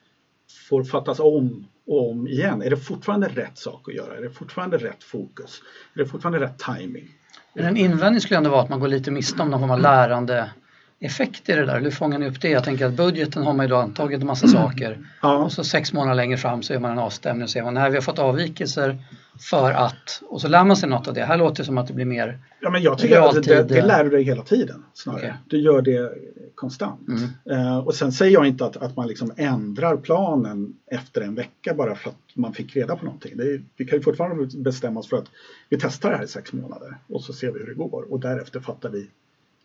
får 0.69 0.83
fattas 0.83 1.19
om 1.19 1.65
om 1.87 2.27
igen. 2.27 2.61
Är 2.61 2.69
det 2.69 2.77
fortfarande 2.77 3.27
rätt 3.27 3.57
sak 3.57 3.89
att 3.89 3.95
göra? 3.95 4.17
Är 4.17 4.21
det 4.21 4.29
fortfarande 4.29 4.77
rätt 4.77 5.03
fokus? 5.03 5.61
Är 5.93 5.99
det 5.99 6.05
fortfarande 6.05 6.39
rätt 6.39 6.57
timing? 6.57 7.09
En 7.53 7.77
invändning 7.77 8.21
skulle 8.21 8.37
ändå 8.37 8.49
vara 8.49 8.61
att 8.61 8.69
man 8.69 8.79
går 8.79 8.87
lite 8.87 9.11
miste 9.11 9.41
om 9.41 9.49
någon 9.49 9.59
form 9.59 9.71
av 9.71 9.79
lärande 9.79 10.49
effekt 10.99 11.49
i 11.49 11.53
det 11.53 11.65
där? 11.65 11.81
Hur 11.81 11.91
fångar 11.91 12.19
ni 12.19 12.27
upp 12.27 12.41
det? 12.41 12.49
Jag 12.49 12.63
tänker 12.63 12.85
att 12.85 12.93
budgeten 12.93 13.43
har 13.43 13.53
man 13.53 13.65
ju 13.65 13.69
då 13.69 13.75
antagit 13.75 14.21
en 14.21 14.27
massa 14.27 14.47
saker 14.47 14.99
ja. 15.21 15.37
och 15.37 15.51
så 15.51 15.63
sex 15.63 15.93
månader 15.93 16.15
längre 16.15 16.37
fram 16.37 16.63
så 16.63 16.73
gör 16.73 16.79
man 16.79 16.91
en 16.91 16.99
avstämning 16.99 17.43
och 17.43 17.49
säger 17.49 17.63
man 17.63 17.73
när 17.73 17.89
vi 17.89 17.95
har 17.95 18.01
fått 18.01 18.19
avvikelser 18.19 18.97
för 19.39 19.71
att 19.71 20.21
och 20.29 20.41
så 20.41 20.47
lär 20.47 20.63
man 20.63 20.77
sig 20.77 20.89
något 20.89 21.07
av 21.07 21.13
det. 21.13 21.25
Här 21.25 21.37
låter 21.37 21.57
det 21.57 21.65
som 21.65 21.77
att 21.77 21.87
det 21.87 21.93
blir 21.93 22.05
mer 22.05 22.39
Ja 22.59 22.69
men 22.69 22.81
jag 22.81 22.97
tycker 22.97 23.21
att 23.21 23.43
det, 23.43 23.63
det 23.63 23.81
lär 23.81 24.03
du 24.03 24.09
dig 24.09 24.23
hela 24.23 24.41
tiden 24.41 24.83
snarare. 24.93 25.19
Okay. 25.19 25.31
Du 25.45 25.59
gör 25.59 25.81
det 25.81 26.11
konstant. 26.55 27.07
Mm. 27.07 27.67
Uh, 27.67 27.77
och 27.77 27.95
sen 27.95 28.11
säger 28.11 28.33
jag 28.33 28.47
inte 28.47 28.65
att, 28.65 28.77
att 28.77 28.95
man 28.95 29.07
liksom 29.07 29.31
ändrar 29.37 29.97
planen 29.97 30.73
efter 30.91 31.21
en 31.21 31.35
vecka 31.35 31.73
bara 31.73 31.95
för 31.95 32.09
att 32.09 32.15
man 32.33 32.53
fick 32.53 32.75
reda 32.75 32.95
på 32.95 33.05
någonting. 33.05 33.31
Är, 33.31 33.63
vi 33.77 33.85
kan 33.85 33.97
ju 33.97 34.03
fortfarande 34.03 34.57
bestämma 34.57 34.99
oss 34.99 35.09
för 35.09 35.17
att 35.17 35.27
vi 35.69 35.77
testar 35.81 36.09
det 36.09 36.17
här 36.17 36.23
i 36.23 36.27
sex 36.27 36.53
månader 36.53 36.97
och 37.07 37.23
så 37.23 37.33
ser 37.33 37.51
vi 37.51 37.59
hur 37.59 37.67
det 37.67 37.73
går 37.73 38.11
och 38.11 38.19
därefter 38.19 38.59
fattar 38.59 38.89
vi 38.89 39.09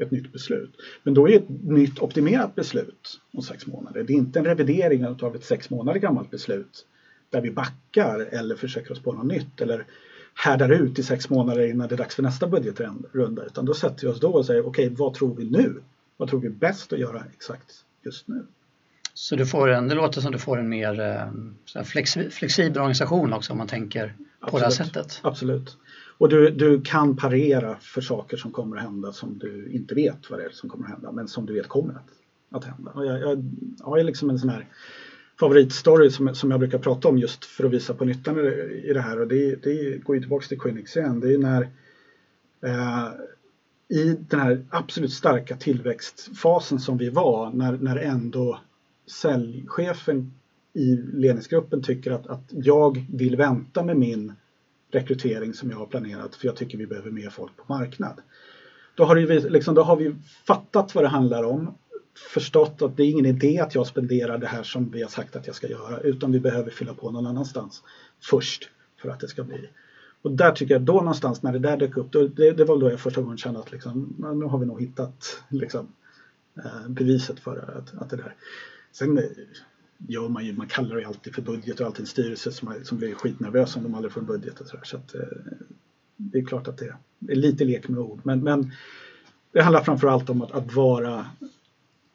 ett 0.03 0.11
nytt 0.11 0.33
beslut. 0.33 0.71
Men 1.03 1.15
då 1.15 1.29
är 1.29 1.37
ett 1.37 1.49
nytt 1.49 1.99
optimerat 1.99 2.55
beslut 2.55 3.21
om 3.33 3.43
sex 3.43 3.67
månader. 3.67 4.03
Det 4.03 4.13
är 4.13 4.17
inte 4.17 4.39
en 4.39 4.45
revidering 4.45 5.07
av 5.07 5.37
ett 5.37 5.45
sex 5.45 5.71
månader 5.71 6.01
gammalt 6.01 6.31
beslut 6.31 6.87
där 7.31 7.41
vi 7.41 7.51
backar 7.51 8.21
eller 8.21 8.57
försöker 8.57 8.93
oss 8.93 9.03
på 9.03 9.13
något 9.13 9.27
nytt 9.27 9.61
eller 9.61 9.87
härdar 10.35 10.69
ut 10.69 10.99
i 10.99 11.03
sex 11.03 11.31
månader 11.31 11.67
innan 11.67 11.89
det 11.89 11.95
är 11.95 11.97
dags 11.97 12.15
för 12.15 12.23
nästa 12.23 12.47
budgetrunda. 12.47 13.45
Utan 13.47 13.65
då 13.65 13.75
sätter 13.75 14.07
vi 14.07 14.13
oss 14.13 14.21
då 14.21 14.29
och 14.29 14.47
säger 14.47 14.67
okej, 14.67 14.87
okay, 14.87 14.97
vad 14.97 15.15
tror 15.15 15.35
vi 15.35 15.51
nu? 15.51 15.83
Vad 16.17 16.29
tror 16.29 16.41
vi 16.41 16.47
är 16.47 16.53
bäst 16.53 16.93
att 16.93 16.99
göra 16.99 17.25
exakt 17.35 17.73
just 18.05 18.29
nu? 18.29 18.47
Så 19.15 19.37
du 19.37 19.47
får 19.47 19.69
en, 19.69 19.89
det 19.89 19.95
låter 19.95 20.21
som 20.21 20.33
du 20.33 20.39
får 20.39 20.59
en 20.59 20.69
mer 20.69 21.01
eh, 21.01 21.83
flexibel 22.31 22.79
organisation 22.79 23.33
också 23.33 23.53
om 23.53 23.59
man 23.59 23.67
tänker 23.67 24.15
på 24.41 24.47
Absolut. 24.47 24.61
det 24.61 24.67
här 24.67 24.71
sättet? 24.71 25.21
Absolut. 25.23 25.77
Och 26.23 26.29
du, 26.29 26.51
du 26.51 26.81
kan 26.81 27.17
parera 27.17 27.77
för 27.81 28.01
saker 28.01 28.37
som 28.37 28.53
kommer 28.53 28.77
att 28.77 28.83
hända 28.83 29.13
som 29.13 29.39
du 29.39 29.71
inte 29.71 29.95
vet 29.95 30.31
vad 30.31 30.39
det 30.39 30.45
är 30.45 30.51
som 30.51 30.69
kommer 30.69 30.85
att 30.85 30.91
hända 30.91 31.13
men 31.13 31.29
som 31.29 31.47
du 31.47 31.53
vet 31.55 31.69
kommer 31.69 31.95
att, 31.95 32.09
att 32.51 32.65
hända. 32.65 32.91
Och 32.91 33.07
jag, 33.07 33.21
jag 33.21 33.45
har 33.81 34.03
liksom 34.03 34.31
en 34.31 34.39
sån 34.39 34.49
här 34.49 34.67
favoritstory 35.41 36.11
som, 36.11 36.35
som 36.35 36.51
jag 36.51 36.61
brukar 36.61 36.79
prata 36.79 37.09
om 37.09 37.19
just 37.19 37.45
för 37.45 37.65
att 37.65 37.71
visa 37.71 37.95
på 37.95 38.05
nyttan 38.05 38.39
i, 38.39 38.83
i 38.85 38.93
det 38.93 39.01
här 39.01 39.21
och 39.21 39.29
det, 39.29 39.63
det 39.63 40.05
går 40.05 40.17
ju 40.17 40.21
tillbaks 40.21 40.49
till 40.49 40.61
Quinix 40.61 40.97
igen. 40.97 41.21
Det 41.21 41.35
är 41.35 41.39
när 41.39 41.69
eh, 42.63 43.09
i 43.89 44.15
den 44.29 44.41
här 44.41 44.65
absolut 44.71 45.13
starka 45.13 45.57
tillväxtfasen 45.57 46.81
som 46.81 46.99
vi 46.99 47.09
var 47.09 47.51
när, 47.51 47.73
när 47.73 47.97
ändå 47.97 48.61
säljchefen 49.07 50.33
i 50.73 50.97
ledningsgruppen 50.97 51.83
tycker 51.83 52.11
att, 52.11 52.27
att 52.27 52.45
jag 52.51 53.07
vill 53.13 53.37
vänta 53.37 53.83
med 53.83 53.97
min 53.97 54.33
rekrytering 54.93 55.55
som 55.55 55.71
jag 55.71 55.79
har 55.79 55.87
planerat 55.87 56.37
för 56.37 56.47
jag 56.47 56.57
tycker 56.57 56.79
vi 56.79 56.87
behöver 56.87 57.11
mer 57.11 57.31
folk 57.31 57.57
på 57.57 57.73
marknad. 57.73 58.21
Då 58.95 59.05
har, 59.05 59.17
vi, 59.17 59.41
liksom, 59.41 59.75
då 59.75 59.83
har 59.83 59.97
vi 59.97 60.15
fattat 60.47 60.95
vad 60.95 61.05
det 61.05 61.09
handlar 61.09 61.43
om, 61.43 61.75
förstått 62.35 62.83
att 62.83 62.97
det 62.97 63.03
är 63.03 63.11
ingen 63.11 63.27
idé 63.27 63.61
att 63.61 63.75
jag 63.75 63.87
spenderar 63.87 64.39
det 64.39 64.47
här 64.47 64.63
som 64.63 64.91
vi 64.91 65.03
har 65.03 65.09
sagt 65.09 65.37
att 65.37 65.47
jag 65.47 65.57
ska 65.57 65.69
göra 65.69 66.01
utan 66.01 66.33
vi 66.33 66.41
behöver 66.41 66.71
fylla 66.71 66.95
på 66.95 67.11
någon 67.11 67.27
annanstans 67.27 67.83
först 68.21 68.69
för 69.03 69.09
att 69.09 69.21
det 69.21 69.29
ska 69.29 69.43
bli. 69.43 69.69
Och 70.23 70.31
där 70.31 70.53
tycker 70.53 70.75
jag 70.75 70.83
då 70.83 70.93
någonstans 70.93 71.43
när 71.43 71.53
det 71.53 71.59
där 71.59 71.77
dök 71.77 71.97
upp, 71.97 72.13
då, 72.13 72.27
det, 72.27 72.51
det 72.51 72.65
var 72.65 72.79
då 72.79 72.91
jag 72.91 73.01
första 73.01 73.21
gången 73.21 73.39
kände 73.39 73.61
att 73.61 73.73
liksom, 73.73 74.15
nu 74.19 74.45
har 74.45 74.59
vi 74.59 74.67
nog 74.67 74.81
hittat 74.81 75.43
liksom, 75.49 75.89
eh, 76.57 76.89
beviset 76.89 77.41
för 77.41 77.57
att, 77.79 78.03
att 78.03 78.11
det 78.11 78.17
där. 78.17 78.35
Sen 78.93 79.19
eh, 79.19 79.25
gör 80.09 80.29
man 80.29 80.45
ju, 80.47 80.53
man 80.53 80.67
kallar 80.67 80.97
det 80.97 81.05
alltid 81.05 81.35
för 81.35 81.43
budget 81.43 81.81
och 81.81 81.87
alltid 81.87 82.01
en 82.01 82.07
styrelse 82.07 82.53
som, 82.53 82.75
som 82.83 82.99
blir 82.99 83.15
skitnervös 83.15 83.77
om 83.77 83.83
de 83.83 83.95
aldrig 83.95 84.13
får 84.13 84.21
en 84.21 84.27
budget 84.27 84.61
och 84.61 84.67
sådär. 84.67 84.85
Så 84.85 84.97
att, 84.97 85.15
eh, 85.15 85.21
det 86.17 86.39
är 86.39 86.45
klart 86.45 86.69
att 86.69 86.79
det 86.79 86.95
är 87.29 87.35
lite 87.35 87.65
lek 87.65 87.89
med 87.89 88.01
ord. 88.01 88.21
Men, 88.25 88.45
men 88.45 88.73
det 89.53 89.63
handlar 89.63 89.83
framförallt 89.83 90.31
om 90.31 90.43
att, 90.43 90.53
att 90.53 90.75
vara 90.75 91.27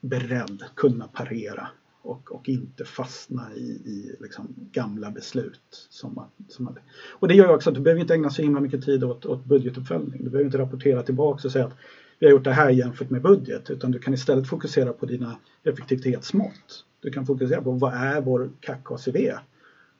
beredd, 0.02 0.64
kunna 0.76 1.08
parera 1.08 1.68
och, 2.02 2.32
och 2.32 2.50
inte 2.50 2.86
fastna 2.86 3.54
i, 3.56 3.70
i 3.70 4.16
liksom 4.20 4.56
gamla 4.72 5.12
beslut. 5.12 5.88
Som 5.90 6.14
man, 6.14 6.28
som 6.48 6.66
man, 6.66 6.78
och 7.12 7.28
det 7.28 7.36
gör 7.36 7.54
också 7.54 7.70
att 7.70 7.76
du 7.76 7.82
behöver 7.82 8.02
inte 8.02 8.14
ägna 8.14 8.30
så 8.30 8.42
himla 8.42 8.60
mycket 8.60 8.86
tid 8.86 9.04
åt, 9.04 9.26
åt 9.26 9.46
budgetuppföljning. 9.46 10.24
Du 10.24 10.30
behöver 10.30 10.46
inte 10.46 10.58
rapportera 10.58 11.04
tillbaka 11.04 11.48
och 11.48 11.52
säga 11.52 11.66
att 11.66 11.78
vi 12.20 12.26
har 12.26 12.32
gjort 12.32 12.44
det 12.44 12.52
här 12.52 12.70
jämfört 12.70 13.10
med 13.10 13.22
budget 13.22 13.70
utan 13.70 13.92
du 13.92 14.00
kan 14.00 14.14
istället 14.14 14.48
fokusera 14.48 14.94
på 14.94 15.06
dina 15.06 15.38
effektivitetsmått. 15.64 16.84
Du 17.02 17.12
kan 17.12 17.26
fokusera 17.26 17.62
på 17.62 17.72
vad 17.72 17.94
är 17.94 18.22
vår 18.22 18.50
CAC-KCV? 18.62 19.40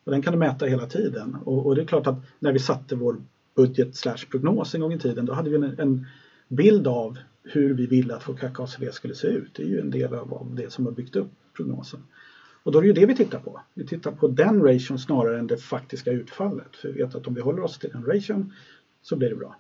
Och 0.04 0.12
den 0.12 0.22
kan 0.22 0.34
du 0.34 0.40
mäta 0.40 0.66
hela 0.66 0.86
tiden. 0.86 1.36
Och, 1.36 1.66
och, 1.66 1.76
det 1.76 1.82
är 1.82 1.86
klart 1.86 2.08
att 2.08 2.16
när 2.40 2.52
vi 2.52 2.60
satte 2.60 2.96
vår 2.96 3.22
budget 3.56 3.96
slash 3.96 4.18
prognos 4.32 4.76
en 4.76 4.82
gång 4.82 4.94
i 4.94 5.00
tiden 5.00 5.26
då 5.26 5.34
hade 5.34 5.50
vi 5.50 5.56
en, 5.56 5.80
en 5.80 6.06
bild 6.48 6.88
av 6.88 7.18
hur 7.44 7.74
vi 7.74 7.86
ville 7.86 8.16
att 8.16 8.30
vår 8.30 8.34
CAC-KCV 8.34 8.92
skulle 8.92 9.16
se 9.16 9.28
ut. 9.28 9.54
Det 9.56 9.64
är 9.64 9.68
ju 9.68 9.80
en 9.80 9.92
del 9.92 10.14
av, 10.14 10.34
av 10.34 10.56
det 10.56 10.72
som 10.72 10.86
har 10.86 10.94
byggt 10.94 11.16
upp 11.16 11.32
prognosen. 11.56 12.04
Och 12.64 12.72
då 12.72 12.80
är 12.80 12.82
det 12.82 12.88
ju 12.88 12.94
det 12.94 13.06
vi 13.06 13.16
tittar 13.16 13.40
på. 13.40 13.62
Vi 13.74 13.88
tittar 13.88 14.12
på 14.12 14.28
den 14.28 14.64
ration 14.64 15.00
snarare 15.00 15.40
än 15.40 15.48
det 15.48 15.58
faktiska 15.58 16.12
utfallet. 16.12 16.76
För 16.76 16.88
vi 16.88 17.04
vet 17.04 17.16
att 17.16 17.28
om 17.28 17.34
vi 17.34 17.42
håller 17.42 17.64
oss 17.64 17.80
till 17.80 17.90
den 17.90 18.06
ration 18.06 18.54
så 19.02 19.16
blir 19.16 19.30
det 19.30 19.36
bra. 19.36 19.56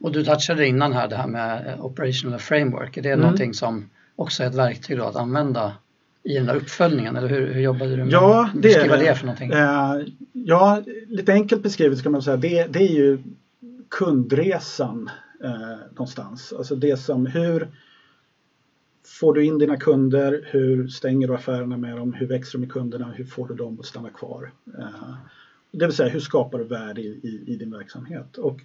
Och 0.00 0.12
du 0.12 0.24
touchade 0.24 0.66
innan 0.66 0.92
här 0.92 1.08
det 1.08 1.16
här 1.16 1.26
med 1.26 1.80
operational 1.80 2.38
framework. 2.38 2.96
Är 2.96 3.02
det 3.02 3.10
mm. 3.10 3.20
någonting 3.20 3.54
som 3.54 3.90
också 4.16 4.42
är 4.42 4.46
ett 4.46 4.54
verktyg 4.54 5.00
att 5.00 5.16
använda 5.16 5.76
i 6.26 6.34
den 6.34 6.46
där 6.46 6.56
uppföljningen? 6.56 7.16
Eller 7.16 7.28
hur, 7.28 7.54
hur 7.54 7.60
jobbade 7.60 7.90
du 7.90 8.04
med 8.04 8.12
ja, 8.12 8.50
det? 8.54 8.60
Beskriva 8.60 8.96
det 8.96 9.14
för 9.14 9.26
någonting. 9.26 9.52
Eh, 9.52 9.94
ja, 10.32 10.82
lite 11.08 11.32
enkelt 11.32 11.62
beskrivet 11.62 11.98
ska 11.98 12.10
man 12.10 12.22
säga. 12.22 12.36
Det, 12.36 12.66
det 12.72 12.78
är 12.78 12.94
ju 12.94 13.18
kundresan 13.88 15.10
eh, 15.44 15.78
någonstans. 15.90 16.52
Alltså 16.52 16.76
det 16.76 16.96
som 16.96 17.26
hur 17.26 17.68
får 19.06 19.34
du 19.34 19.44
in 19.44 19.58
dina 19.58 19.76
kunder? 19.76 20.48
Hur 20.50 20.88
stänger 20.88 21.28
du 21.28 21.34
affärerna 21.34 21.76
med 21.76 21.96
dem? 21.96 22.12
Hur 22.12 22.26
växer 22.26 22.58
de 22.58 22.60
med 22.60 22.72
kunderna? 22.72 23.12
Hur 23.16 23.24
får 23.24 23.48
du 23.48 23.54
dem 23.54 23.80
att 23.80 23.86
stanna 23.86 24.10
kvar? 24.10 24.52
Eh, 24.78 25.14
det 25.72 25.86
vill 25.86 25.96
säga 25.96 26.08
hur 26.08 26.20
skapar 26.20 26.58
du 26.58 26.64
värde 26.64 27.00
i, 27.00 27.06
i, 27.06 27.52
i, 27.52 27.56
din 27.56 27.70
verksamhet? 27.70 28.38
Och 28.38 28.60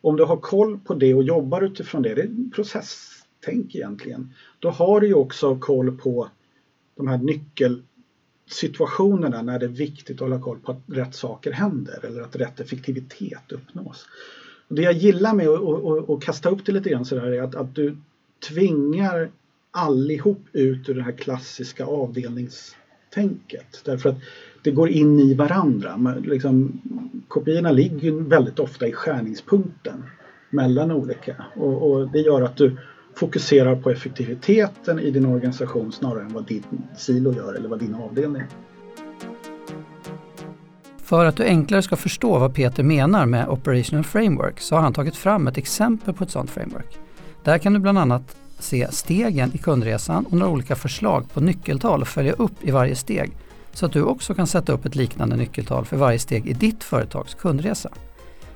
om 0.00 0.16
du 0.16 0.24
har 0.24 0.36
koll 0.36 0.78
på 0.78 0.94
det 0.94 1.14
och 1.14 1.22
jobbar 1.22 1.62
utifrån 1.62 2.02
det, 2.02 2.14
det 2.14 2.22
är 2.22 2.50
processtänk 2.54 3.74
egentligen, 3.74 4.34
då 4.58 4.70
har 4.70 5.00
du 5.00 5.06
ju 5.06 5.14
också 5.14 5.56
koll 5.56 5.98
på 5.98 6.28
de 6.96 7.08
här 7.08 7.18
nyckelsituationerna 7.18 9.42
när 9.42 9.58
det 9.58 9.66
är 9.66 9.70
viktigt 9.70 10.16
att 10.16 10.20
hålla 10.20 10.40
koll 10.40 10.58
på 10.58 10.72
att 10.72 10.80
rätt 10.86 11.14
saker 11.14 11.52
händer 11.52 12.04
eller 12.04 12.20
att 12.20 12.36
rätt 12.36 12.60
effektivitet 12.60 13.52
uppnås. 13.52 14.06
Och 14.68 14.74
det 14.74 14.82
jag 14.82 14.92
gillar 14.92 15.34
med 15.34 15.48
att, 15.48 16.24
kasta 16.24 16.50
upp 16.50 16.66
det 16.66 16.72
lite 16.72 16.90
grann 16.90 17.04
sådär 17.04 17.32
är 17.32 17.42
att, 17.42 17.54
att 17.54 17.74
du 17.74 17.96
tvingar 18.48 19.30
allihop 19.70 20.40
ut 20.52 20.88
ur 20.88 20.94
det 20.94 21.02
här 21.02 21.12
klassiska 21.12 21.84
avdelningstänket. 21.84 23.82
Därför 23.84 24.08
att 24.08 24.18
det 24.62 24.70
går 24.70 24.88
in 24.88 25.20
i 25.20 25.34
varandra. 25.34 25.96
Man, 25.96 26.22
liksom, 26.22 26.80
kopiorna 27.28 27.70
ligger 27.70 28.12
väldigt 28.12 28.58
ofta 28.58 28.88
i 28.88 28.92
skärningspunkten 28.92 30.04
mellan 30.50 30.90
olika 30.90 31.44
och, 31.56 31.90
och 31.90 32.08
det 32.08 32.20
gör 32.20 32.42
att 32.42 32.56
du 32.56 32.76
fokuserar 33.14 33.76
på 33.76 33.90
effektiviteten 33.90 34.98
i 34.98 35.10
din 35.10 35.26
organisation 35.26 35.92
snarare 35.92 36.22
än 36.22 36.32
vad 36.32 36.46
din 36.46 36.62
silo 36.96 37.32
gör 37.32 37.54
eller 37.54 37.68
vad 37.68 37.78
din 37.78 37.94
avdelning. 37.94 38.42
För 41.02 41.24
att 41.24 41.36
du 41.36 41.44
enklare 41.44 41.82
ska 41.82 41.96
förstå 41.96 42.38
vad 42.38 42.54
Peter 42.54 42.82
menar 42.82 43.26
med 43.26 43.48
Operational 43.48 44.04
Framework 44.04 44.60
så 44.60 44.74
har 44.74 44.82
han 44.82 44.92
tagit 44.92 45.16
fram 45.16 45.46
ett 45.46 45.58
exempel 45.58 46.14
på 46.14 46.24
ett 46.24 46.30
sådant 46.30 46.50
framework. 46.50 46.98
Där 47.44 47.58
kan 47.58 47.72
du 47.72 47.78
bland 47.78 47.98
annat 47.98 48.36
se 48.58 48.92
stegen 48.92 49.50
i 49.54 49.58
kundresan 49.58 50.26
och 50.26 50.32
några 50.32 50.52
olika 50.52 50.76
förslag 50.76 51.32
på 51.32 51.40
nyckeltal 51.40 52.02
att 52.02 52.08
följa 52.08 52.32
upp 52.32 52.54
i 52.62 52.70
varje 52.70 52.94
steg 52.94 53.32
så 53.72 53.86
att 53.86 53.92
du 53.92 54.02
också 54.02 54.34
kan 54.34 54.46
sätta 54.46 54.72
upp 54.72 54.84
ett 54.84 54.94
liknande 54.94 55.36
nyckeltal 55.36 55.84
för 55.84 55.96
varje 55.96 56.18
steg 56.18 56.46
i 56.46 56.52
ditt 56.52 56.84
företags 56.84 57.34
kundresa. 57.34 57.90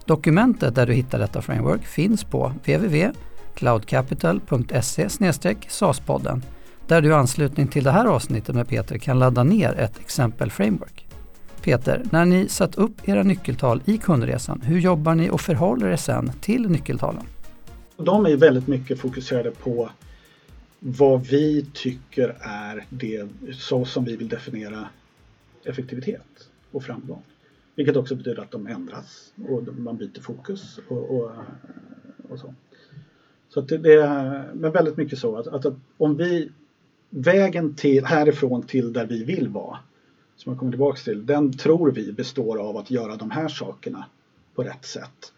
Dokumentet 0.04 0.74
där 0.74 0.86
du 0.86 0.92
hittar 0.92 1.18
detta 1.18 1.42
framework 1.42 1.86
finns 1.86 2.24
på 2.24 2.52
www 2.64 3.12
cloudcapital.se 3.56 5.08
SAS-podden 5.68 6.42
där 6.86 7.00
du 7.00 7.08
i 7.08 7.12
anslutning 7.12 7.68
till 7.68 7.84
det 7.84 7.90
här 7.90 8.04
avsnittet 8.04 8.54
med 8.54 8.68
Peter 8.68 8.98
kan 8.98 9.18
ladda 9.18 9.42
ner 9.42 9.72
ett 9.72 10.00
exempel 10.00 10.50
framework. 10.50 11.06
Peter, 11.62 12.02
när 12.10 12.24
ni 12.24 12.48
satt 12.48 12.74
upp 12.74 13.08
era 13.08 13.22
nyckeltal 13.22 13.82
i 13.84 13.98
kundresan, 13.98 14.60
hur 14.60 14.78
jobbar 14.78 15.14
ni 15.14 15.30
och 15.30 15.40
förhåller 15.40 15.88
er 15.88 15.96
sen 15.96 16.32
till 16.40 16.70
nyckeltalen? 16.70 17.22
De 17.96 18.26
är 18.26 18.36
väldigt 18.36 18.66
mycket 18.66 19.00
fokuserade 19.00 19.50
på 19.50 19.90
vad 20.80 21.26
vi 21.26 21.66
tycker 21.72 22.36
är 22.40 22.84
det 22.88 23.28
så 23.52 23.84
som 23.84 24.04
vi 24.04 24.16
vill 24.16 24.28
definiera 24.28 24.88
effektivitet 25.64 26.48
och 26.72 26.82
framgång. 26.82 27.22
Vilket 27.74 27.96
också 27.96 28.14
betyder 28.14 28.42
att 28.42 28.50
de 28.50 28.66
ändras 28.66 29.32
och 29.48 29.78
man 29.78 29.96
byter 29.96 30.20
fokus 30.20 30.78
och, 30.88 31.16
och, 31.16 31.30
och 32.28 32.38
så. 32.38 32.54
Så 33.56 33.62
det, 33.62 33.78
det, 33.78 33.92
är 33.92 34.50
men 34.54 34.72
väldigt 34.72 34.96
mycket 34.96 35.18
så 35.18 35.36
att, 35.36 35.46
att, 35.46 35.66
att, 35.66 35.74
om 35.98 36.16
vi 36.16 36.50
vägen 37.10 37.74
till 37.74 38.04
härifrån 38.04 38.62
till 38.62 38.92
där 38.92 39.06
vi 39.06 39.24
vill 39.24 39.48
vara 39.48 39.78
som 40.36 40.52
jag 40.52 40.58
kommer 40.58 40.72
tillbaka 40.72 40.98
till, 40.98 41.26
den 41.26 41.52
tror 41.52 41.90
vi 41.90 42.12
består 42.12 42.58
av 42.58 42.76
att 42.76 42.90
göra 42.90 43.16
de 43.16 43.30
här 43.30 43.48
sakerna 43.48 44.06
på 44.54 44.62
rätt 44.62 44.84
sätt. 44.84 45.32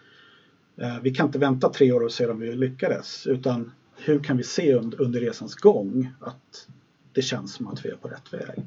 Eh, 0.76 1.00
vi 1.02 1.14
kan 1.14 1.26
inte 1.26 1.38
vänta 1.38 1.68
tre 1.68 1.92
år 1.92 2.04
och 2.04 2.12
se 2.12 2.26
om 2.26 2.40
vi 2.40 2.56
lyckades 2.56 3.26
utan 3.26 3.72
hur 3.96 4.18
kan 4.24 4.36
vi 4.36 4.44
se 4.44 4.74
under 4.74 5.20
resans 5.20 5.54
gång 5.54 6.08
att 6.20 6.68
det 7.12 7.22
känns 7.22 7.54
som 7.54 7.66
att 7.66 7.84
vi 7.84 7.88
är 7.88 7.96
på 7.96 8.08
rätt 8.08 8.32
väg. 8.32 8.64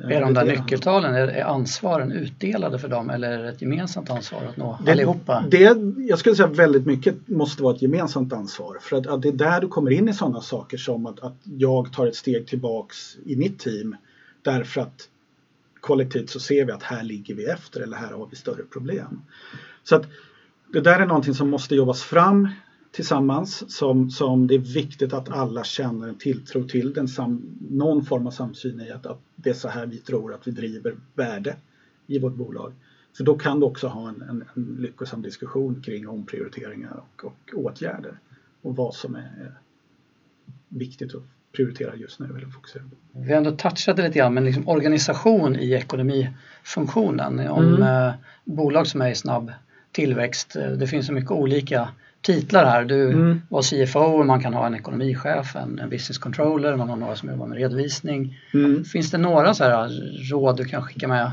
Är 0.00 0.20
de 0.20 0.34
där 0.34 0.44
nyckeltalen, 0.44 1.14
är 1.14 1.44
ansvaren 1.44 2.12
utdelade 2.12 2.78
för 2.78 2.88
dem 2.88 3.10
eller 3.10 3.30
är 3.30 3.42
det 3.42 3.48
ett 3.48 3.62
gemensamt 3.62 4.10
ansvar 4.10 4.42
att 4.48 4.56
nå 4.56 4.78
det, 4.84 4.92
allihopa? 4.92 5.44
Det, 5.48 5.78
jag 5.98 6.18
skulle 6.18 6.36
säga 6.36 6.48
väldigt 6.48 6.86
mycket 6.86 7.28
måste 7.28 7.62
vara 7.62 7.74
ett 7.74 7.82
gemensamt 7.82 8.32
ansvar 8.32 8.78
för 8.80 8.96
att, 8.96 9.06
att 9.06 9.22
det 9.22 9.28
är 9.28 9.32
där 9.32 9.60
du 9.60 9.68
kommer 9.68 9.90
in 9.90 10.08
i 10.08 10.14
sådana 10.14 10.40
saker 10.40 10.76
som 10.76 11.06
att, 11.06 11.20
att 11.20 11.36
jag 11.44 11.92
tar 11.92 12.06
ett 12.06 12.16
steg 12.16 12.46
tillbaks 12.46 13.16
i 13.24 13.36
mitt 13.36 13.58
team 13.58 13.96
därför 14.42 14.80
att 14.80 15.08
kollektivt 15.80 16.30
så 16.30 16.40
ser 16.40 16.64
vi 16.64 16.72
att 16.72 16.82
här 16.82 17.02
ligger 17.02 17.34
vi 17.34 17.44
efter 17.44 17.80
eller 17.80 17.96
här 17.96 18.12
har 18.12 18.28
vi 18.30 18.36
större 18.36 18.62
problem. 18.62 19.20
Så 19.84 19.96
att 19.96 20.06
det 20.72 20.80
där 20.80 21.00
är 21.00 21.06
någonting 21.06 21.34
som 21.34 21.50
måste 21.50 21.74
jobbas 21.74 22.02
fram 22.02 22.48
tillsammans 22.92 23.76
som, 23.76 24.10
som 24.10 24.46
det 24.46 24.54
är 24.54 24.58
viktigt 24.58 25.12
att 25.12 25.28
alla 25.28 25.64
känner 25.64 26.08
en 26.08 26.18
tilltro 26.18 26.64
till 26.64 26.92
den 26.92 27.08
sam, 27.08 27.58
någon 27.70 28.04
form 28.04 28.26
av 28.26 28.30
samsyn 28.30 28.80
i 28.80 28.90
att, 28.90 29.06
att 29.06 29.20
det 29.36 29.50
är 29.50 29.54
så 29.54 29.68
här 29.68 29.86
vi 29.86 29.98
tror 29.98 30.34
att 30.34 30.46
vi 30.46 30.50
driver 30.50 30.96
värde 31.14 31.56
i 32.06 32.18
vårt 32.18 32.34
bolag. 32.34 32.72
För 33.16 33.24
då 33.24 33.38
kan 33.38 33.60
du 33.60 33.66
också 33.66 33.88
ha 33.88 34.08
en, 34.08 34.22
en, 34.22 34.44
en 34.54 34.76
lyckosam 34.80 35.22
diskussion 35.22 35.82
kring 35.82 36.08
omprioriteringar 36.08 37.02
och, 37.06 37.24
och 37.24 37.64
åtgärder 37.64 38.18
och 38.62 38.76
vad 38.76 38.94
som 38.94 39.14
är 39.14 39.54
viktigt 40.68 41.14
att 41.14 41.22
prioritera 41.52 41.96
just 41.96 42.20
nu 42.20 42.26
eller 42.26 42.46
fokusera 42.46 42.82
på. 42.82 43.20
Vi 43.20 43.30
har 43.30 43.36
ändå 43.36 43.50
touchat 43.50 43.98
lite 43.98 44.18
grann 44.18 44.34
men 44.34 44.44
liksom 44.44 44.68
organisation 44.68 45.56
i 45.56 45.72
ekonomifunktionen. 45.72 47.48
Om 47.48 47.64
mm. 47.64 47.82
eh, 47.82 48.14
bolag 48.44 48.86
som 48.86 49.00
är 49.00 49.10
i 49.10 49.14
snabb 49.14 49.52
tillväxt, 49.92 50.56
eh, 50.56 50.70
det 50.70 50.86
finns 50.86 51.06
så 51.06 51.12
mycket 51.12 51.30
olika 51.30 51.88
titlar 52.22 52.64
här. 52.64 52.84
Du 52.84 53.10
mm. 53.10 53.42
var 53.48 53.62
CFO, 53.62 54.24
man 54.24 54.42
kan 54.42 54.54
ha 54.54 54.66
en 54.66 54.74
ekonomichef, 54.74 55.56
en, 55.56 55.78
en 55.78 55.90
business 55.90 56.18
controller, 56.18 56.76
man 56.76 56.88
har 56.88 56.96
några 56.96 57.16
som 57.16 57.30
jobbar 57.30 57.46
med 57.46 57.58
redovisning. 57.58 58.38
Mm. 58.54 58.84
Finns 58.84 59.10
det 59.10 59.18
några 59.18 59.54
så 59.54 59.64
här 59.64 59.90
råd 60.30 60.56
du 60.56 60.64
kan 60.64 60.82
skicka 60.82 61.08
med 61.08 61.32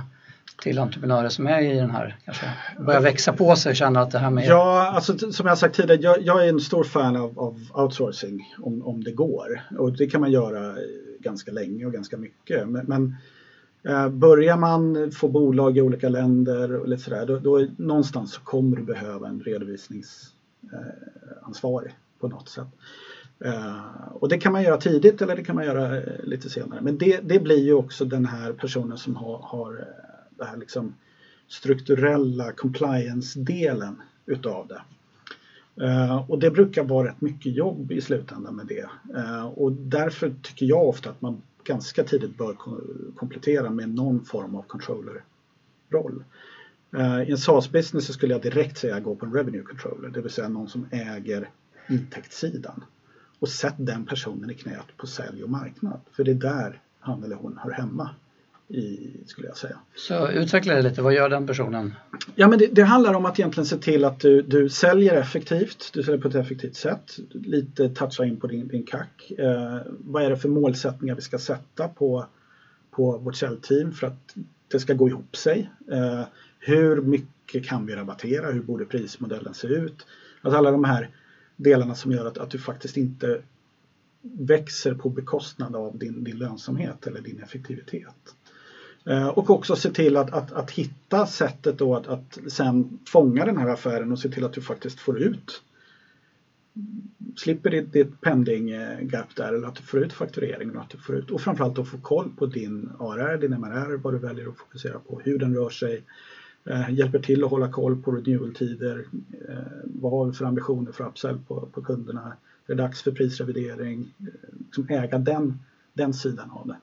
till 0.61 0.79
entreprenörer 0.79 1.29
som 1.29 1.47
är 1.47 1.61
i 1.61 1.75
den 1.75 1.91
här, 1.91 2.17
kanske 2.25 2.45
börjar 2.79 3.01
växa 3.01 3.33
på 3.33 3.55
sig 3.55 3.69
och 3.69 3.75
känner 3.75 3.99
att 3.99 4.11
det 4.11 4.19
här 4.19 4.29
med... 4.29 4.45
Ja, 4.45 4.91
alltså 4.95 5.31
som 5.31 5.47
jag 5.47 5.57
sagt 5.57 5.75
tidigare, 5.75 6.01
jag, 6.01 6.21
jag 6.21 6.45
är 6.45 6.49
en 6.49 6.59
stor 6.59 6.83
fan 6.83 7.15
av, 7.15 7.39
av, 7.39 7.59
outsourcing 7.73 8.55
om, 8.59 8.87
om 8.87 9.03
det 9.03 9.11
går. 9.11 9.61
Och 9.77 9.97
det 9.97 10.07
kan 10.07 10.21
man 10.21 10.31
göra 10.31 10.75
ganska 11.19 11.51
länge 11.51 11.85
och 11.85 11.93
ganska 11.93 12.17
mycket. 12.17 12.69
Men, 12.69 12.85
men 12.85 13.15
eh, 13.87 14.09
börjar 14.09 14.57
man 14.57 15.11
få 15.11 15.27
bolag 15.27 15.77
i 15.77 15.81
olika 15.81 16.09
länder 16.09 16.75
och 16.75 16.87
lite 16.87 17.03
sådär, 17.03 17.25
då, 17.25 17.39
då 17.39 17.67
någonstans 17.77 18.33
så 18.33 18.41
kommer 18.41 18.77
du 18.77 18.83
behöva 18.83 19.27
en 19.27 19.39
redovisnings 19.39 20.33
Eh, 20.73 20.79
ansvarig 21.41 21.93
på 22.19 22.27
något 22.27 22.49
sätt. 22.49 22.67
Eh, 23.39 24.07
och 24.11 24.29
det 24.29 24.37
kan 24.37 24.51
man 24.51 24.63
göra 24.63 24.77
tidigt 24.77 25.21
eller 25.21 25.35
det 25.35 25.43
kan 25.43 25.55
man 25.55 25.65
göra 25.65 25.97
eh, 25.97 26.23
lite 26.23 26.49
senare. 26.49 26.81
Men 26.81 26.97
det, 26.97 27.19
det, 27.23 27.39
blir 27.39 27.63
ju 27.63 27.73
också 27.73 28.05
den 28.05 28.25
här 28.25 28.53
personen 28.53 28.97
som 28.97 29.15
har, 29.15 29.37
har 29.37 29.87
det 30.37 30.45
här 30.45 30.57
liksom 30.57 30.95
strukturella 31.47 32.51
compliance-delen 32.51 34.01
utav 34.25 34.67
det. 34.67 34.81
och 36.27 36.39
det 36.39 36.51
brukar 36.51 36.83
vara 36.83 37.07
rätt 37.07 37.21
mycket 37.21 37.55
jobb 37.55 37.91
i 37.91 38.01
slutändan 38.01 38.55
med 38.55 38.67
det. 38.67 38.89
och 39.55 39.71
därför 39.71 40.33
tycker 40.41 40.65
jag 40.65 40.87
ofta 40.87 41.09
att 41.09 41.21
man 41.21 41.41
ganska 41.63 42.03
tidigt 42.03 42.37
bör 42.37 42.57
komplettera 43.15 43.69
med 43.69 43.89
någon 43.89 44.25
form 44.25 44.55
av 44.55 44.61
controller-roll. 44.61 46.23
Uh, 46.95 47.29
I 47.29 47.31
en 47.31 47.37
SaaS-business 47.37 48.05
så 48.05 48.13
skulle 48.13 48.33
jag 48.33 48.41
direkt 48.41 48.77
säga 48.77 48.99
gå 48.99 49.15
på 49.15 49.25
en 49.25 49.33
revenue 49.33 49.63
controller, 49.63 50.09
det 50.09 50.21
vill 50.21 50.31
säga 50.31 50.49
någon 50.49 50.69
som 50.69 50.87
äger 50.91 51.49
intäktssidan. 51.89 52.83
Och 53.39 53.49
sätt 53.49 53.75
den 53.77 54.05
personen 54.05 54.49
i 54.49 54.53
knät 54.53 54.97
på 54.97 55.07
sälj 55.07 55.43
och 55.43 55.49
marknad, 55.49 55.99
för 56.11 56.23
det 56.23 56.31
är 56.31 56.35
där 56.35 56.81
han 56.99 57.23
eller 57.23 57.35
hon 57.35 57.59
hör 57.63 57.71
hemma. 57.71 58.09
I, 58.71 59.17
skulle 59.25 59.47
jag 59.47 59.57
säga. 59.57 59.79
Så 59.95 60.31
utveckla 60.31 60.73
det 60.73 60.81
lite, 60.81 61.01
vad 61.01 61.13
gör 61.13 61.29
den 61.29 61.47
personen? 61.47 61.93
Ja 62.35 62.47
men 62.47 62.59
det, 62.59 62.67
det, 62.67 62.83
handlar 62.83 63.13
om 63.13 63.25
att 63.25 63.39
egentligen 63.39 63.65
se 63.65 63.77
till 63.77 64.05
att 64.05 64.19
du, 64.19 64.41
du 64.41 64.69
säljer 64.69 65.15
effektivt, 65.15 65.89
du 65.93 66.03
säljer 66.03 66.21
på 66.21 66.27
ett 66.27 66.35
effektivt 66.35 66.75
sätt. 66.75 67.19
Lite 67.31 67.89
toucha 67.89 68.25
in 68.25 68.39
på 68.39 68.47
din, 68.47 68.67
din 68.67 68.83
kack. 68.83 69.31
Eh, 69.37 69.77
vad 69.87 70.23
är 70.23 70.29
det 70.29 70.37
för 70.37 70.49
målsättningar 70.49 71.15
vi 71.15 71.21
ska 71.21 71.39
sätta 71.39 71.87
på, 71.87 72.25
på 72.91 73.17
vårt 73.17 73.35
säljteam 73.35 73.91
för 73.91 74.07
att 74.07 74.35
det 74.67 74.79
ska 74.79 74.93
gå 74.93 75.07
ihop 75.09 75.35
sig? 75.35 75.69
Eh, 75.91 76.23
hur 76.59 77.01
mycket 77.01 77.65
kan 77.65 77.85
vi 77.85 77.95
rabattera? 77.95 78.51
Hur 78.51 78.61
borde 78.61 78.85
prismodellen 78.85 79.53
se 79.53 79.67
ut? 79.67 80.05
Alltså 80.41 80.57
alla 80.57 80.71
de 80.71 80.83
här 80.83 81.09
delarna 81.55 81.95
som 81.95 82.11
gör 82.11 82.25
att, 82.25 82.37
att 82.37 82.49
du 82.49 82.57
faktiskt 82.57 82.97
inte 82.97 83.41
växer 84.21 84.93
på 84.93 85.09
bekostnad 85.09 85.75
av 85.75 85.97
din, 85.97 86.23
din 86.23 86.37
lönsamhet 86.37 87.07
eller 87.07 87.21
din 87.21 87.39
effektivitet. 87.39 88.35
Eh, 89.05 89.27
och 89.27 89.49
också 89.49 89.75
se 89.75 89.91
till 89.91 90.17
att, 90.17 90.33
att, 90.33 90.51
att 90.51 90.71
hitta 90.71 91.25
sättet 91.25 91.77
då 91.77 91.95
att, 91.95 92.07
att 92.07 92.39
sen 92.47 92.99
fånga 93.05 93.45
den 93.45 93.57
här 93.57 93.69
affären 93.69 94.11
och 94.11 94.19
se 94.19 94.29
till 94.29 94.45
att 94.45 94.53
du 94.53 94.61
faktiskt 94.61 94.99
får 94.99 95.19
ut 95.19 95.61
slipper 97.35 97.69
ditt, 97.69 97.93
ditt 97.93 98.21
pending 98.21 98.67
gap 99.01 99.35
där 99.35 99.53
eller 99.53 99.67
att 99.67 99.75
du 99.75 99.83
får 99.83 99.99
ut 99.99 100.13
faktureringen 100.13 100.75
och 100.75 100.81
att 100.81 100.89
du 100.89 100.97
får 100.97 101.15
ut 101.15 101.31
och 101.31 101.41
framförallt 101.41 101.79
att 101.79 101.87
få 101.87 101.97
koll 101.97 102.29
på 102.37 102.45
din 102.45 102.89
ARR, 102.99 103.37
din 103.37 103.51
MRR, 103.51 103.97
vad 103.97 104.13
du 104.13 104.17
väljer 104.17 104.49
att 104.49 104.57
fokusera 104.57 104.99
på, 104.99 105.21
hur 105.23 105.37
den 105.37 105.55
rör 105.55 105.69
sig, 105.69 105.95
eh, 105.95 106.01
Eh, 106.65 106.93
hjälper 106.93 107.19
till 107.19 107.43
att 107.43 107.49
hålla 107.49 107.71
koll 107.71 108.01
på 108.01 108.11
renewal-tider. 108.11 109.05
Eh, 109.49 109.55
vad 109.83 110.11
har 110.11 110.25
vi 110.25 110.33
för 110.33 110.45
ambitioner 110.45 110.91
för 110.91 111.07
upsell 111.07 111.37
på, 111.47 111.67
på 111.73 111.81
kunderna? 111.81 112.33
Är 112.67 112.75
det 112.75 112.83
dags 112.83 113.01
för 113.01 113.11
prisrevidering? 113.11 114.13
Eh, 114.19 114.25
liksom 114.65 114.87
äga 114.89 115.17
den, 115.17 115.59
den 115.93 116.13
sidan 116.13 116.51
av 116.51 116.67
det. 116.67 116.77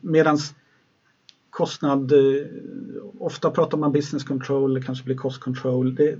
Medan 0.00 0.38
kostnad, 1.50 2.12
ofta 3.18 3.50
pratar 3.50 3.78
man 3.78 3.92
business 3.92 4.24
control, 4.24 4.74
det 4.74 4.82
kanske 4.82 5.04
blir 5.04 5.16
cost 5.16 5.40
control. 5.40 5.94
Det, 5.94 6.18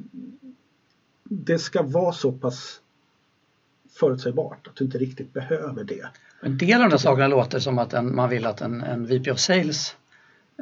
det 1.24 1.58
ska 1.58 1.82
vara 1.82 2.12
så 2.12 2.32
pass 2.32 2.80
förutsägbart 3.90 4.66
att 4.66 4.76
du 4.76 4.84
inte 4.84 4.98
riktigt 4.98 5.32
behöver 5.32 5.84
det. 5.84 6.08
En 6.40 6.58
del 6.58 6.82
av 6.82 6.90
de 6.90 6.98
sakerna 6.98 7.28
låter 7.28 7.58
som 7.58 7.78
att 7.78 7.92
en, 7.92 8.16
man 8.16 8.30
vill 8.30 8.46
att 8.46 8.60
en, 8.60 8.82
en 8.82 9.06
VP 9.06 9.30
of 9.30 9.38
Sales 9.38 9.96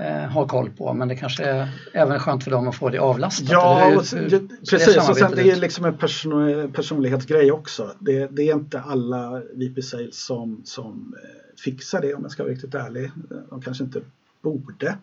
eh, 0.00 0.30
har 0.30 0.48
koll 0.48 0.70
på 0.70 0.92
men 0.92 1.08
det 1.08 1.16
kanske 1.16 1.44
är 1.44 1.68
även 1.92 2.20
skönt 2.20 2.44
för 2.44 2.50
dem 2.50 2.68
att 2.68 2.76
få 2.76 2.88
det 2.88 2.98
avlastat. 2.98 3.48
Ja, 3.50 3.88
hur, 3.88 4.16
hur, 4.16 4.30
hur, 4.30 4.48
precis. 4.70 5.08
Och 5.08 5.16
sen 5.16 5.32
det 5.34 5.50
är 5.50 5.56
liksom 5.56 5.84
en 5.84 5.96
person, 5.96 6.72
personlighetsgrej 6.72 7.52
också. 7.52 7.94
Det, 7.98 8.26
det, 8.26 8.48
är 8.48 8.54
inte 8.54 8.80
alla 8.80 9.42
VP 9.52 9.82
Sales 9.82 10.24
som, 10.24 10.62
som 10.64 11.14
eh, 11.22 11.60
fixar 11.64 12.00
det 12.00 12.14
om 12.14 12.22
jag 12.22 12.30
ska 12.30 12.42
vara 12.42 12.52
riktigt 12.52 12.74
ärlig. 12.74 13.10
De 13.50 13.62
kanske 13.62 13.84
inte 13.84 14.00
borde 14.42 14.98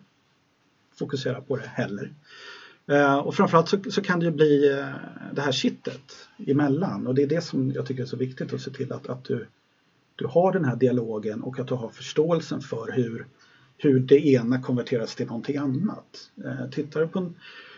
fokusera 0.98 1.40
på 1.40 1.56
det 1.56 1.68
heller. 1.74 2.12
Uh, 2.92 3.14
och 3.14 3.34
framförallt 3.34 3.68
så, 3.68 3.78
så, 3.90 4.02
kan 4.02 4.20
det 4.20 4.26
ju 4.26 4.32
bli 4.32 4.72
uh, 4.72 4.86
det 5.32 5.40
här 5.40 5.52
kittet 5.52 6.28
emellan 6.46 7.06
och 7.06 7.14
det 7.14 7.22
är 7.22 7.26
det 7.26 7.44
som 7.44 7.72
jag 7.72 7.86
tycker 7.86 8.02
är 8.02 8.06
så 8.06 8.16
viktigt 8.16 8.52
att 8.52 8.60
se 8.60 8.70
till 8.70 8.92
att, 8.92 9.06
att 9.06 9.24
du, 9.24 9.46
du 10.16 10.26
har 10.26 10.52
den 10.52 10.64
här 10.64 10.76
dialogen 10.76 11.42
och 11.42 11.58
att 11.58 11.68
du 11.68 11.74
har 11.74 11.88
förståelsen 11.88 12.60
för 12.60 12.92
hur 12.92 13.26
hur 13.84 14.00
det 14.00 14.26
ena 14.26 14.60
konverteras 14.60 15.14
till 15.14 15.26
någonting 15.26 15.56
annat. 15.56 16.30
Eh, 16.44 16.70
tittar 16.70 17.00
du 17.00 17.08
på 17.08 17.18
en, 17.18 17.34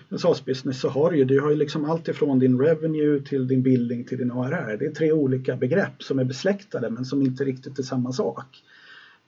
en 0.09 0.19
SaaS-business 0.19 0.81
så 0.81 0.89
har 0.89 1.11
du 1.11 1.17
ju, 1.17 1.25
du 1.25 1.41
har 1.41 1.51
ju 1.51 1.57
liksom 1.57 1.85
allt 1.85 2.09
ifrån 2.09 2.39
din 2.39 2.61
revenue 2.61 3.21
till 3.21 3.49
din 3.49 3.63
billing 3.63 4.05
till 4.05 4.19
din 4.19 4.31
ARR. 4.31 4.77
Det 4.77 4.87
är 4.87 4.91
tre 4.91 5.13
olika 5.13 5.57
begrepp 5.57 6.03
som 6.03 6.19
är 6.19 6.25
besläktade 6.25 6.91
men 6.91 7.05
som 7.05 7.23
inte 7.23 7.45
riktigt 7.45 7.79
är 7.79 7.83
samma 7.83 8.13
sak. 8.13 8.63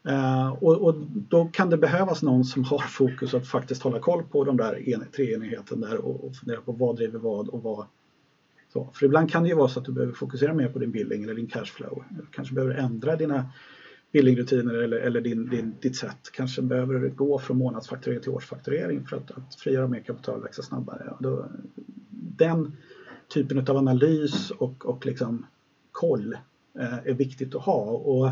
Uh, 0.09 0.49
och, 0.49 0.77
och, 0.77 0.95
då 1.29 1.49
kan 1.53 1.71
det 1.71 1.77
behövas 1.77 2.23
någon 2.23 2.45
som 2.45 2.65
har 2.65 2.79
fokus 2.79 3.35
att 3.35 3.47
faktiskt 3.47 3.83
hålla 3.83 3.99
koll 3.99 4.23
på 4.23 4.45
de 4.45 4.57
där 4.57 4.89
en, 4.89 5.05
tre 5.17 5.35
enheterna 5.35 5.87
där 5.87 5.97
och, 5.97 6.25
och 6.25 6.37
fundera 6.37 6.61
på 6.61 6.73
vad 6.73 6.97
driver 6.97 7.19
vad 7.19 7.49
och 7.49 7.63
vad. 7.63 7.87
Så. 8.73 8.89
För 8.95 9.07
ibland 9.07 9.31
kan 9.31 9.43
det 9.43 9.49
ju 9.49 9.55
vara 9.55 9.69
så 9.69 9.81
att 9.81 9.87
du 9.87 9.93
behöver 9.93 10.13
fokusera 10.13 10.55
mer 10.55 10.69
på 10.69 10.79
din 10.79 10.91
billing 10.91 11.23
eller 11.23 11.35
din 11.35 11.47
cashflow. 11.47 12.05
Du 12.11 12.27
kanske 12.33 12.55
behöver 12.55 12.75
ändra 12.75 13.17
dina 13.17 13.47
billingrutiner 14.13 14.75
eller, 14.75 14.97
eller 14.97 15.21
din, 15.21 15.49
din, 15.49 15.75
ditt 15.81 15.97
sätt. 15.97 16.31
Kanske 16.33 16.63
behöver 16.63 16.95
du 16.95 17.11
gå 17.11 17.39
från 17.39 17.59
månadsfakturering 17.59 18.23
till 18.23 18.31
årsfakturering 18.31 19.07
för 19.07 19.17
att, 19.17 19.31
att 19.31 19.55
frigöra 19.55 19.89
mer 19.89 20.01
kapital 20.01 20.39
och 20.39 20.45
växa 20.45 20.63
snabbare. 20.63 21.15
Då, 21.21 21.47
den 22.37 22.73
typen 23.29 23.59
av 23.59 23.77
analys 23.77 24.51
och, 24.51 24.87
och 24.87 25.07
liksom 25.07 25.47
koll 25.93 26.37
eh, 26.79 26.99
är 27.05 27.15
viktigt 27.15 27.55
att 27.55 27.63
ha. 27.63 27.83
Och 27.91 28.31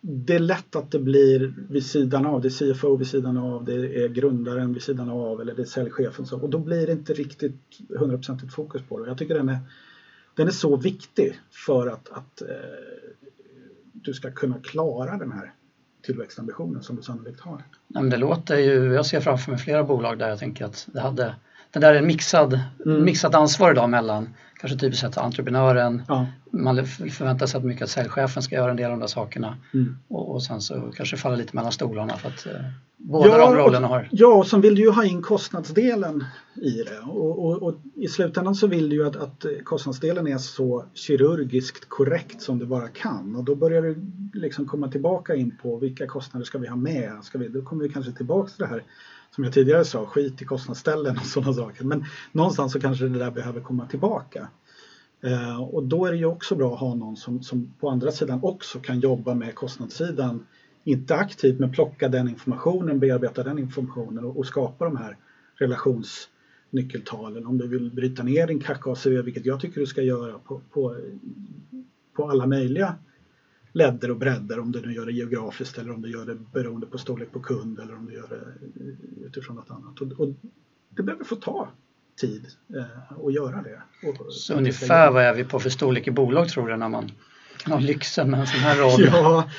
det 0.00 0.34
är 0.34 0.38
lätt 0.38 0.76
att 0.76 0.90
det 0.90 0.98
blir 0.98 1.54
vid 1.70 1.84
sidan 1.84 2.26
av, 2.26 2.40
det 2.40 2.48
är 2.48 2.74
CFO 2.74 2.96
vid 2.96 3.06
sidan 3.06 3.36
av, 3.36 3.64
det 3.64 4.04
är 4.04 4.08
grundaren 4.08 4.72
vid 4.72 4.82
sidan 4.82 5.10
av 5.10 5.40
eller 5.40 5.54
det 5.54 5.62
är 5.62 5.66
säljchefen. 5.66 6.26
Så, 6.26 6.40
och 6.40 6.50
då 6.50 6.58
blir 6.58 6.86
det 6.86 6.92
inte 6.92 7.12
riktigt 7.12 7.60
100% 7.88 8.48
fokus 8.48 8.82
på 8.88 8.98
det. 8.98 9.08
Jag 9.08 9.18
tycker 9.18 9.34
den 9.34 9.48
är, 9.48 9.58
den 10.34 10.46
är 10.46 10.52
så 10.52 10.76
viktig 10.76 11.40
för 11.50 11.86
att, 11.86 12.08
att 12.08 12.42
eh, 12.42 12.48
du 14.02 14.14
ska 14.14 14.30
kunna 14.30 14.58
klara 14.58 15.16
den 15.16 15.32
här 15.32 15.52
tillväxtambitioner 16.02 16.80
som 16.80 16.96
du 16.96 17.02
sannolikt 17.02 17.40
har. 17.40 17.62
Ja, 17.88 18.00
men 18.00 18.10
det 18.10 18.16
låter 18.16 18.56
ju, 18.56 18.92
jag 18.92 19.06
ser 19.06 19.20
framför 19.20 19.50
mig 19.50 19.60
flera 19.60 19.84
bolag 19.84 20.18
där 20.18 20.28
jag 20.28 20.38
tänker 20.38 20.64
att 20.64 20.88
det 20.92 21.00
hade 21.00 21.34
det 21.70 21.78
där 21.78 21.94
är 21.94 21.98
en 21.98 22.06
mixad, 22.06 22.60
mm. 22.86 23.04
mixat 23.04 23.34
ansvar 23.34 23.70
idag 23.70 23.90
mellan 23.90 24.28
kanske 24.60 24.78
typiskt 24.78 25.00
sett 25.00 25.18
entreprenören, 25.18 26.02
ja. 26.08 26.26
man 26.50 26.86
förväntar 26.86 27.46
sig 27.46 27.58
att 27.58 27.64
mycket 27.64 27.82
att 27.82 27.90
säljchefen 27.90 28.42
ska 28.42 28.54
göra 28.54 28.70
en 28.70 28.76
del 28.76 28.84
av 28.84 28.90
de 28.90 29.00
där 29.00 29.06
sakerna 29.06 29.56
mm. 29.74 29.96
och, 30.08 30.34
och, 30.34 30.42
sen 30.42 30.60
så 30.60 30.92
kanske 30.96 31.16
falla 31.16 31.36
lite 31.36 31.56
mellan 31.56 31.72
stolarna 31.72 32.16
för 32.16 32.28
att 32.28 32.46
eh, 32.46 32.52
båda 32.96 33.28
ja, 33.28 33.38
de 33.38 33.56
rollerna 33.56 33.88
har. 33.88 34.08
Ja, 34.12 34.34
och 34.34 34.46
sen 34.46 34.60
vill 34.60 34.74
du 34.74 34.82
ju 34.82 34.90
ha 34.90 35.04
in 35.04 35.22
kostnadsdelen 35.22 36.24
i 36.54 36.82
det 36.82 37.00
och, 37.06 37.46
och, 37.46 37.62
och 37.62 37.74
i 37.94 38.08
slutändan 38.08 38.54
så 38.54 38.66
vill 38.66 38.88
du 38.88 38.96
ju 38.96 39.06
att, 39.06 39.16
att, 39.16 39.44
kostnadsdelen 39.64 40.26
är 40.26 40.38
så 40.38 40.84
kirurgiskt 40.94 41.88
korrekt 41.88 42.42
som 42.42 42.58
du 42.58 42.66
bara 42.66 42.88
kan 42.88 43.36
och 43.36 43.44
då 43.44 43.54
börjar 43.54 43.82
du 43.82 43.96
liksom 44.34 44.66
komma 44.66 44.88
tillbaka 44.88 45.34
in 45.34 45.56
på 45.62 45.76
vilka 45.76 46.06
kostnader 46.06 46.44
ska 46.44 46.58
vi 46.58 46.68
ha 46.68 46.76
med? 46.76 47.12
Ska 47.22 47.38
vi, 47.38 47.48
då 47.48 47.62
kommer 47.62 47.82
vi 47.82 47.92
kanske 47.92 48.12
tillbaka 48.12 48.50
till 48.50 48.58
det 48.58 48.66
här 48.66 48.84
som 49.34 49.44
jag 49.44 49.52
tidigare 49.52 49.84
sa, 49.84 50.06
skit 50.06 50.42
i 50.42 50.44
kostnadsställen 50.44 51.16
och 51.16 51.26
sådana 51.26 51.52
saker. 51.52 51.84
Men 51.84 52.04
någonstans 52.32 52.72
så 52.72 52.80
kanske 52.80 53.08
det 53.08 53.18
där 53.18 53.30
behöver 53.30 53.60
komma 53.60 53.86
tillbaka. 53.86 54.48
Eh, 55.22 55.62
och 55.62 55.82
då 55.82 56.06
är 56.06 56.12
det 56.12 56.18
ju 56.18 56.24
också 56.24 56.56
bra 56.56 56.74
att 56.74 56.80
ha 56.80 56.94
någon 56.94 57.16
som, 57.16 57.42
som 57.42 57.74
på 57.80 57.88
andra 57.88 58.12
sidan 58.12 58.40
också 58.42 58.80
kan 58.80 59.00
jobba 59.00 59.34
med 59.34 59.54
kostnadssidan. 59.54 60.46
Inte 60.84 61.14
aktivt 61.14 61.60
men 61.60 61.72
plocka 61.72 62.08
den 62.08 62.28
informationen, 62.28 62.98
bearbeta 62.98 63.42
den 63.42 63.58
informationen 63.58 64.24
och, 64.24 64.38
och 64.38 64.46
skapa 64.46 64.84
de 64.84 64.96
här 64.96 65.16
relationsnyckeltalen. 65.54 67.46
Om 67.46 67.58
du 67.58 67.68
vill 67.68 67.90
bryta 67.90 68.22
ner 68.22 68.46
din 68.46 68.60
KAK-ACV, 68.60 69.22
vilket 69.22 69.46
jag 69.46 69.60
tycker 69.60 69.80
du 69.80 69.86
ska 69.86 70.02
göra 70.02 70.38
på, 70.38 70.60
på, 70.72 70.96
på 72.16 72.30
alla 72.30 72.46
möjliga 72.46 72.94
ledder 73.72 74.10
och 74.10 74.16
bredder 74.16 74.60
om 74.60 74.72
du 74.72 74.80
nu 74.80 74.92
gör 74.92 75.06
det 75.06 75.12
geografiskt 75.12 75.78
eller 75.78 75.90
om 75.92 76.02
du 76.02 76.10
gör 76.10 76.26
det 76.26 76.34
beroende 76.52 76.86
på 76.86 76.98
storlek 76.98 77.32
på 77.32 77.40
kund 77.40 77.78
eller 77.78 77.94
om 77.94 78.06
du 78.06 78.14
gör 78.14 78.28
det 78.28 78.66
utifrån 79.26 79.56
något 79.56 79.70
annat. 79.70 80.00
Och, 80.00 80.20
och 80.20 80.34
det 80.96 81.02
behöver 81.02 81.24
få 81.24 81.36
ta 81.36 81.68
tid 82.20 82.46
eh, 82.74 83.26
att 83.26 83.34
göra 83.34 83.62
det. 83.62 83.82
Och, 84.08 84.32
så 84.32 84.54
ungefär 84.54 85.10
vad 85.10 85.22
är 85.22 85.34
vi 85.34 85.44
på 85.44 85.60
för 85.60 85.70
storlek 85.70 86.06
i 86.06 86.10
bolag 86.10 86.48
tror 86.48 86.68
du 86.68 86.76
när 86.76 86.88
man 86.88 87.10
kan 87.56 87.72
ha 87.72 87.80
lyxen 87.80 88.30
med 88.30 88.40
en 88.40 88.46
sån 88.46 88.60
här 88.60 88.76
roll? 88.76 89.04
ja, 89.12 89.50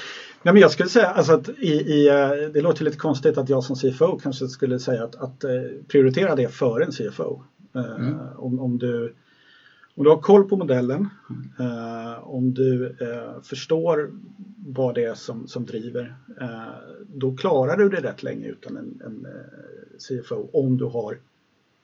Nej, 0.44 0.54
men 0.54 0.62
jag 0.62 0.72
skulle 0.72 0.90
säga 0.90 1.08
alltså 1.08 1.34
att 1.34 1.50
i, 1.50 1.72
i, 1.72 2.08
eh, 2.08 2.50
det 2.54 2.62
låter 2.62 2.84
lite 2.84 2.98
konstigt 2.98 3.38
att 3.38 3.50
jag 3.50 3.64
som 3.64 3.76
CFO 3.76 4.20
kanske 4.20 4.48
skulle 4.48 4.80
säga 4.80 5.04
att, 5.04 5.16
att 5.16 5.44
eh, 5.44 5.52
prioritera 5.88 6.36
det 6.36 6.48
före 6.48 6.86
en 6.86 6.92
CFO. 6.92 7.44
Eh, 7.76 7.96
mm. 7.96 8.18
om, 8.38 8.60
om 8.60 8.78
du 8.78 9.16
om 10.02 10.06
du 10.06 10.10
har 10.10 10.22
koll 10.22 10.44
på 10.50 10.58
modellen, 10.58 11.10
eh, 11.60 12.28
om 12.28 12.54
du 12.54 12.86
eh, 12.86 13.42
förstår 13.42 14.12
vad 14.68 14.96
det 14.96 15.04
är 15.04 15.14
som, 15.14 15.48
som 15.48 15.66
driver, 15.66 16.16
eh, 16.42 16.74
då 17.08 17.36
klarar 17.38 17.78
du 17.78 17.90
det 17.90 18.02
rätt 18.02 18.24
länge 18.24 18.48
utan 18.48 18.78
en, 18.78 19.02
en 19.06 19.26
eh, 19.26 20.22
CFO 20.22 20.50
om 20.54 20.78
du 20.78 20.86
har 20.86 21.18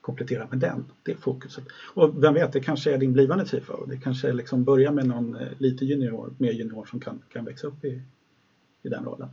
kompletterat 0.00 0.50
med 0.50 0.60
den. 0.60 0.84
Det 1.02 1.12
är 1.12 1.16
fokuset. 1.16 1.64
Och 1.94 2.24
vem 2.24 2.34
vet, 2.34 2.52
det 2.52 2.60
kanske 2.60 2.94
är 2.94 2.98
din 2.98 3.12
blivande 3.12 3.44
CFO. 3.44 3.86
Det 3.86 3.96
kanske 3.96 4.28
är 4.28 4.32
liksom 4.32 4.64
börja 4.64 4.92
med 4.92 5.06
någon 5.06 5.36
eh, 5.36 5.48
lite 5.58 5.84
junior, 5.84 6.30
mer 6.38 6.52
junior 6.52 6.84
som 6.84 7.00
kan, 7.00 7.22
kan 7.32 7.44
växa 7.44 7.66
upp 7.66 7.84
i, 7.84 8.02
i 8.82 8.88
den 8.88 9.04
rollen 9.04 9.28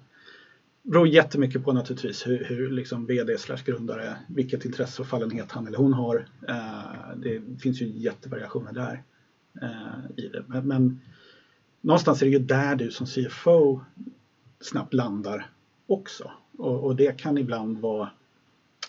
beror 0.86 1.08
jättemycket 1.08 1.64
på 1.64 1.74
naturligtvis 1.74 2.28
hur, 2.28 2.44
hur 2.44 2.70
liksom 2.70 3.06
vd 3.06 3.38
slash 3.38 3.64
grundare, 3.66 4.18
vilket 4.28 4.66
intresse 4.66 5.02
och 5.02 5.08
fallenhet 5.08 5.52
han 5.52 5.68
eller 5.68 5.78
hon 5.78 5.94
har. 5.94 6.28
Eh, 6.48 7.18
det 7.18 7.62
finns 7.62 7.82
ju 7.82 7.88
jättevariationer 7.88 8.74
där 8.74 9.04
eh, 9.62 10.26
i 10.26 10.28
det. 10.28 10.44
Men, 10.48 10.68
men, 10.68 11.02
någonstans 11.82 12.22
är 12.22 12.26
det 12.26 12.32
ju 12.32 12.40
där 12.40 12.76
du 12.76 12.92
som 12.92 13.08
CFO 13.08 13.82
snabbt 14.60 14.94
landar 14.94 15.52
också. 15.88 16.32
Och, 16.58 16.84
och 16.84 16.96
det 16.96 17.20
kan 17.20 17.38
ibland 17.38 17.78
vara 17.78 18.10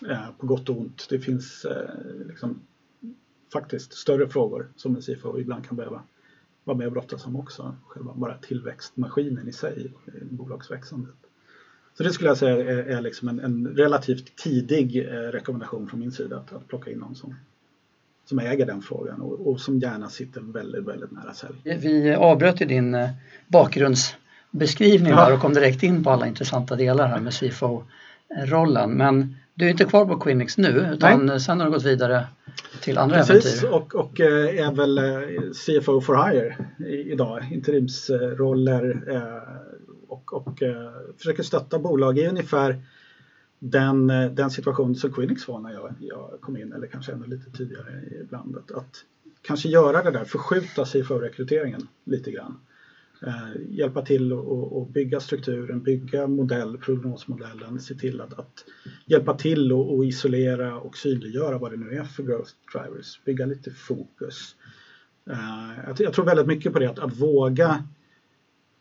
eh, 0.09 0.29
på 0.37 0.47
gott 0.47 0.69
och 0.69 0.77
ont. 0.77 1.07
Det 1.09 1.19
finns 1.19 1.65
eh, 1.65 2.27
liksom, 2.27 2.61
faktiskt 3.53 3.93
större 3.93 4.29
frågor 4.29 4.71
som 4.75 4.95
en 4.95 5.01
CFO 5.01 5.39
ibland 5.39 5.67
kan 5.67 5.77
behöva 5.77 6.03
vara 6.63 6.77
med 6.77 6.87
och 6.87 6.93
brottas 6.93 7.25
om 7.25 7.35
också. 7.35 7.75
Själva 7.87 8.13
bara 8.15 8.37
tillväxtmaskinen 8.37 9.47
i 9.47 9.53
sig, 9.53 9.93
eh, 10.05 10.13
bolagsväxandet. 10.29 11.26
Så 11.97 12.03
det 12.03 12.11
skulle 12.13 12.29
jag 12.29 12.37
säga 12.37 12.55
är, 12.55 12.77
är 12.77 13.01
liksom 13.01 13.27
en, 13.27 13.39
en, 13.39 13.67
relativt 13.67 14.35
tidig 14.35 14.97
eh, 14.97 15.11
rekommendation 15.11 15.89
från 15.89 15.99
min 15.99 16.11
sida 16.11 16.37
att, 16.37 16.53
att 16.53 16.67
plocka 16.67 16.91
in 16.91 16.97
någon 16.97 17.15
som, 17.15 17.35
som 18.25 18.39
äger 18.39 18.65
den 18.65 18.81
frågan 18.81 19.21
och, 19.21 19.47
och, 19.47 19.59
som 19.59 19.79
gärna 19.79 20.09
sitter 20.09 20.41
väldigt, 20.41 20.87
väldigt 20.87 21.11
nära 21.11 21.33
sälj. 21.33 21.55
Vi 21.63 22.15
avbröt 22.15 22.61
ju 22.61 22.65
din 22.65 22.95
eh, 22.95 23.09
bakgrundsbeskrivning 23.47 25.11
ja. 25.11 25.33
och 25.33 25.41
kom 25.41 25.53
direkt 25.53 25.83
in 25.83 26.03
på 26.03 26.09
alla 26.09 26.27
intressanta 26.27 26.75
delar 26.75 27.07
här 27.07 27.19
med 27.19 27.33
CFO-rollen. 27.33 28.91
Men 28.91 29.35
du 29.53 29.65
är 29.65 29.69
inte 29.69 29.85
kvar 29.85 30.05
på 30.05 30.19
Quinix 30.19 30.57
nu 30.57 30.89
utan 30.93 31.25
Nej. 31.25 31.39
sen 31.39 31.59
har 31.59 31.67
du 31.67 31.73
gått 31.73 31.85
vidare 31.85 32.27
till 32.81 32.97
andra 32.97 33.15
Precis, 33.17 33.63
äventyr. 33.63 33.77
och, 33.77 33.95
och 33.95 34.19
eh, 34.19 34.67
är 34.67 34.71
väl 34.71 34.99
CFO 35.53 36.01
for 36.01 36.29
hire 36.29 36.57
idag. 36.87 37.47
Interimsroller 37.51 39.03
och, 40.07 40.33
och 40.33 40.63
eh, 40.63 40.91
försöker 41.17 41.43
stötta 41.43 41.79
bolag 41.79 42.17
i 42.17 42.27
ungefär 42.27 42.81
den, 43.59 44.09
eh, 44.09 44.31
den 44.31 44.51
situation 44.51 44.95
som 44.95 45.13
Quinix 45.13 45.47
var 45.47 45.59
när 45.59 45.73
jag, 45.73 45.93
jag 45.99 46.37
kom 46.41 46.57
in 46.57 46.73
eller 46.73 46.87
kanske 46.87 47.11
ännu 47.11 47.25
lite 47.27 47.51
tidigare 47.51 48.03
ibland. 48.21 48.57
Att, 48.57 48.71
att 48.71 49.05
kanske 49.41 49.69
göra 49.69 50.03
det 50.03 50.11
där, 50.11 50.25
förskjuta 50.25 50.85
sig 50.85 51.03
för 51.03 51.19
rekryteringen 51.19 51.87
lite 52.03 52.31
grann. 52.31 52.59
Eh, 53.25 53.61
hjälpa 53.69 54.01
till 54.01 54.33
att 54.33 54.89
bygga 54.89 55.19
strukturen, 55.19 55.83
bygga 55.83 56.27
modell, 56.27 56.77
prognosmodellen, 56.77 57.79
se 57.79 57.95
till 57.95 58.21
att, 58.21 58.39
att 58.39 58.65
hjälpa 59.05 59.33
till 59.33 59.71
och 59.71 60.05
isolera 60.05 60.79
och 60.79 60.97
synliggöra 60.97 61.57
vad 61.57 61.71
det 61.71 61.77
nu 61.77 61.97
är 61.97 62.03
för 62.03 62.23
growth 62.23 62.51
drivers, 62.73 63.21
bygga 63.25 63.45
lite 63.45 63.71
fokus. 63.71 64.55
Eh, 65.29 65.85
jag, 65.87 65.99
jag, 65.99 66.13
tror 66.13 66.25
väldigt 66.25 66.47
mycket 66.47 66.73
på 66.73 66.79
det, 66.79 66.89
att, 66.89 66.99
att 66.99 67.17
våga 67.17 67.83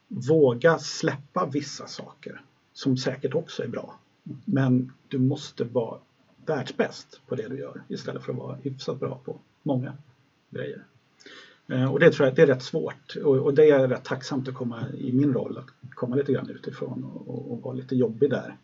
våga 0.08 0.78
släppa 0.78 1.46
vissa 1.46 1.86
saker 1.86 2.40
som 2.72 2.96
säkert 2.96 3.34
också 3.34 3.62
är 3.62 3.68
bra. 3.68 3.98
Men 4.44 4.92
du 5.08 5.18
måste 5.18 5.64
vara 5.64 5.98
världsbäst 6.46 7.20
på 7.26 7.34
det 7.34 7.48
du 7.48 7.58
gör 7.58 7.82
istället 7.88 8.22
för 8.22 8.32
att 8.32 8.38
vara 8.38 8.56
hyfsat 8.56 9.00
bra 9.00 9.20
på 9.24 9.40
många 9.62 9.92
grejer. 10.50 10.84
Eh, 11.68 11.92
och 11.92 12.00
det 12.00 12.10
tror 12.10 12.28
jag 12.28 12.36
det 12.36 12.42
är 12.42 12.46
rätt 12.46 12.62
svårt 12.62 13.16
och, 13.24 13.54
det 13.54 13.70
är 13.70 13.88
rätt 13.88 14.04
tacksamt 14.04 14.48
att 14.48 14.54
komma 14.54 14.84
i 14.98 15.12
min 15.12 15.34
roll 15.34 15.58
att 15.58 15.94
komma 15.94 16.16
lite 16.16 16.32
grann 16.32 16.50
utifrån 16.50 17.04
och, 17.04 17.52
och 17.52 17.62
vara 17.62 17.74
lite 17.74 17.96
jobbig 17.96 18.30
där 18.30 18.56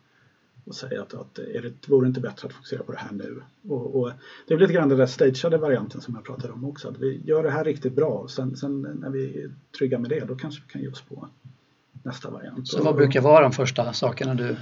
och 0.65 0.75
säga 0.75 1.01
att, 1.01 1.13
att 1.13 1.39
är 1.39 1.61
det, 1.61 1.89
vore 1.89 2.07
inte 2.07 2.19
bättre 2.19 2.47
att 2.47 2.53
fokusera 2.53 2.83
på 2.83 2.91
det 2.91 2.97
här 2.97 3.11
nu? 3.11 3.43
Och, 3.69 3.95
och 3.95 4.11
det 4.47 4.53
är 4.53 4.57
lite 4.57 4.73
grann 4.73 4.89
den 4.89 4.97
där 4.97 5.05
stageade 5.05 5.57
varianten 5.57 6.01
som 6.01 6.15
jag 6.15 6.23
pratade 6.23 6.53
om 6.53 6.65
också. 6.65 6.89
Att 6.89 6.97
vi 6.97 7.21
gör 7.25 7.43
det 7.43 7.51
här 7.51 7.63
riktigt 7.63 7.93
bra 7.93 8.27
sen, 8.29 8.55
sen 8.55 8.81
när 8.81 9.09
vi 9.09 9.41
är 9.43 9.51
trygga 9.77 9.99
med 9.99 10.09
det 10.09 10.25
då 10.25 10.35
kanske 10.35 10.61
vi 10.67 10.71
kan 10.71 10.81
ge 10.81 10.87
oss 10.87 11.01
på 11.01 11.27
nästa 12.03 12.29
variant. 12.29 12.67
Så 12.67 12.83
vad 12.83 12.95
brukar 12.95 13.21
vara 13.21 13.41
de 13.41 13.51
första 13.51 13.93
sakerna 13.93 14.33
du 14.33 14.55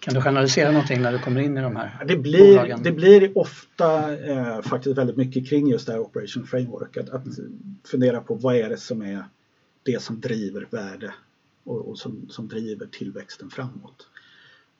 kan 0.00 0.14
du 0.14 0.20
generalisera 0.20 0.70
någonting 0.70 1.02
när 1.02 1.12
du 1.12 1.18
kommer 1.18 1.40
in 1.40 1.58
i 1.58 1.60
de 1.60 1.76
här 1.76 2.04
det 2.06 2.16
blir, 2.16 2.52
bolagen? 2.52 2.82
Det 2.82 2.92
blir 2.92 3.38
ofta 3.38 4.16
eh, 4.26 4.62
faktiskt 4.62 4.98
väldigt 4.98 5.16
mycket 5.16 5.48
kring 5.48 5.68
just 5.68 5.86
det 5.86 5.92
här 5.92 6.00
Operation 6.00 6.46
Framework. 6.46 6.96
Att, 6.96 7.08
att 7.10 7.22
fundera 7.84 8.20
på 8.20 8.34
vad 8.34 8.56
är 8.56 8.68
det 8.68 8.76
som 8.76 9.02
är 9.02 9.24
det 9.82 10.02
som 10.02 10.20
driver 10.20 10.66
värde 10.70 11.14
och, 11.64 11.88
och 11.88 11.98
som, 11.98 12.26
som 12.28 12.48
driver 12.48 12.86
tillväxten 12.86 13.50
framåt. 13.50 14.08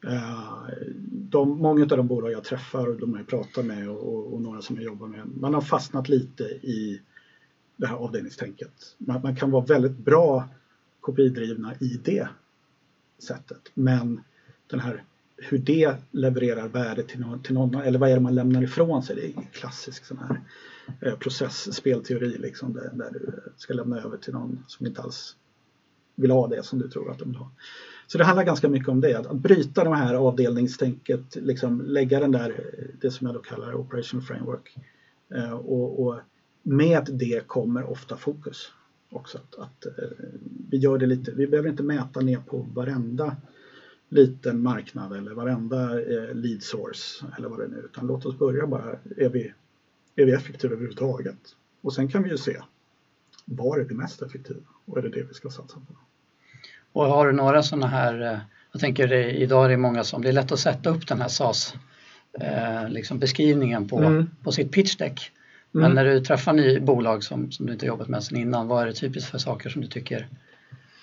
Eh, 0.07 0.67
de, 1.13 1.59
många 1.59 1.83
av 1.83 1.89
de 1.89 2.07
bolag 2.07 2.33
jag 2.33 2.45
träffar 2.45 2.87
och 2.87 2.97
de 2.97 3.17
jag 3.17 3.27
pratar 3.27 3.63
med 3.63 3.89
och, 3.89 4.35
och, 4.35 4.43
några 4.43 4.63
som 4.63 4.77
jag 4.77 4.85
jobbar 4.85 5.07
med, 5.07 5.27
man 5.37 5.55
har 5.55 5.61
fastnat 5.61 6.09
lite 6.09 6.45
i 6.45 7.01
det 7.77 7.87
här 7.87 7.97
avdelningstänket. 7.97 8.97
Man, 8.99 9.23
man 9.23 9.37
kan 9.37 9.51
vara 9.51 9.65
väldigt 9.65 9.99
bra 9.99 10.49
kopidrivna 11.01 11.75
i 11.75 12.01
det 12.05 12.29
sättet. 13.19 13.71
Men 13.75 14.21
den 14.67 14.81
här 14.81 15.05
hur 15.41 15.59
det 15.59 15.95
levererar 16.11 16.69
värde 16.69 17.03
till 17.03 17.21
någon, 17.21 17.43
till 17.43 17.55
någon, 17.55 17.75
eller 17.75 17.99
vad 17.99 18.11
är 18.11 18.15
det 18.15 18.21
man 18.21 18.35
lämnar 18.35 18.63
ifrån 18.63 19.03
sig? 19.03 19.17
Det 19.17 19.27
är 19.27 19.37
en 19.37 19.47
klassisk 19.53 20.05
sån 20.05 20.19
här 20.19 20.41
eh, 21.01 21.19
process 21.19 21.75
spelteori 21.75 22.39
liksom 22.39 22.73
där, 22.73 22.91
där, 22.95 23.11
du 23.11 23.43
ska 23.57 23.75
lämna 23.75 24.01
över 24.01 24.17
till 24.17 24.33
någon 24.33 24.65
som 24.67 24.87
inte 24.87 25.03
alls 25.03 25.37
vill 26.21 26.31
ha 26.31 26.47
det 26.47 26.63
som 26.63 26.79
du 26.79 26.89
tror 26.89 27.11
att 27.11 27.19
de 27.19 27.29
vill 27.29 27.39
ha. 27.39 27.51
Så 28.07 28.19
det 28.19 28.25
handlar 28.25 28.45
ganska 28.45 28.69
mycket 28.69 28.89
om 28.89 29.01
det, 29.01 29.15
att 29.15 29.37
bryta 29.37 29.85
det 29.85 29.95
här 29.95 30.15
avdelningstänket, 30.15 31.37
liksom 31.37 31.81
lägga 31.81 32.21
den 32.21 32.33
där, 32.33 32.75
det 33.01 33.11
som 33.11 33.27
jag 33.27 33.37
då 33.37 33.41
kallar 33.41 33.75
Operational 33.75 34.27
Framework. 34.27 34.77
Eh, 35.35 35.53
och, 35.53 36.07
och, 36.07 36.17
med 36.63 37.09
det 37.13 37.47
kommer 37.47 37.91
ofta 37.91 38.17
fokus 38.17 38.73
också. 39.11 39.39
Att, 39.39 39.59
att, 39.59 39.87
eh, 39.87 39.93
vi 40.71 40.77
gör 40.77 40.99
det 40.99 41.07
lite, 41.07 41.31
vi 41.31 41.47
behöver 41.47 41.69
inte 41.69 41.83
mäta 41.83 42.21
ner 42.21 42.39
på 42.39 42.67
varenda 42.75 43.37
liten 44.09 44.63
marknad 44.63 45.17
eller 45.17 45.35
varenda 45.35 46.01
eh, 46.01 46.35
lead 46.35 46.63
source 46.63 47.27
eller 47.39 47.49
vad 47.49 47.59
det 47.59 47.65
är 47.65 47.69
nu 47.69 47.83
utan 47.93 48.07
låt 48.07 48.27
oss 48.27 48.39
börja 48.39 48.67
bara, 48.67 48.99
är 49.17 49.29
vi, 49.29 49.53
är 50.17 50.25
vi 50.25 50.33
effektiva 50.33 50.73
överhuvudtaget? 50.73 51.57
Och 51.81 51.93
sen 51.93 52.09
kan 52.09 52.23
vi 52.23 52.31
ju 52.31 52.37
se, 52.37 52.63
var 53.45 53.79
är 53.79 53.85
vi 53.85 53.95
mest 53.95 54.23
effektiva 54.23 54.61
och 54.85 54.99
är 54.99 55.03
det 55.03 55.09
det 55.09 55.23
vi 55.23 55.35
ska 55.35 55.51
satsa 55.51 55.75
på? 55.75 55.95
Och 56.93 57.05
har 57.05 57.27
du 57.27 57.33
några 57.33 57.63
sådana 57.63 57.87
här 57.87 58.23
eh, 58.23 58.39
Jag 58.73 58.81
tänker 58.81 59.09
det, 59.09 59.31
idag 59.31 59.65
är 59.65 59.69
det 59.69 59.77
många 59.77 60.05
som, 60.05 60.23
det 60.23 60.29
är 60.29 60.33
lätt 60.33 60.53
att 60.53 60.59
sätta 60.59 60.91
upp 60.91 61.09
den 61.09 61.21
här 61.21 61.29
SAS 61.29 61.75
eh, 62.41 62.89
liksom 62.89 63.19
beskrivningen 63.19 63.89
på, 63.89 63.99
mm. 63.99 64.31
på 64.43 64.53
sitt 64.53 64.73
pitchdeck. 64.73 65.33
Men 65.71 65.85
mm. 65.85 65.95
när 65.95 66.05
du 66.05 66.21
träffar 66.21 66.53
ny 66.53 66.81
bolag 66.81 67.25
som, 67.25 67.53
som 67.53 67.67
du 67.67 67.73
inte 67.73 67.87
jobbat 67.87 68.09
med 68.09 68.25
sedan 68.25 68.39
innan, 68.39 68.69
vad 68.69 68.83
är 68.83 68.87
det 68.87 68.93
typiskt 68.93 69.31
för 69.31 69.39
saker 69.39 69.71
som 69.71 69.83
du 69.83 69.89
tycker 69.89 70.29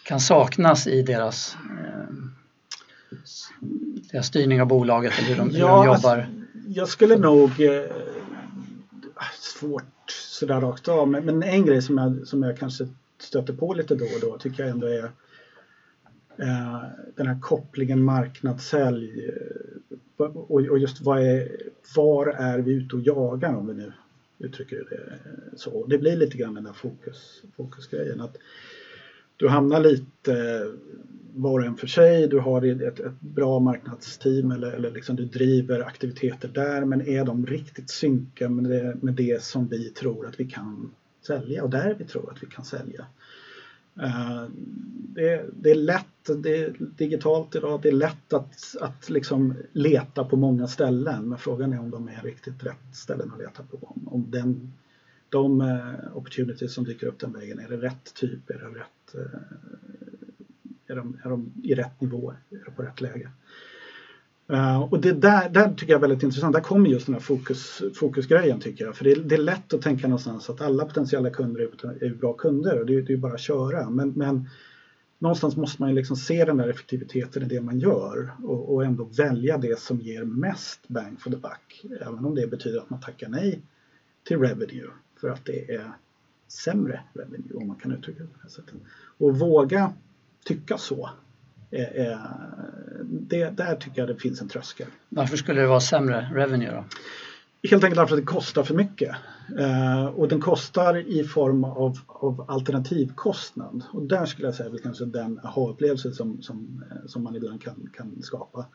kan 0.04 0.20
saknas 0.20 0.88
i 0.88 1.02
deras, 1.02 1.58
eh, 1.80 2.16
deras 4.12 4.28
styrning 4.28 4.62
av 4.62 4.68
bolaget 4.68 5.14
eller 5.20 5.30
hur 5.30 5.36
de, 5.36 5.50
hur 5.50 5.60
de 5.60 5.86
jobbar? 5.86 6.18
Alltså, 6.18 6.26
jag 6.68 6.88
skulle 6.88 7.18
nog 7.18 7.62
eh, 7.62 7.84
svårt 9.40 9.84
sådär 10.10 10.62
rakt 10.62 10.88
av 10.88 11.08
men, 11.08 11.26
men 11.26 11.44
en 11.44 11.66
grej 11.66 11.82
som 11.82 11.98
jag, 11.98 12.28
som 12.28 12.44
jag 12.44 12.58
kanske 12.58 12.88
stöter 13.20 13.54
på 13.54 13.74
lite 13.74 13.96
då 13.96 14.06
och 14.06 14.22
då 14.22 14.38
tycker 14.38 14.64
jag 14.64 14.72
ändå 14.72 14.88
är 14.88 15.12
Eh, 16.40 16.84
den 17.16 17.28
här 17.28 17.38
kopplingen 17.42 18.04
marknadssälj 18.04 19.26
eh, 19.26 20.26
och, 20.26 20.52
och 20.52 20.80
just 20.80 21.02
vad 21.02 21.24
är, 21.24 21.52
var 21.96 22.28
är 22.28 22.60
vi 22.60 22.74
ute 22.74 22.96
och 22.96 23.02
jagar 23.02 23.56
om 23.56 23.68
vi 23.68 23.74
nu 23.74 23.92
uttrycker 24.40 24.76
det 24.90 25.20
så. 25.58 25.86
Det 25.86 25.98
blir 25.98 26.16
lite 26.16 26.38
grann 26.38 26.54
den 26.54 26.64
där 26.64 26.74
fokus, 26.74 27.44
fokusgrejen. 27.56 28.22
Att 28.22 28.38
du 29.38 29.48
hamnar 29.48 29.80
lite 29.80 30.34
eh, 30.34 30.72
var 31.34 31.60
och 31.60 31.66
en 31.66 31.76
för 31.76 31.88
sig, 31.88 32.28
du 32.28 32.40
har 32.40 32.82
ett, 32.82 33.00
ett 33.00 33.20
bra 33.20 33.60
marknadsteam 33.60 34.52
eller, 34.52 34.72
eller 34.72 34.92
liksom 34.92 35.16
du 35.16 35.26
driver 35.26 35.80
aktiviteter 35.80 36.48
där 36.48 36.86
men 36.86 37.02
är 37.02 37.26
de 37.26 37.46
riktigt 37.46 37.90
synka 37.90 38.50
med 38.50 38.72
det, 38.72 38.98
med 39.02 39.14
det 39.14 39.44
som 39.44 39.68
vi 39.68 39.90
tror 39.90 40.28
att 40.28 40.40
vi 40.40 40.46
kan 40.46 40.92
sälja 41.22 41.64
och 41.64 41.70
där 41.70 41.96
vi 42.00 42.06
tror 42.06 42.32
att 42.32 42.44
vi 42.44 42.48
kan 42.48 42.66
sälja. 42.66 43.06
Eh, 44.02 44.46
det, 45.16 45.46
det, 45.54 45.72
är 45.72 45.76
lätt, 45.76 46.30
det 46.44 46.58
är 46.58 46.76
digitalt 46.80 47.56
idag, 47.56 47.82
det 47.82 47.90
är 47.90 47.94
lätt 47.94 48.34
att, 48.34 48.76
att 48.82 49.10
liksom 49.10 49.54
leta 49.72 50.24
på 50.24 50.36
många 50.36 50.68
ställen 50.68 51.30
men 51.30 51.38
frågan 51.38 51.74
är 51.74 51.80
om 51.80 51.90
de 51.90 52.08
är 52.08 52.22
riktigt 52.22 52.64
rätt 52.64 52.96
ställen 52.96 53.32
att 53.32 53.40
leta 53.40 53.64
på. 53.64 53.78
Om, 53.82 54.08
om 54.08 54.32
den, 54.32 54.74
de 55.30 55.62
eh, 55.62 56.18
opportunities 56.18 56.74
som 56.74 56.84
dyker 56.84 57.08
upp 57.08 57.20
den 57.20 57.34
vägen, 57.34 57.60
är 57.60 57.70
det 57.70 57.78
rätt 57.78 58.14
typ, 58.14 58.50
är 58.50 58.58
det 58.58 58.80
rätt 58.80 59.16
eh, 59.16 59.40
är 60.88 60.96
de, 60.96 61.18
är 61.24 61.30
de 61.30 61.52
i 61.64 61.76
rätt 61.76 62.02
nivå, 62.02 62.34
är 62.50 62.66
de 62.66 62.72
på 62.72 62.84
rätt 62.84 63.02
läge? 63.02 63.30
Uh, 64.54 64.94
och 64.94 65.00
det 65.00 65.14
där, 65.14 65.50
där 65.50 65.74
tycker 65.74 65.94
jag 65.94 65.98
är 65.98 66.08
väldigt 66.08 66.24
intressant. 66.24 66.54
Där 66.54 66.62
kommer 66.62 66.90
just 66.90 67.06
den 67.06 67.16
här 67.16 67.22
fokus, 67.22 67.82
fokusgrejen 67.96 68.60
tycker 68.60 68.86
jag. 68.86 68.96
För 68.96 69.04
det 69.04 69.12
är, 69.12 69.16
det 69.16 69.36
är 69.36 69.40
lätt 69.40 69.74
att 69.74 69.82
tänka 69.82 70.08
någonstans 70.08 70.50
att 70.50 70.62
alla 70.62 70.86
potentiella 70.86 71.30
kunder 71.30 71.62
är, 71.62 72.04
är 72.04 72.16
bra 72.16 72.34
kunder 72.34 72.80
och 72.80 72.86
det, 72.86 73.02
det 73.02 73.14
är 73.14 73.18
bara 73.18 73.34
att 73.34 73.40
köra. 73.40 73.90
Men, 73.90 74.10
men 74.10 74.50
någonstans 75.20 75.56
måste 75.58 75.82
man 75.82 75.90
ju 75.90 75.96
liksom 75.96 76.16
se 76.16 76.46
den 76.46 76.58
där 76.58 76.68
effektiviteten 76.68 77.44
i 77.44 77.46
det 77.46 77.62
man 77.62 77.80
gör 77.80 78.32
och, 78.44 78.74
och, 78.74 78.86
ändå 78.86 79.04
välja 79.04 79.58
det 79.58 79.80
som 79.80 80.00
ger 80.00 80.24
mest 80.24 80.88
bang 80.88 81.22
for 81.22 81.32
the 81.32 81.38
buck. 81.38 81.86
Även 82.02 82.26
om 82.26 82.36
det 82.36 82.48
betyder 82.48 82.80
att 82.80 82.90
man 82.90 83.00
tackar 83.00 83.30
nej 83.30 83.62
till 84.24 84.40
revenue 84.40 84.90
för 85.22 85.30
att 85.30 85.46
det 85.46 85.72
är 85.72 85.92
sämre 86.48 87.00
revenue 87.14 87.54
om 87.54 87.68
man 87.68 87.76
kan 87.76 87.92
uttrycka 87.92 88.24
det 88.24 88.30
på 88.30 88.34
det 88.34 88.44
här 88.44 88.50
sättet. 88.50 88.76
Och 89.18 89.40
våga 89.40 89.94
tycka 90.46 90.78
så. 90.78 91.10
Det, 91.70 93.58
där 93.58 93.76
tycker 93.76 94.02
jag 94.02 94.08
det 94.08 94.16
finns 94.16 94.42
en 94.42 94.48
tröskel. 94.48 94.88
Varför 95.10 95.38
skulle 95.38 95.62
det 95.62 95.68
vara 95.68 95.80
sämre 95.80 96.30
revenue 96.34 96.72
då? 96.72 96.86
Helt 97.70 97.84
enkelt 97.84 98.00
därför 98.00 98.16
att 98.16 98.22
det 98.22 98.26
kostar 98.26 98.64
för 98.64 98.74
mycket. 98.74 99.16
Eh, 99.60 100.06
och 100.06 100.28
den 100.28 100.42
kostar 100.42 100.98
i 100.98 101.24
form 101.24 101.64
av, 101.64 102.00
av 102.08 102.46
alternativkostnad. 102.48 103.84
Och 103.92 104.04
där 104.04 104.26
skulle 104.26 104.48
jag 104.48 104.56
säga 104.56 104.70
är 104.70 104.78
kanske 104.78 105.06
den 105.06 105.40
aha-upplevelse 105.44 106.12
som, 106.12 106.42
som, 106.42 106.84
eh, 106.92 107.08
som 107.08 107.24
man 107.24 107.36
ibland 107.36 107.62
kan, 107.62 107.90
kan 107.94 108.22
skapa. 108.22 108.66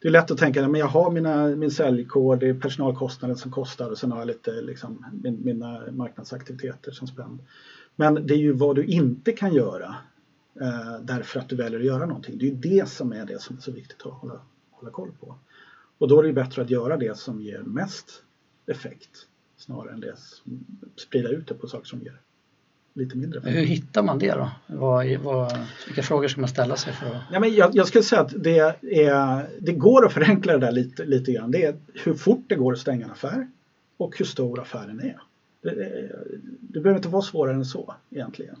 Det 0.00 0.08
är 0.08 0.12
lätt 0.12 0.30
att 0.30 0.38
tänka 0.38 0.66
att 0.66 0.78
jag 0.78 0.86
har 0.86 1.10
mina, 1.10 1.46
min 1.46 1.70
säljkod, 1.70 2.40
det 2.40 2.48
är 2.48 2.54
personalkostnaden 2.54 3.36
som 3.36 3.50
kostar 3.50 3.90
och 3.90 3.98
sen 3.98 4.12
har 4.12 4.18
jag 4.18 4.26
lite 4.26 4.50
liksom, 4.50 5.06
min, 5.22 5.44
mina 5.44 5.82
marknadsaktiviteter 5.92 6.92
som 6.92 7.06
spänd. 7.06 7.40
Men 7.96 8.26
det 8.26 8.34
är 8.34 8.38
ju 8.38 8.52
vad 8.52 8.76
du 8.76 8.84
inte 8.84 9.32
kan 9.32 9.54
göra 9.54 9.86
eh, 9.86 9.94
därför 11.00 11.40
att 11.40 11.48
du 11.48 11.56
väljer 11.56 11.80
att 11.80 11.86
göra 11.86 12.06
någonting. 12.06 12.38
Det 12.38 12.48
är 12.48 12.54
det 12.54 12.88
som 12.88 13.12
är 13.12 13.26
det 13.26 13.42
som 13.42 13.56
är 13.56 13.60
så 13.60 13.72
viktigt 13.72 14.06
att 14.06 14.12
hålla, 14.12 14.40
hålla 14.70 14.90
koll 14.90 15.10
på. 15.20 15.34
Och 15.98 16.08
då 16.08 16.18
är 16.18 16.22
det 16.22 16.32
bättre 16.32 16.62
att 16.62 16.70
göra 16.70 16.96
det 16.96 17.18
som 17.18 17.40
ger 17.40 17.58
mest 17.58 18.22
effekt 18.66 19.26
snarare 19.56 19.92
än 19.92 20.00
det 20.00 20.14
som 20.16 20.64
sprida 20.96 21.28
ut 21.28 21.46
det 21.46 21.54
på 21.54 21.66
saker 21.66 21.86
som 21.86 22.00
ger 22.00 22.20
lite 22.94 23.16
mindre 23.16 23.40
effekt. 23.40 23.56
Hur 23.56 23.64
hittar 23.64 24.02
man 24.02 24.18
det 24.18 24.32
då? 24.32 24.50
Vad, 24.66 25.16
vad, 25.16 25.58
vilka 25.86 26.02
frågor 26.02 26.28
ska 26.28 26.40
man 26.40 26.48
ställa 26.48 26.76
sig 26.76 26.92
för? 26.92 27.20
Ja, 27.32 27.40
men 27.40 27.54
jag, 27.54 27.74
jag 27.74 27.88
skulle 27.88 28.04
säga 28.04 28.20
att 28.20 28.34
det, 28.36 28.58
är, 28.58 29.48
det 29.60 29.72
går 29.72 30.06
att 30.06 30.12
förenkla 30.12 30.52
det 30.52 30.58
där 30.58 30.72
lite, 30.72 31.04
lite 31.04 31.32
grann. 31.32 31.50
Det 31.50 31.64
är 31.64 31.76
hur 32.04 32.14
fort 32.14 32.44
det 32.46 32.54
går 32.54 32.72
att 32.72 32.78
stänga 32.78 33.04
en 33.04 33.10
affär 33.10 33.48
och 33.96 34.18
hur 34.18 34.24
stor 34.24 34.60
affären 34.60 35.00
är. 35.00 35.22
Det, 35.62 35.74
det 36.60 36.80
behöver 36.80 36.96
inte 36.96 37.08
vara 37.08 37.22
svårare 37.22 37.54
än 37.54 37.64
så 37.64 37.94
egentligen. 38.10 38.56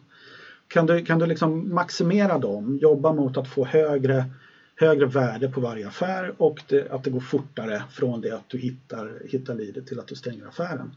Kan 0.74 0.86
du, 0.86 1.04
kan 1.04 1.18
du 1.18 1.26
liksom 1.26 1.74
maximera 1.74 2.38
dem, 2.38 2.78
jobba 2.82 3.12
mot 3.12 3.36
att 3.36 3.48
få 3.48 3.64
högre, 3.64 4.24
högre 4.76 5.06
värde 5.06 5.48
på 5.48 5.60
varje 5.60 5.88
affär 5.88 6.34
och 6.38 6.62
det, 6.68 6.90
att 6.90 7.04
det 7.04 7.10
går 7.10 7.20
fortare 7.20 7.82
från 7.90 8.20
det 8.20 8.30
att 8.30 8.48
du 8.48 8.58
hittar, 8.58 9.22
hittar 9.24 9.54
leadet 9.54 9.86
till 9.86 10.00
att 10.00 10.06
du 10.06 10.14
stänger 10.14 10.46
affären. 10.46 10.96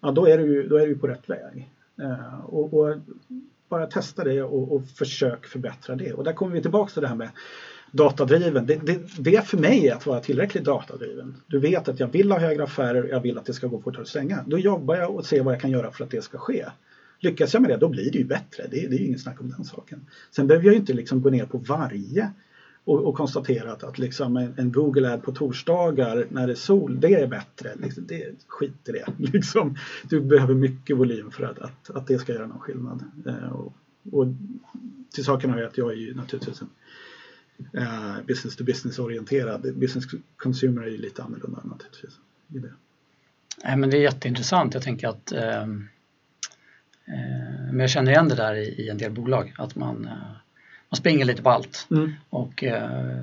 Ja, 0.00 0.10
då 0.10 0.26
är 0.26 0.38
du, 0.38 0.68
då 0.68 0.76
är 0.76 0.86
du 0.86 0.98
på 0.98 1.06
rätt 1.06 1.30
väg. 1.30 1.70
Eh, 2.00 2.44
och, 2.44 2.74
och, 2.74 2.96
bara 3.68 3.86
testa 3.86 4.24
det 4.24 4.42
och, 4.42 4.72
och 4.72 4.88
försök 4.88 5.46
förbättra 5.46 5.94
det. 5.94 6.12
Och 6.12 6.24
där 6.24 6.32
kommer 6.32 6.52
vi 6.52 6.62
tillbaka 6.62 6.90
till 6.92 7.02
det 7.02 7.08
här 7.08 7.14
med 7.14 7.30
datadriven. 7.90 8.66
Det, 8.66 8.74
det, 8.74 9.00
det 9.18 9.46
för 9.46 9.58
mig 9.58 9.88
är 9.88 9.94
att 9.94 10.06
vara 10.06 10.20
tillräckligt 10.20 10.64
datadriven. 10.64 11.34
Du 11.46 11.58
vet 11.58 11.88
att 11.88 12.00
jag 12.00 12.08
vill 12.08 12.32
ha 12.32 12.38
högre 12.38 12.62
affärer, 12.62 13.08
jag 13.08 13.20
vill 13.20 13.38
att 13.38 13.44
det 13.44 13.52
ska 13.52 13.66
gå 13.66 13.80
fortare 13.80 14.02
att 14.02 14.08
stänga. 14.08 14.44
Då 14.46 14.58
jobbar 14.58 14.96
jag 14.96 15.14
och 15.14 15.26
ser 15.26 15.42
vad 15.42 15.54
jag 15.54 15.60
kan 15.60 15.70
göra 15.70 15.90
för 15.90 16.04
att 16.04 16.10
det 16.10 16.22
ska 16.22 16.38
ske. 16.38 16.64
Lyckas 17.20 17.54
jag 17.54 17.60
med 17.60 17.70
det, 17.70 17.76
då 17.76 17.88
blir 17.88 18.10
det 18.10 18.18
ju 18.18 18.24
bättre. 18.24 18.66
Det, 18.70 18.86
det 18.86 18.96
är 18.96 18.98
ju 18.98 19.06
inget 19.06 19.20
snack 19.20 19.40
om 19.40 19.50
den 19.50 19.64
saken. 19.64 20.06
Sen 20.30 20.46
behöver 20.46 20.66
jag 20.66 20.74
ju 20.74 20.80
inte 20.80 20.92
liksom 20.92 21.22
gå 21.22 21.30
ner 21.30 21.46
på 21.46 21.58
varje 21.58 22.30
och, 22.84 23.04
och 23.04 23.14
konstatera 23.14 23.72
att, 23.72 23.84
att 23.84 23.98
liksom 23.98 24.36
en, 24.36 24.54
en, 24.56 24.72
Google 24.72 25.12
Ad 25.12 25.22
på 25.22 25.32
torsdagar 25.32 26.26
när 26.30 26.46
det 26.46 26.52
är 26.52 26.54
sol, 26.54 27.00
det 27.00 27.14
är 27.14 27.26
bättre. 27.26 27.70
Liksom, 27.82 28.04
det, 28.06 28.34
skit 28.46 28.88
i 28.88 28.92
det. 28.92 29.06
Liksom, 29.32 29.76
du 30.08 30.20
behöver 30.20 30.54
mycket 30.54 30.96
volym 30.96 31.30
för 31.30 31.44
att, 31.44 31.58
att, 31.58 31.90
att 31.90 32.06
det 32.06 32.18
ska 32.18 32.32
göra 32.32 32.46
någon 32.46 32.58
skillnad. 32.58 33.04
Eh, 33.26 33.52
och, 33.52 33.74
och, 34.12 34.26
till 35.14 35.24
saken 35.24 35.50
har 35.50 35.58
jag 35.58 35.66
att 35.66 35.78
jag 35.78 35.92
är 35.92 35.96
ju 35.96 36.14
naturligtvis 36.14 36.62
en 36.62 36.68
eh, 37.82 38.14
business 38.26 38.56
to 38.56 38.64
business 38.64 38.98
orienterad. 38.98 39.74
Business 39.74 40.04
consumer 40.36 40.82
är 40.82 40.90
ju 40.90 40.98
lite 40.98 41.22
annorlunda 41.22 41.62
naturligtvis. 41.64 42.18
I 42.48 42.58
det. 42.58 42.72
Nej, 43.64 43.76
men 43.76 43.90
det 43.90 43.96
är 43.96 44.02
jätteintressant. 44.02 44.74
Jag 44.74 44.82
tänker 44.82 45.08
att 45.08 45.32
Eh, 45.32 45.66
men 47.70 47.80
jag 47.80 47.90
känner 47.90 48.12
igen 48.12 48.28
det 48.28 48.34
där 48.34 48.54
i, 48.54 48.88
en 48.88 48.98
del 48.98 49.12
bolag, 49.12 49.54
att 49.58 49.76
man, 49.76 50.04
eh, 50.04 50.12
man 50.90 50.96
springer 50.96 51.24
lite 51.24 51.42
på 51.42 51.50
allt 51.50 51.86
mm. 51.90 52.12
och 52.30 52.64
eh, 52.64 53.22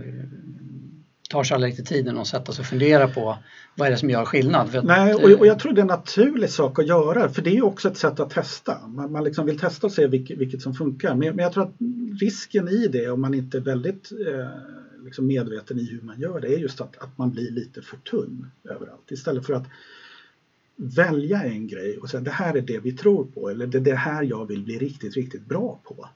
tar 1.29 1.43
sig 1.43 1.55
aldrig 1.55 1.71
riktigt 1.71 1.87
tiden 1.87 2.17
att 2.17 2.27
sätta 2.27 2.51
sig 2.51 2.61
och 2.61 2.67
fundera 2.67 3.07
på 3.07 3.37
vad 3.75 3.87
är 3.87 3.91
det 3.91 3.97
som 3.97 4.09
gör 4.09 4.25
skillnad? 4.25 4.81
Nej, 4.83 5.13
och, 5.13 5.39
och, 5.39 5.47
jag 5.47 5.59
tror 5.59 5.73
det 5.73 5.79
är 5.79 5.81
en 5.81 5.87
naturlig 5.87 6.49
sak 6.49 6.79
att 6.79 6.87
göra 6.87 7.29
för 7.29 7.41
det 7.41 7.57
är 7.57 7.65
också 7.65 7.87
ett 7.87 7.97
sätt 7.97 8.19
att 8.19 8.29
testa. 8.29 8.87
Man, 8.87 9.11
man 9.11 9.23
liksom 9.23 9.45
vill 9.45 9.59
testa 9.59 9.87
och 9.87 9.93
se 9.93 10.07
vilket, 10.07 10.37
vilket 10.37 10.61
som 10.61 10.73
funkar. 10.73 11.15
Men, 11.15 11.35
men, 11.35 11.43
jag 11.43 11.53
tror 11.53 11.63
att 11.63 11.75
risken 12.21 12.67
i 12.67 12.87
det 12.87 13.09
om 13.09 13.21
man 13.21 13.33
inte 13.33 13.57
är 13.57 13.61
väldigt 13.61 14.11
eh, 14.11 14.47
liksom 15.03 15.27
medveten 15.27 15.79
i 15.79 15.85
hur 15.85 16.01
man 16.01 16.19
gör 16.19 16.39
det 16.39 16.47
är 16.47 16.57
just 16.57 16.81
att, 16.81 16.97
att 16.97 17.17
man 17.17 17.31
blir 17.31 17.51
lite 17.51 17.81
för 17.81 17.97
tunn 17.97 18.51
överallt 18.63 19.11
istället 19.11 19.45
för 19.45 19.53
att 19.53 19.67
välja 20.75 21.43
en 21.43 21.67
grej 21.67 21.97
och 21.97 22.09
säga 22.09 22.21
det 22.21 22.31
här 22.31 22.57
är 22.57 22.61
det 22.61 22.79
vi 22.79 22.91
tror 22.91 23.25
på 23.25 23.49
eller 23.49 23.67
det 23.67 23.77
är 23.77 23.81
det 23.81 23.95
här 23.95 24.23
jag 24.23 24.45
vill 24.45 24.63
bli 24.63 24.79
riktigt, 24.79 25.15
riktigt 25.15 25.45
bra 25.45 25.79
på. 25.83 26.09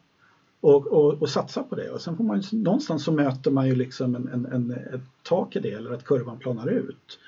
Och, 0.59 0.87
och, 0.87 1.21
och 1.21 1.29
satsa 1.29 1.63
på 1.63 1.75
det 1.75 1.89
och 1.89 2.01
sen 2.01 2.17
får 2.17 2.23
man 2.23 2.41
ju, 2.41 2.57
någonstans 2.57 3.03
så 3.03 3.11
möter 3.11 3.51
man 3.51 3.67
ju 3.67 3.75
liksom 3.75 4.15
en, 4.15 4.27
en, 4.27 4.45
en, 4.45 4.71
ett 4.71 5.01
tak 5.23 5.55
i 5.55 5.59
det 5.59 5.71
eller 5.71 5.91
att 5.91 6.03
kurvan 6.03 6.37
planar 6.37 6.67
ut. 6.67 7.19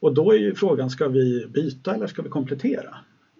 Och 0.00 0.14
då 0.14 0.32
är 0.32 0.38
ju 0.38 0.54
frågan, 0.54 0.90
ska 0.90 1.08
vi 1.08 1.46
byta 1.46 1.94
eller 1.94 2.06
ska 2.06 2.22
vi 2.22 2.28
komplettera? 2.28 2.96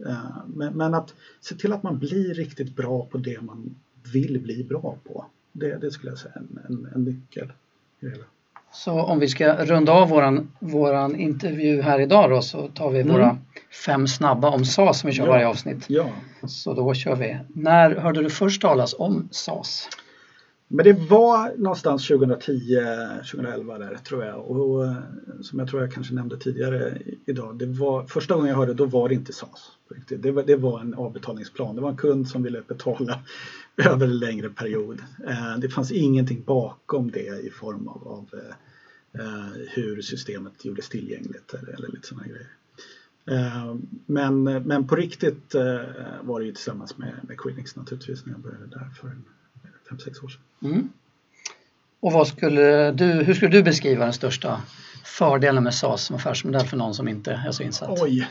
Eh, 0.07 0.37
men, 0.47 0.77
men 0.77 0.95
att 0.95 1.15
se 1.41 1.55
till 1.55 1.73
att 1.73 1.83
man 1.83 1.99
blir 1.99 2.35
riktigt 2.35 2.77
bra 2.77 3.07
på 3.07 3.19
det 3.19 3.41
man 3.41 3.75
vill 4.13 4.41
bli 4.41 4.65
bra 4.65 4.99
på. 5.05 5.27
Det, 5.53 5.77
det 5.77 5.91
skulle 5.91 6.11
jag 6.11 6.19
säga 6.19 6.35
är 6.35 6.41
en, 6.41 6.59
en, 6.69 6.89
en 6.95 7.05
nyckel. 7.05 7.53
I 8.01 8.05
det 8.05 8.11
hela. 8.11 8.25
Så 8.73 9.01
om 9.03 9.19
vi 9.19 9.29
ska 9.29 9.55
runda 9.55 9.93
av 9.93 10.09
våran, 10.09 10.53
våran 10.59 11.17
intervju 11.17 11.83
här 11.83 12.01
idag 12.01 12.31
då 12.31 12.43
så 12.43 12.69
tar 12.69 12.91
vi 12.91 13.01
mm. 13.01 13.13
våra 13.13 13.39
fem 13.87 14.09
snabba 14.09 14.51
om 14.51 14.65
SAS 14.65 15.01
som 15.01 15.11
vi 15.11 15.17
kör 15.17 15.25
ja. 15.25 15.31
varje 15.31 15.47
avsnitt. 15.47 15.85
Ja. 15.89 16.07
Så 16.47 16.75
då 16.75 16.95
kör 16.95 17.17
vi. 17.17 17.37
När 17.49 17.97
hörde 17.97 18.23
du 18.23 18.31
först 18.31 18.63
talas 18.63 18.95
om 18.99 19.29
SAS? 19.31 19.89
Men 20.75 20.85
det 20.85 20.93
var 20.93 21.57
någonstans 21.57 22.11
2010-2011 22.11 23.79
där 23.79 23.97
tror 23.97 24.25
jag 24.25 24.51
och 24.51 24.87
som 25.41 25.59
jag 25.59 25.69
tror 25.69 25.83
jag 25.83 25.93
kanske 25.93 26.15
nämnde 26.15 26.37
tidigare 26.37 26.99
idag. 27.27 27.59
Det 27.59 27.67
var, 27.67 28.07
första 28.07 28.35
gången 28.35 28.49
jag 28.49 28.57
hörde 28.57 28.75
då 28.75 28.85
var 28.85 29.09
det 29.09 29.15
inte 29.15 29.33
SAS. 29.33 29.71
Det 30.09 30.31
var, 30.31 30.43
det 30.43 30.57
var 30.57 30.81
en 30.81 30.95
avbetalningsplan. 30.95 31.75
Det 31.77 31.83
var 31.83 31.91
en 31.91 31.97
kund 31.97 32.29
som 32.29 32.43
ville 32.43 32.63
betala 32.69 33.21
över 33.77 34.07
en 34.07 34.19
längre 34.19 34.49
period. 34.49 35.03
Eh, 35.27 35.59
det 35.59 35.69
fanns 35.69 35.93
ingenting 35.93 36.43
bakom 36.47 37.11
det 37.11 37.47
i 37.47 37.51
form 37.51 37.89
av, 37.89 38.09
av 38.09 38.29
eh, 38.33 39.25
eh, 39.25 39.53
hur 39.69 40.03
systemet 40.03 40.65
gjordes 40.65 40.89
tillgängligt 40.89 41.55
eller, 41.55 41.73
eller 41.73 41.89
lite 41.89 42.09
sådana 42.09 42.27
grejer. 42.27 42.49
Men, 44.07 44.43
men 44.45 44.87
på 44.87 44.97
riktigt 44.97 45.55
var 46.23 46.41
det 46.41 46.47
ju 46.47 46.53
tillsammans 46.53 46.99
med, 46.99 47.15
med 47.29 47.39
Quinix 47.39 47.77
naturligtvis 47.77 48.27
när 48.27 48.33
jag 48.33 48.41
började 48.41 48.67
där 48.67 48.91
för 49.01 49.09
en 49.09 49.25
5-6 49.97 50.25
år 50.25 50.29
sedan. 50.29 50.71
Mm. 50.71 50.89
Och 52.01 52.13
vad 52.13 52.29
skulle 52.29 52.93
du, 52.93 53.05
hur 53.05 53.35
skulle 53.35 53.51
du 53.51 53.63
beskriva 53.63 54.05
den 54.05 54.13
största 54.13 54.61
fördelen 55.05 55.65
med 55.65 55.75
SAS 55.75 56.05
som 56.05 56.17
affärsmodell 56.17 56.67
för 56.67 56.77
någon 56.77 56.95
som 56.95 57.09
inte 57.09 57.33
är 57.33 57.53
så 57.53 57.63
insatt? 57.63 58.03
Oj, 58.03 58.29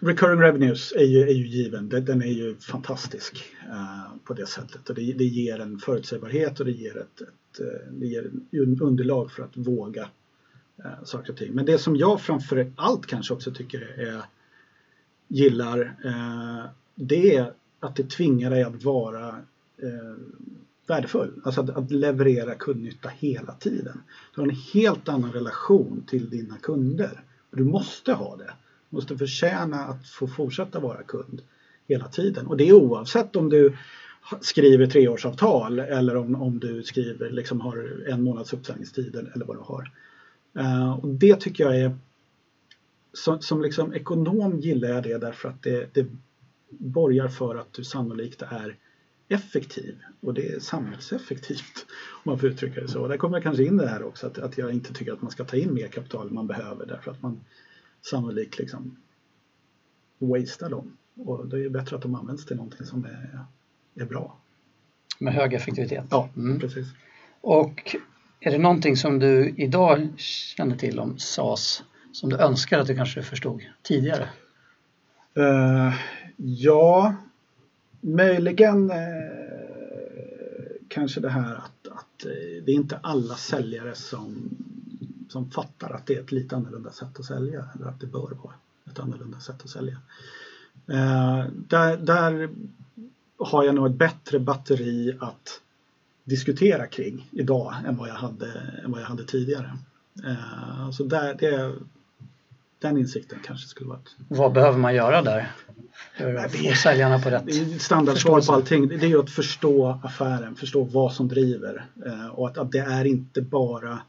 recurring 0.00 0.40
revenues 0.40 0.92
är 0.92 1.04
ju, 1.04 1.22
är 1.22 1.34
ju 1.34 1.46
given. 1.46 1.88
Den 1.88 2.22
är 2.22 2.26
ju 2.26 2.56
fantastisk 2.56 3.44
uh, 3.68 4.16
på 4.24 4.34
det 4.34 4.46
sättet 4.46 4.88
och 4.88 4.94
det, 4.94 5.12
det, 5.12 5.24
ger 5.24 5.58
en 5.58 5.78
förutsägbarhet 5.78 6.60
och 6.60 6.66
det 6.66 6.72
ger 6.72 6.98
ett, 6.98 7.20
ett 7.20 7.60
uh, 7.60 7.92
det 7.92 8.06
ger 8.06 8.30
en 8.50 8.78
underlag 8.80 9.30
för 9.30 9.42
att 9.42 9.56
våga 9.56 10.08
uh, 10.84 11.04
saker 11.04 11.32
och 11.32 11.38
ting. 11.38 11.52
Men 11.52 11.66
det 11.66 11.78
som 11.78 11.96
jag 11.96 12.20
framför 12.20 12.72
allt 12.76 13.06
kanske 13.06 13.34
också 13.34 13.50
tycker 13.50 13.80
är 13.80 14.22
gillar 15.28 15.96
det 16.94 17.36
är 17.36 17.52
att 17.80 17.96
det 17.96 18.10
tvingar 18.10 18.50
dig 18.50 18.62
att 18.62 18.84
vara 18.84 19.36
värdefull. 20.90 21.40
Alltså 21.44 21.60
att, 21.60 21.70
att, 21.70 21.90
leverera 21.90 22.54
kundnytta 22.54 23.08
hela 23.08 23.52
tiden. 23.52 24.02
Du 24.34 24.40
har 24.40 24.48
en 24.48 24.56
helt 24.74 25.08
annan 25.08 25.32
relation 25.32 26.04
till 26.06 26.30
dina 26.30 26.56
kunder. 26.56 27.22
Du 27.50 27.64
måste 27.64 28.12
ha 28.12 28.36
det. 28.36 28.52
Du 28.90 28.96
måste 28.96 29.18
förtjäna 29.18 29.76
att 29.76 30.08
få 30.08 30.26
fortsätta 30.26 30.80
vara 30.80 31.02
kund 31.02 31.42
hela 31.88 32.08
tiden. 32.08 32.46
Och 32.46 32.56
det 32.56 32.68
är 32.68 32.72
oavsett 32.72 33.36
om 33.36 33.48
du 33.48 33.76
skriver 34.40 34.86
treårsavtal 34.86 35.78
eller 35.78 36.16
om, 36.16 36.42
om 36.42 36.58
du 36.58 36.82
skriver, 36.82 37.30
liksom 37.30 37.60
har 37.60 38.04
en 38.08 38.22
månads 38.22 38.52
uppsägningstid 38.52 39.16
eller 39.16 39.44
vad 39.44 39.56
du 39.56 39.60
har. 39.60 39.90
Uh, 40.58 40.92
och 40.92 41.08
det 41.08 41.40
tycker 41.40 41.64
jag 41.64 41.80
är 41.80 41.96
som, 43.12 43.40
som 43.40 43.62
liksom 43.62 43.94
ekonom 43.94 44.60
gillar 44.60 44.88
jag 44.88 45.02
det 45.02 45.18
därför 45.18 45.48
att 45.48 45.62
det, 45.62 45.94
det 45.94 46.06
borgar 46.68 47.28
för 47.28 47.56
att 47.56 47.72
du 47.72 47.84
sannolikt 47.84 48.42
är 48.42 48.76
effektiv 49.30 49.98
och 50.20 50.34
det 50.34 50.48
är 50.48 50.60
samhällseffektivt 50.60 51.86
om 52.12 52.22
man 52.30 52.38
får 52.38 52.48
uttrycka 52.48 52.80
det 52.80 52.88
så. 52.88 53.08
Där 53.08 53.16
kommer 53.16 53.40
kanske 53.40 53.64
in 53.64 53.76
det 53.76 53.88
här 53.88 54.02
också 54.02 54.26
att, 54.26 54.38
att 54.38 54.58
jag 54.58 54.72
inte 54.72 54.94
tycker 54.94 55.12
att 55.12 55.22
man 55.22 55.30
ska 55.30 55.44
ta 55.44 55.56
in 55.56 55.74
mer 55.74 55.88
kapital 55.88 56.28
än 56.28 56.34
man 56.34 56.46
behöver 56.46 56.86
därför 56.86 57.10
att 57.10 57.22
man 57.22 57.40
sannolikt 58.02 58.58
liksom 58.58 58.96
wastear 60.18 60.70
dem. 60.70 60.96
Och 61.16 61.48
det 61.48 61.64
är 61.64 61.68
bättre 61.68 61.96
att 61.96 62.02
de 62.02 62.14
används 62.14 62.46
till 62.46 62.56
någonting 62.56 62.86
som 62.86 63.04
är, 63.04 63.44
är 63.94 64.04
bra. 64.04 64.36
Med 65.18 65.34
hög 65.34 65.54
effektivitet? 65.54 66.04
Ja, 66.10 66.28
mm. 66.36 66.60
precis. 66.60 66.86
Och 67.40 67.96
är 68.40 68.50
det 68.50 68.58
någonting 68.58 68.96
som 68.96 69.18
du 69.18 69.54
idag 69.56 70.08
känner 70.16 70.76
till 70.76 71.00
om 71.00 71.18
SAS 71.18 71.82
som 72.12 72.30
du 72.30 72.36
önskar 72.36 72.78
att 72.78 72.86
du 72.86 72.96
kanske 72.96 73.22
förstod 73.22 73.62
tidigare? 73.82 74.28
Uh, 75.38 75.94
ja, 76.36 77.14
Möjligen 78.00 78.90
eh, 78.90 78.96
kanske 80.88 81.20
det 81.20 81.28
här 81.28 81.54
att, 81.54 81.88
att 81.88 82.24
eh, 82.24 82.64
det 82.64 82.72
är 82.72 82.74
inte 82.74 82.96
alla 83.02 83.34
säljare 83.34 83.94
som, 83.94 84.50
som 85.28 85.50
fattar 85.50 85.90
att 85.90 86.06
det 86.06 86.16
är 86.16 86.20
ett 86.20 86.32
lite 86.32 86.56
annorlunda 86.56 86.90
sätt 86.90 87.18
att 87.18 87.24
sälja 87.24 87.68
eller 87.74 87.86
att 87.86 88.00
det 88.00 88.06
bör 88.06 88.30
vara 88.42 88.54
ett 88.90 88.98
annorlunda 88.98 89.40
sätt 89.40 89.62
att 89.64 89.70
sälja. 89.70 89.96
Eh, 90.86 91.44
där, 91.68 91.96
där 91.96 92.50
har 93.38 93.64
jag 93.64 93.74
nog 93.74 93.86
ett 93.86 93.98
bättre 93.98 94.38
batteri 94.38 95.16
att 95.20 95.60
diskutera 96.24 96.86
kring 96.86 97.28
idag 97.30 97.74
än 97.86 97.96
vad 97.96 98.08
jag 98.08 98.14
hade, 98.14 98.52
än 98.84 98.92
vad 98.92 99.00
jag 99.00 99.06
hade 99.06 99.24
tidigare. 99.24 99.78
Eh, 100.24 100.90
så 100.90 101.04
där, 101.04 101.34
det, 101.34 101.72
den 102.80 102.98
insikten 102.98 103.38
kanske 103.44 103.68
skulle 103.68 103.88
vara 103.88 103.98
ett... 103.98 104.16
Vad 104.28 104.52
behöver 104.52 104.78
man 104.78 104.94
göra 104.94 105.22
där? 105.22 105.52
För 106.16 106.34
att 106.34 106.56
få 106.56 106.74
säljarna 106.74 107.18
på 107.18 107.30
rätt 107.30 107.82
Standardsvar 107.82 108.40
på 108.40 108.52
allting 108.52 108.88
det 108.88 109.02
är 109.02 109.08
ju 109.08 109.20
att 109.20 109.30
förstå 109.30 110.00
affären, 110.02 110.56
förstå 110.56 110.84
vad 110.84 111.12
som 111.12 111.28
driver 111.28 111.86
eh, 112.06 112.26
och 112.26 112.48
att, 112.48 112.58
att 112.58 112.72
det 112.72 112.78
är 112.78 113.04
inte 113.04 113.42
bara 113.42 114.00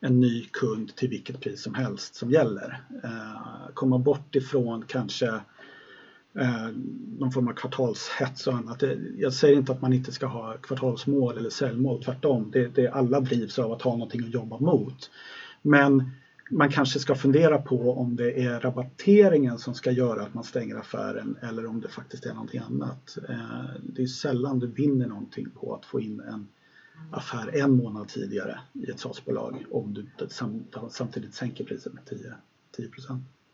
en 0.00 0.20
ny 0.20 0.44
kund 0.44 0.96
till 0.96 1.08
vilket 1.08 1.40
pris 1.40 1.62
som 1.62 1.74
helst 1.74 2.14
som 2.14 2.30
gäller. 2.30 2.80
Eh, 3.04 3.70
komma 3.74 3.98
bort 3.98 4.36
ifrån 4.36 4.84
kanske 4.86 5.26
eh, 6.38 6.68
någon 7.18 7.32
form 7.32 7.48
av 7.48 7.52
kvartalshets 7.52 8.46
och 8.46 8.54
annat. 8.54 8.82
Jag 9.18 9.32
säger 9.32 9.56
inte 9.56 9.72
att 9.72 9.82
man 9.82 9.92
inte 9.92 10.12
ska 10.12 10.26
ha 10.26 10.56
kvartalsmål 10.56 11.38
eller 11.38 11.50
säljmål, 11.50 12.04
tvärtom. 12.04 12.50
Det, 12.52 12.68
det, 12.74 12.88
alla 12.88 13.20
drivs 13.20 13.58
av 13.58 13.72
att 13.72 13.82
ha 13.82 13.92
någonting 13.92 14.24
att 14.24 14.34
jobba 14.34 14.58
mot. 14.58 15.10
Men 15.62 16.10
man 16.50 16.70
kanske 16.70 16.98
ska 16.98 17.14
fundera 17.14 17.58
på 17.58 17.98
om 17.98 18.16
det 18.16 18.42
är 18.42 18.60
rabatteringen 18.60 19.58
som 19.58 19.74
ska 19.74 19.90
göra 19.90 20.22
att 20.22 20.34
man 20.34 20.44
stänger 20.44 20.76
affären 20.76 21.36
eller 21.42 21.66
om 21.66 21.80
det 21.80 21.88
faktiskt 21.88 22.26
är 22.26 22.34
någonting 22.34 22.60
annat. 22.60 23.18
Eh, 23.28 23.36
det 23.82 24.02
är 24.02 24.06
sällan 24.06 24.58
du 24.58 24.66
vinner 24.66 25.06
någonting 25.06 25.50
på 25.50 25.74
att 25.74 25.86
få 25.86 26.00
in 26.00 26.20
en 26.20 26.48
affär 27.10 27.56
en 27.56 27.76
månad 27.76 28.08
tidigare 28.08 28.60
i 28.72 28.90
ett 28.90 29.00
SAS-bolag 29.00 29.64
om 29.70 29.94
du 29.94 30.06
samtidigt 30.90 31.34
sänker 31.34 31.64
priset 31.64 31.92
med 31.92 32.04
10, 32.06 32.18
10 32.76 32.88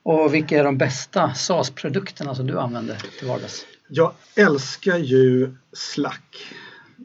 Och 0.03 0.35
vilka 0.35 0.59
är 0.59 0.65
de 0.65 0.79
bästa 0.79 1.35
SAS-produkterna 1.35 2.35
som 2.35 2.47
du 2.47 2.59
använder 2.59 2.97
till 3.19 3.29
vardags? 3.29 3.67
Jag 3.89 4.13
älskar 4.35 4.99
ju 4.99 5.55
Slack, 5.73 6.55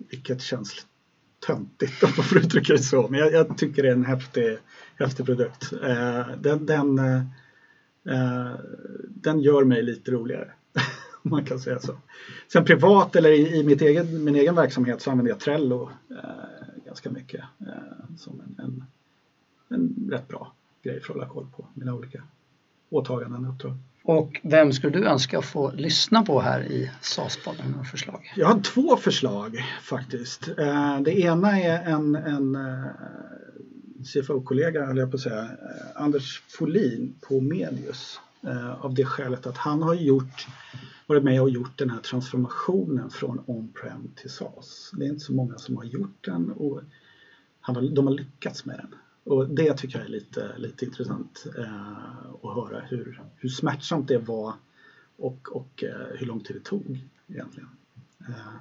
vilket 0.10 0.42
känns 0.42 0.86
töntigt 1.48 2.04
om 2.04 2.10
man 2.18 2.26
får 2.26 2.38
uttrycka 2.38 2.74
det 2.74 2.80
så. 2.80 3.08
Men 3.08 3.20
jag, 3.20 3.34
jag, 3.34 3.58
tycker 3.58 3.84
det 3.84 3.90
är 3.90 3.94
en 3.94 4.06
häftig, 4.06 4.58
häftig 5.00 5.26
produkt. 5.26 5.74
Eh, 5.74 6.28
den, 6.38 6.66
den, 6.66 7.00
eh, 7.00 7.22
eh 8.06 8.56
den 9.08 9.42
gör 9.42 9.64
mig 9.64 9.82
lite 9.82 10.12
roligare. 10.12 10.52
om 11.24 11.32
man 11.32 11.46
kan 11.46 11.60
säga 11.60 11.80
så. 11.80 11.98
Sen 12.48 12.66
privat 12.66 13.16
eller 13.16 13.32
i, 13.32 13.60
i 13.60 13.64
mitt 13.64 13.82
egen, 13.82 14.24
min 14.24 14.36
egen 14.36 14.56
verksamhet 14.56 15.02
så 15.02 15.12
använder 15.12 15.32
jag 15.32 15.40
Trello 15.40 15.90
eh, 16.10 16.86
ganska 16.86 17.10
mycket 17.10 17.42
eh, 17.60 18.16
som 18.18 18.42
en, 18.42 18.66
en, 18.66 18.84
en 19.68 20.10
rätt 20.12 20.28
bra 20.28 20.54
grej 20.84 21.02
för 21.02 21.14
att 21.14 21.18
hålla 21.18 21.28
koll 21.28 21.48
på 21.56 21.68
mina 21.74 21.94
olika 21.94 22.24
åtaganden 22.90 23.46
och 23.46 23.54
uppdrag. 23.54 23.78
Och 24.04 24.40
vem 24.44 24.74
skulle 24.74 25.00
du 25.00 25.06
önska 25.06 25.42
få 25.42 25.72
lyssna 25.72 26.24
på 26.24 26.42
här 26.42 26.62
i 26.72 26.92
SAS-podden 27.02 27.84
förslag? 27.84 28.34
Jag 28.36 28.48
har 28.48 28.60
två 28.62 28.98
förslag 28.98 29.64
faktiskt. 29.82 30.48
Eh, 30.58 31.02
det 31.02 31.20
ena 31.20 31.60
är 31.60 31.84
en, 31.94 32.16
en 32.16 32.56
eh, 32.56 32.86
CFO-kollega, 34.14 34.90
eller 34.90 35.02
jag 35.02 35.12
på 35.12 35.16
att 35.16 35.22
säga, 35.22 35.44
eh, 35.44 36.02
Anders 36.04 36.44
Folin 36.48 37.16
på 37.22 37.42
Medius. 37.42 38.20
Av 38.80 38.94
det 38.94 39.06
skälet 39.06 39.48
att 39.48 39.58
han 39.58 39.82
har 39.82 39.94
gjort, 39.94 40.48
varit 41.08 41.24
med 41.24 41.42
och 41.42 41.50
gjort 41.50 41.78
den 41.78 41.90
här 41.90 42.00
transformationen 42.00 43.10
från 43.10 43.44
on-prem 43.46 44.12
till 44.16 44.30
SAS. 44.30 44.92
Det 44.94 45.06
är 45.06 45.10
inte 45.10 45.26
så 45.26 45.34
många 45.34 45.58
som 45.58 45.78
har 45.78 45.84
gjort 45.84 46.26
den 46.26 46.52
och 46.52 46.82
han 47.60 47.76
har, 47.76 47.84
de 47.84 48.08
har 48.08 48.14
lyckats 48.14 48.66
med 48.66 48.78
den. 48.78 48.96
Och 49.32 49.50
det 49.50 49.78
tycker 49.78 49.98
jag 49.98 50.06
är 50.06 50.12
lite, 50.12 50.58
lite 50.58 50.86
intressant 50.86 51.46
eh, 51.58 51.98
att 52.44 52.56
höra 52.56 52.80
hur, 52.80 53.22
hur 53.36 53.50
smärtsamt 53.50 54.08
det 54.08 54.18
var 54.18 54.54
och, 55.18 55.48
och 55.52 55.84
eh, 55.84 56.16
hur 56.16 56.26
lång 56.26 56.40
tid 56.40 56.56
det 56.56 56.64
tog 56.64 57.08
egentligen. 57.28 57.70
Eh, 58.28 58.54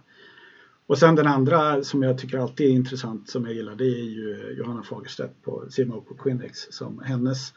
och 0.87 0.99
sen 0.99 1.15
den 1.15 1.27
andra 1.27 1.85
som 1.85 2.03
jag 2.03 2.19
tycker 2.19 2.39
alltid 2.39 2.67
är 2.67 2.71
intressant 2.71 3.31
som 3.31 3.45
jag 3.45 3.55
gillar 3.55 3.75
det 3.75 3.85
är 3.85 4.05
ju 4.05 4.55
Johanna 4.59 4.83
Fagerstedt 4.83 5.43
på 5.43 5.65
CMO 5.77 6.01
på 6.01 6.15
Quindex 6.15 6.67
som 6.71 6.99
hennes 6.99 7.55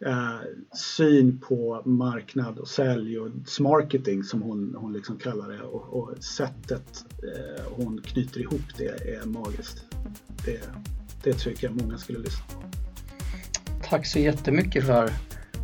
eh, 0.00 0.40
syn 0.74 1.38
på 1.38 1.82
marknad 1.84 2.58
och 2.58 2.68
sälj 2.68 3.18
och 3.18 3.30
marketing 3.60 4.24
som 4.24 4.42
hon, 4.42 4.74
hon 4.78 4.92
liksom 4.92 5.18
kallar 5.18 5.48
det 5.48 5.62
och, 5.62 6.02
och 6.02 6.24
sättet 6.24 7.04
eh, 7.22 7.64
hon 7.70 8.00
knyter 8.04 8.40
ihop 8.40 8.76
det 8.76 9.14
är 9.14 9.26
magiskt. 9.26 9.84
Det, 10.44 10.60
det 11.24 11.32
tycker 11.32 11.66
jag 11.66 11.82
många 11.82 11.98
skulle 11.98 12.18
lyssna 12.18 12.44
på. 12.48 12.54
Tack 13.88 14.06
så 14.06 14.18
jättemycket 14.18 14.86
för 14.86 15.10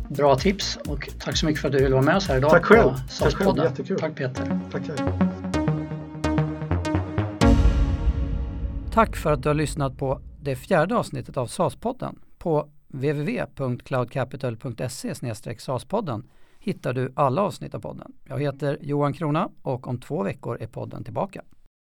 bra 0.09 0.35
tips 0.35 0.77
och 0.87 1.09
tack 1.19 1.37
så 1.37 1.45
mycket 1.45 1.61
för 1.61 1.67
att 1.67 1.73
du 1.73 1.79
ville 1.79 1.95
vara 1.95 2.05
med 2.05 2.15
oss 2.15 2.27
här 2.27 2.37
idag. 2.37 2.51
Tack 2.51 2.65
själv. 2.65 2.91
Tack 3.19 3.33
själv, 3.33 3.57
jättekul. 3.57 3.99
Tack 3.99 4.15
Peter. 4.15 4.59
Tack, 4.71 4.87
tack. 4.87 4.99
Tack 8.93 9.15
för 9.15 9.31
att 9.31 9.43
du 9.43 9.49
har 9.49 9.53
lyssnat 9.53 9.97
på 9.97 10.21
det 10.41 10.55
fjärde 10.55 10.95
avsnittet 10.95 11.37
av 11.37 11.47
SAS-podden. 11.47 12.15
På 12.37 12.69
www.cloudcapital.se 12.87 15.13
SAS-podden 15.13 16.23
hittar 16.59 16.93
du 16.93 17.13
alla 17.15 17.41
avsnitt 17.41 17.75
av 17.75 17.79
podden. 17.79 18.11
Jag 18.23 18.39
heter 18.39 18.77
Johan 18.81 19.13
Krona 19.13 19.49
och 19.61 19.87
om 19.87 19.99
två 19.99 20.23
veckor 20.23 20.57
är 20.61 20.67
podden 20.67 21.03
tillbaka. 21.03 21.41